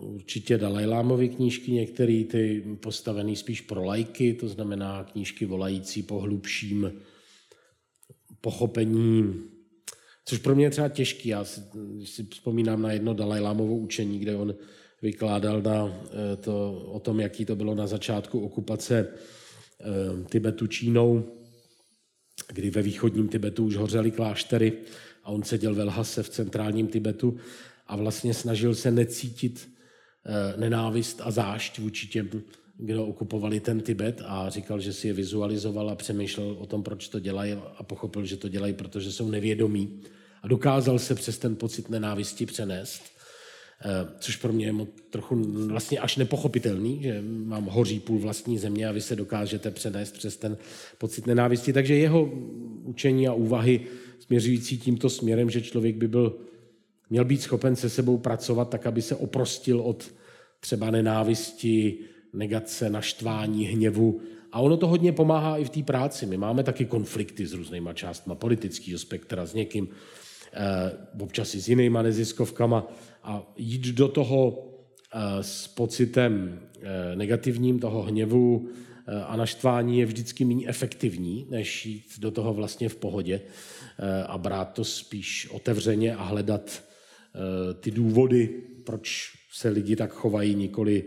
[0.00, 6.92] určitě Dalajlámovy knížky, některé ty postavený spíš pro lajky, to znamená knížky volající po hlubším
[8.40, 9.34] pochopení
[10.28, 11.28] Což pro mě je třeba těžký.
[11.28, 11.60] Já si,
[12.04, 14.54] si vzpomínám na jedno Dalajlámovo učení, kde on
[15.02, 19.08] vykládal na eh, to, o tom, jaký to bylo na začátku okupace
[20.30, 21.24] Tibetu Čínou,
[22.52, 24.72] kdy ve východním Tibetu už hořely kláštery
[25.24, 27.36] a on seděl ve Lhase v centrálním Tibetu
[27.86, 29.68] a vlastně snažil se necítit
[30.24, 32.30] eh, nenávist a zášť vůči těm,
[32.78, 37.08] kdo okupovali ten Tibet a říkal, že si je vizualizoval a přemýšlel o tom, proč
[37.08, 40.00] to dělají a pochopil, že to dělají, protože jsou nevědomí
[40.42, 43.02] a dokázal se přes ten pocit nenávisti přenést,
[44.18, 44.74] což pro mě je
[45.10, 45.34] trochu
[45.68, 50.36] vlastně až nepochopitelný, že mám hoří půl vlastní země a vy se dokážete přenést přes
[50.36, 50.56] ten
[50.98, 51.72] pocit nenávisti.
[51.72, 52.30] Takže jeho
[52.84, 53.80] učení a úvahy
[54.18, 56.38] směřující tímto směrem, že člověk by byl,
[57.10, 60.14] měl být schopen se sebou pracovat tak, aby se oprostil od
[60.60, 61.98] třeba nenávisti,
[62.32, 64.20] negace, naštvání, hněvu.
[64.52, 66.26] A ono to hodně pomáhá i v té práci.
[66.26, 70.25] My máme taky konflikty s různýma částma politického spektra, s někým, Eh,
[71.20, 72.92] občas i s jinýma neziskovkama
[73.22, 74.68] a jít do toho
[75.14, 78.68] eh, s pocitem eh, negativním toho hněvu
[79.26, 83.40] a naštvání je vždycky méně efektivní, než jít do toho vlastně v pohodě
[84.26, 86.82] a brát to spíš otevřeně a hledat
[87.80, 91.04] ty důvody, proč se lidi tak chovají, nikoli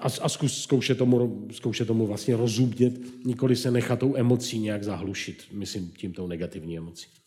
[0.00, 5.44] a, a zkoušet, tomu, zkoušet tomu vlastně rozumět, nikoli se nechat tou emocí nějak zahlušit,
[5.52, 7.21] myslím tím tou negativní emocí.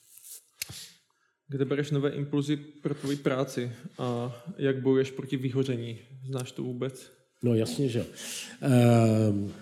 [1.47, 5.99] Kde bereš nové impulzy pro tvoji práci a jak bojuješ proti vyhoření?
[6.27, 7.11] Znáš to vůbec?
[7.43, 8.05] No jasně, že
[8.61, 9.53] ehm,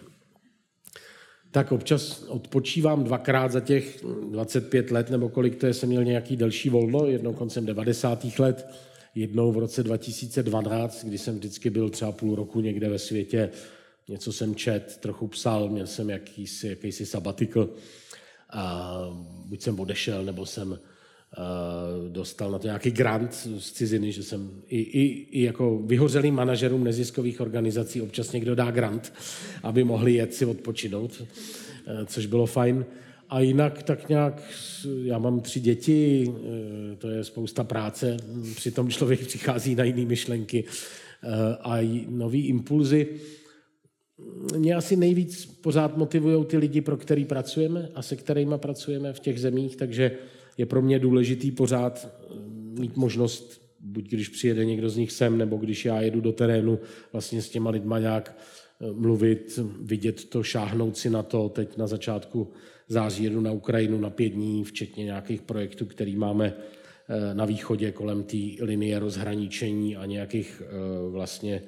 [1.51, 6.38] tak občas odpočívám dvakrát za těch 25 let, nebo kolik to je, jsem měl nějaký
[6.38, 8.39] delší volno, jednou koncem 90.
[8.39, 8.68] let,
[9.15, 13.49] jednou v roce 2012, kdy jsem vždycky byl třeba půl roku někde ve světě,
[14.07, 17.76] něco jsem čet, trochu psal, měl jsem jakýsi, jakýsi sabatikl,
[18.49, 18.95] a
[19.45, 20.80] buď jsem odešel, nebo jsem
[22.10, 26.84] dostal na to nějaký grant z ciziny, že jsem i, i, i jako vyhořelým manažerům
[26.84, 29.14] neziskových organizací občas někdo dá grant,
[29.64, 32.85] aby mohli jet si odpočinout, eh, což bylo fajn.
[33.30, 34.43] A jinak tak nějak,
[35.03, 38.18] já mám tři děti, eh, to je spousta práce,
[38.55, 40.64] přitom člověk přichází na jiné myšlenky
[41.61, 43.07] a nový impulzy.
[44.57, 49.19] Mě asi nejvíc pořád motivují ty lidi, pro který pracujeme a se kterými pracujeme v
[49.19, 50.11] těch zemích, takže
[50.57, 55.38] je pro mě důležitý pořád eh, mít možnost, buď když přijede někdo z nich sem,
[55.38, 56.80] nebo když já jedu do terénu,
[57.11, 58.38] vlastně s těma lidma nějak
[58.81, 61.49] eh, mluvit, vidět to, šáhnout si na to.
[61.49, 62.51] Teď na začátku
[62.88, 67.91] září jedu na Ukrajinu na pět dní, včetně nějakých projektů, který máme eh, na východě
[67.91, 70.61] kolem té linie rozhraničení a nějakých
[71.09, 71.61] vlastně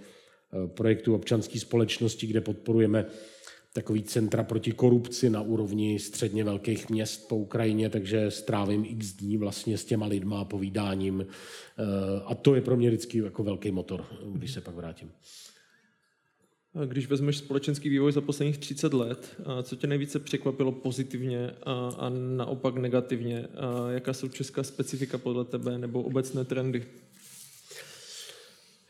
[0.68, 3.06] projektů občanské společnosti, kde podporujeme
[3.76, 9.38] takový centra proti korupci na úrovni středně velkých měst po Ukrajině, takže strávím x dní
[9.38, 11.26] vlastně s těma lidma a povídáním.
[12.26, 15.12] A to je pro mě vždycky jako velký motor, když se pak vrátím.
[16.86, 22.10] Když vezmeš společenský vývoj za posledních 30 let, co tě nejvíce překvapilo pozitivně a, a
[22.10, 23.48] naopak negativně?
[23.48, 26.86] A jaká jsou česká specifika podle tebe nebo obecné trendy?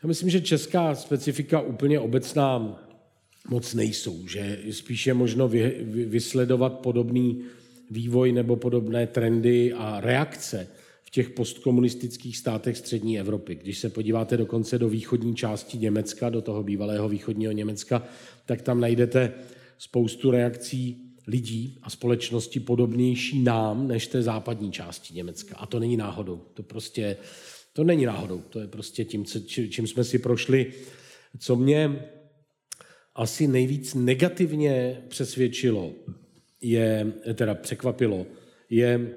[0.02, 2.82] Já myslím, že česká specifika úplně obecná
[3.48, 7.42] moc nejsou, že spíše možno vy, vy, vysledovat podobný
[7.90, 10.68] vývoj nebo podobné trendy a reakce
[11.02, 13.54] v těch postkomunistických státech střední Evropy.
[13.54, 18.02] Když se podíváte dokonce do východní části Německa, do toho bývalého východního Německa,
[18.46, 19.32] tak tam najdete
[19.78, 25.56] spoustu reakcí lidí a společnosti podobnější nám, než té západní části Německa.
[25.56, 26.42] A to není náhodou.
[26.54, 27.16] To prostě,
[27.72, 28.42] to není náhodou.
[28.50, 30.72] To je prostě tím, čím jsme si prošli.
[31.38, 32.00] Co mě
[33.16, 35.92] asi nejvíc negativně přesvědčilo,
[36.60, 38.26] je, teda překvapilo,
[38.70, 39.14] je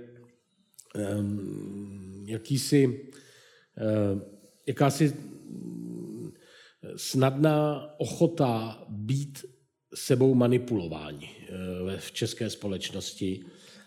[1.19, 4.21] um, jakýsi, uh,
[4.67, 5.13] jakási
[6.95, 9.45] snadná ochota být
[9.95, 13.39] sebou manipulováni uh, v české společnosti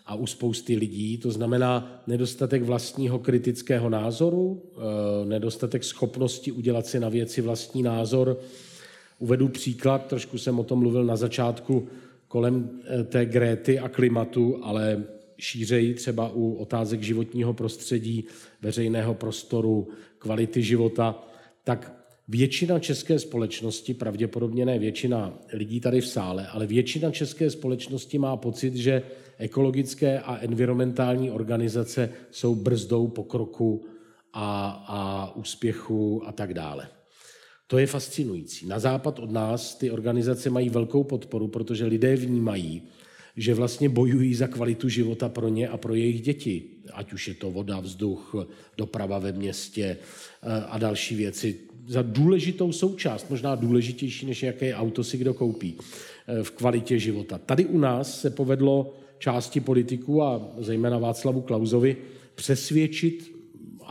[0.05, 1.17] a u spousty lidí.
[1.17, 4.81] To znamená nedostatek vlastního kritického názoru, uh,
[5.25, 8.39] nedostatek schopnosti udělat si na věci vlastní názor,
[9.23, 11.87] Uvedu příklad, trošku jsem o tom mluvil na začátku
[12.27, 15.03] kolem eh, té Gréty a klimatu, ale
[15.37, 18.25] šířeji třeba u otázek životního prostředí,
[18.61, 19.87] veřejného prostoru,
[20.17, 21.23] kvality života,
[21.63, 28.19] tak většina české společnosti, pravděpodobně ne většina lidí tady v sále, ale většina české společnosti
[28.19, 29.03] má pocit, že
[29.37, 33.85] ekologické a environmentální organizace jsou brzdou pokroku
[34.33, 36.87] a, a úspěchu a tak dále.
[37.67, 38.65] To je fascinující.
[38.67, 42.81] Na západ od nás ty organizace mají velkou podporu, protože lidé vnímají,
[43.37, 46.63] že vlastně bojují za kvalitu života pro ně a pro jejich děti.
[46.93, 48.35] Ať už je to voda, vzduch,
[48.77, 49.97] doprava ve městě
[50.43, 51.59] eh, a další věci.
[51.87, 57.37] Za důležitou součást, možná důležitější, než jaké auto si kdo koupí eh, v kvalitě života.
[57.37, 61.97] Tady u nás se povedlo části politiků a zejména Václavu Klauzovi
[62.35, 63.32] přesvědčit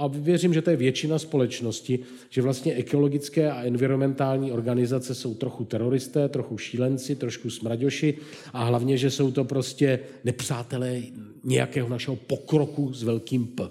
[0.02, 1.98] a věřím, že to je většina společnosti,
[2.30, 8.18] že vlastně ekologické a environmentální organizace jsou trochu teroristé, trochu šílenci, trošku smraďoši
[8.52, 11.02] a hlavně, že jsou to prostě nepřátelé
[11.44, 13.62] nějakého našeho pokroku s velkým P.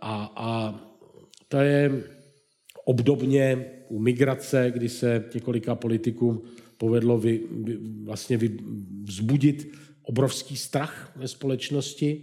[0.00, 0.80] A, a
[1.48, 2.04] to je
[2.84, 6.42] obdobně u migrace, kdy se několika politikům
[6.78, 8.58] povedlo vy, vy, vlastně vy,
[9.04, 9.72] vzbudit
[10.02, 12.22] obrovský strach ve společnosti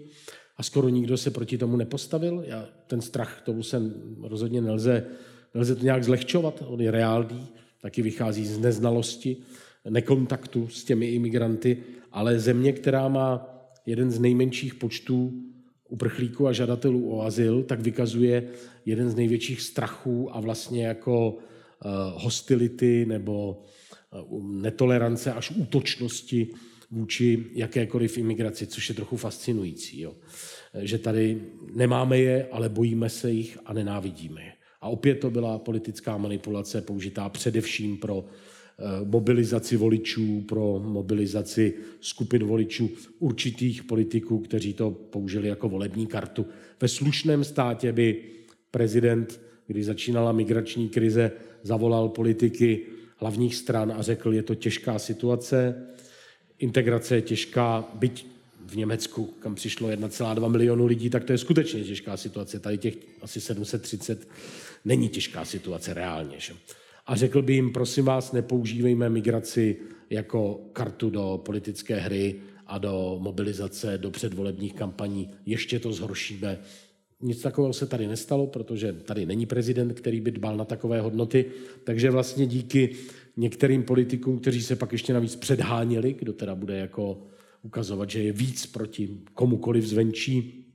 [0.58, 2.44] a skoro nikdo se proti tomu nepostavil.
[2.48, 3.82] Já, ten strach, tomu se
[4.22, 5.06] rozhodně nelze,
[5.54, 7.48] nelze to nějak zlehčovat, on je reálný,
[7.82, 9.38] taky vychází z neznalosti,
[9.90, 13.50] nekontaktu s těmi imigranty, ale země, která má
[13.86, 15.34] jeden z nejmenších počtů
[15.90, 18.50] uprchlíků a žadatelů o azyl, tak vykazuje
[18.86, 21.42] jeden z největších strachů a vlastně jako uh,
[22.24, 23.62] hostility nebo
[24.30, 26.50] uh, netolerance až útočnosti
[26.94, 30.02] vůči jakékoliv imigraci, což je trochu fascinující.
[30.02, 30.16] Jo.
[30.80, 31.42] Že tady
[31.74, 34.52] nemáme je, ale bojíme se jich a nenávidíme je.
[34.82, 42.44] A opět to byla politická manipulace použitá především pro eh, mobilizaci voličů, pro mobilizaci skupin
[42.44, 42.90] voličů
[43.20, 46.46] určitých politiků, kteří to použili jako volební kartu.
[46.82, 48.24] Ve slušném státě by
[48.72, 51.32] prezident, když začínala migrační krize,
[51.64, 52.82] zavolal politiky
[53.18, 55.76] hlavních stran a řekl, je to těžká situace,
[56.60, 58.26] integrace je těžká, byť
[58.66, 62.60] v Německu, kam přišlo 1,2 milionu lidí, tak to je skutečně těžká situace.
[62.60, 64.28] Tady těch asi 730
[64.86, 66.36] není těžká situace reálně.
[66.40, 66.54] Že?
[67.06, 69.78] A řekl by jim, prosím vás, nepoužívejme migraci
[70.10, 72.36] jako kartu do politické hry
[72.68, 75.30] a do mobilizace, do předvolebních kampaní.
[75.46, 76.60] Ještě to zhoršíme.
[77.24, 81.46] Nic takového se tady nestalo, protože tady není prezident, který by dbal na takové hodnoty.
[81.84, 82.90] Takže vlastně díky
[83.38, 87.28] některým politikům, kteří se pak ještě navíc předháněli, kdo teda bude jako
[87.62, 90.66] ukazovat, že je víc proti komukoliv zvenčí,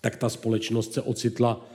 [0.00, 1.66] tak ta společnost se ocitla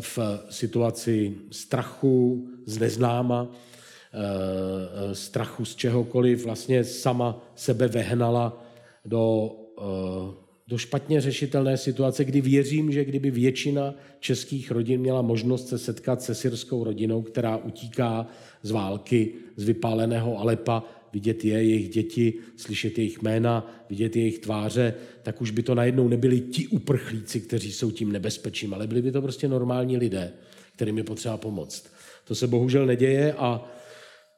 [0.00, 0.18] v
[0.50, 8.64] situaci strachu z neznáma, eh, strachu z čehokoliv, vlastně sama sebe vehnala
[9.04, 15.68] do eh, do špatně řešitelné situace, kdy věřím, že kdyby většina českých rodin měla možnost
[15.68, 18.26] se setkat se syrskou rodinou, která utíká
[18.62, 20.82] z války, z vypáleného Alepa,
[21.12, 26.08] vidět je, jejich děti, slyšet jejich jména, vidět jejich tváře, tak už by to najednou
[26.08, 30.32] nebyli ti uprchlíci, kteří jsou tím nebezpečím, ale byli by to prostě normální lidé,
[30.74, 31.86] kterým je potřeba pomoct.
[32.24, 33.68] To se bohužel neděje a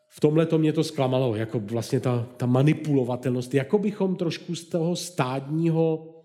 [0.09, 4.65] v tomhle to mě to zklamalo, jako vlastně ta, ta manipulovatelnost, jako bychom trošku z
[4.65, 6.18] toho stádního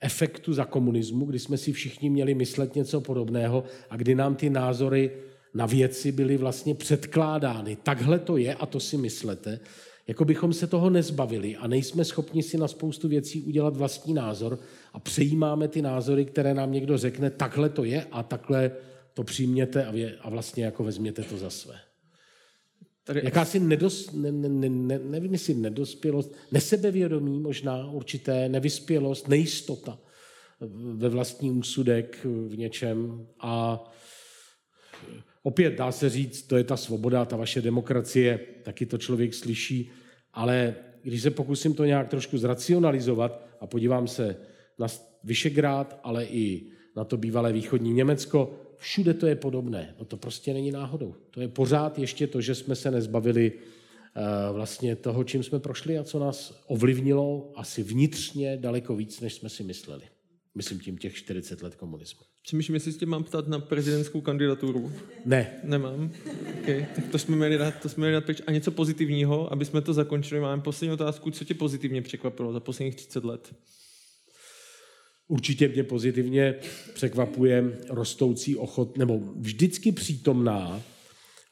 [0.00, 4.50] efektu za komunismu, kdy jsme si všichni měli myslet něco podobného a kdy nám ty
[4.50, 5.10] názory
[5.54, 7.76] na věci byly vlastně předkládány.
[7.76, 9.60] Takhle to je a to si myslete.
[10.06, 14.58] Jako bychom se toho nezbavili a nejsme schopni si na spoustu věcí udělat vlastní názor
[14.92, 18.70] a přejímáme ty názory, které nám někdo řekne, takhle to je a takhle
[19.14, 21.87] to přijměte a, vě, a vlastně jako vezměte to za své.
[23.08, 23.20] Tady...
[23.24, 29.98] Jakási nedos, ne, ne, ne, nevím, jestli nedospělost, nesebevědomí možná určité, nevyspělost, nejistota
[30.94, 33.26] ve vlastní úsudek v něčem.
[33.40, 33.84] A
[35.42, 39.90] opět dá se říct, to je ta svoboda, ta vaše demokracie, taky to člověk slyší,
[40.32, 44.36] ale když se pokusím to nějak trošku zracionalizovat a podívám se
[44.78, 44.86] na
[45.24, 46.66] Vyšegrád, ale i
[46.96, 49.94] na to bývalé východní Německo, všude to je podobné.
[49.98, 51.14] No to prostě není náhodou.
[51.30, 55.98] To je pořád ještě to, že jsme se nezbavili eh, vlastně toho, čím jsme prošli
[55.98, 60.02] a co nás ovlivnilo asi vnitřně daleko víc, než jsme si mysleli.
[60.54, 62.20] Myslím tím těch 40 let komunismu.
[62.42, 64.92] Přemýšlím, jestli tě mám ptát na prezidentskou kandidaturu.
[65.24, 65.60] Ne.
[65.64, 66.10] Nemám.
[66.62, 66.86] Okay.
[66.94, 68.42] Tak to jsme měli dát, to jsme měli dát pryč.
[68.46, 70.40] A něco pozitivního, aby jsme to zakončili.
[70.40, 71.30] Máme poslední otázku.
[71.30, 73.54] Co tě pozitivně překvapilo za posledních 30 let?
[75.28, 76.54] Určitě mě pozitivně
[76.94, 80.82] překvapuje rostoucí ochot, nebo vždycky přítomná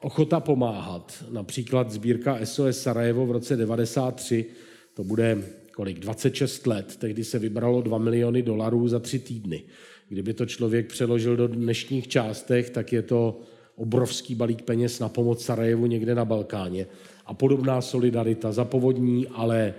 [0.01, 1.25] ochota pomáhat.
[1.31, 4.45] Například sbírka SOS Sarajevo v roce 93,
[4.95, 5.43] to bude
[5.75, 9.63] kolik, 26 let, tehdy se vybralo 2 miliony dolarů za tři týdny.
[10.09, 13.41] Kdyby to člověk přeložil do dnešních částech, tak je to
[13.75, 16.87] obrovský balík peněz na pomoc Sarajevu někde na Balkáně.
[17.27, 19.75] A podobná solidarita za povodní, ale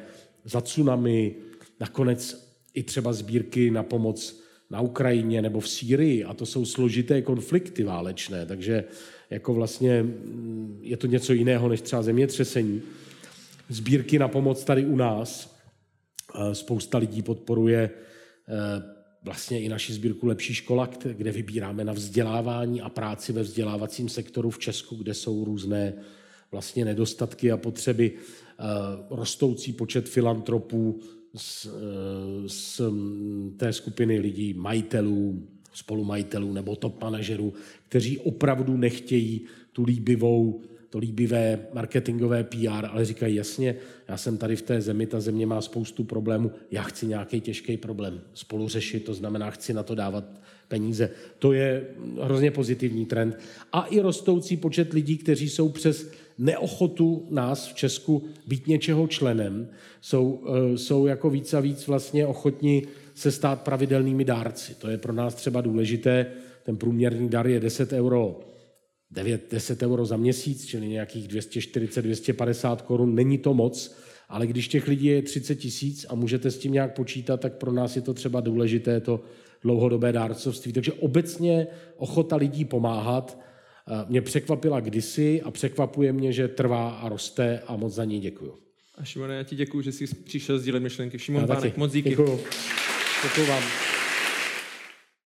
[0.46, 1.36] za tsunami,
[1.80, 2.47] nakonec
[2.78, 7.84] i třeba sbírky na pomoc na Ukrajině nebo v Sýrii a to jsou složité konflikty
[7.84, 8.84] válečné, takže
[9.30, 12.82] jako vlastně mm, je to něco jiného než třeba zemětřesení.
[13.70, 15.58] Sbírky na pomoc tady u nás.
[16.54, 18.84] Spousta lidí podporuje eh,
[19.24, 24.50] vlastně i naši sbírku Lepší škola, kde vybíráme na vzdělávání a práci ve vzdělávacím sektoru
[24.50, 25.94] v Česku, kde jsou různé
[26.52, 28.12] vlastně nedostatky a potřeby.
[28.14, 28.64] Eh,
[29.10, 31.00] rostoucí počet filantropů
[31.38, 32.82] z, eh, z
[33.58, 37.54] té skupiny lidí, majitelů, spolumajitelů nebo top manažerů,
[37.90, 39.42] kteří opravdu nechtějí
[39.74, 43.76] tu líbivou, to líbivé marketingové PR, ale říkají jasně,
[44.08, 47.78] já jsem tady v té zemi, ta země má spoustu problémů, já chci nějaký těžký
[47.78, 51.10] problém spolu řešit, to znamená, chci na to dávat peníze.
[51.40, 51.88] To je
[52.22, 53.40] hrozně pozitivní trend.
[53.74, 59.70] A i rostoucí počet lidí, kteří jsou přes neochotu nás v Česku být něčeho členem,
[60.02, 62.84] jsou, eh, jsou jako víc a víc vlastně ochotní
[63.16, 64.76] se stát pravidelnými dárci.
[64.76, 66.26] To je pro nás třeba důležité.
[66.64, 68.40] Ten průměrný dar je 10 euro
[69.12, 73.96] 9, 10 euro za měsíc, čili nějakých 240-250 korun, není to moc,
[74.30, 77.72] ale když těch lidí je 30 tisíc a můžete s tím nějak počítat, tak pro
[77.72, 79.20] nás je to třeba důležité to
[79.62, 80.74] dlouhodobé dárcovství.
[80.74, 83.40] Takže obecně ochota lidí pomáhat
[84.08, 88.56] mě překvapila kdysi a překvapuje mě, že trvá a roste a moc za ní děkuju.
[88.98, 91.20] A Šimone, já ti děkuji, že jsi přišel sdílet myšlenky.
[91.20, 92.10] Šimon Pánek, moc díky.
[92.10, 92.40] Děkuju.
[93.24, 93.64] Děkuju vám.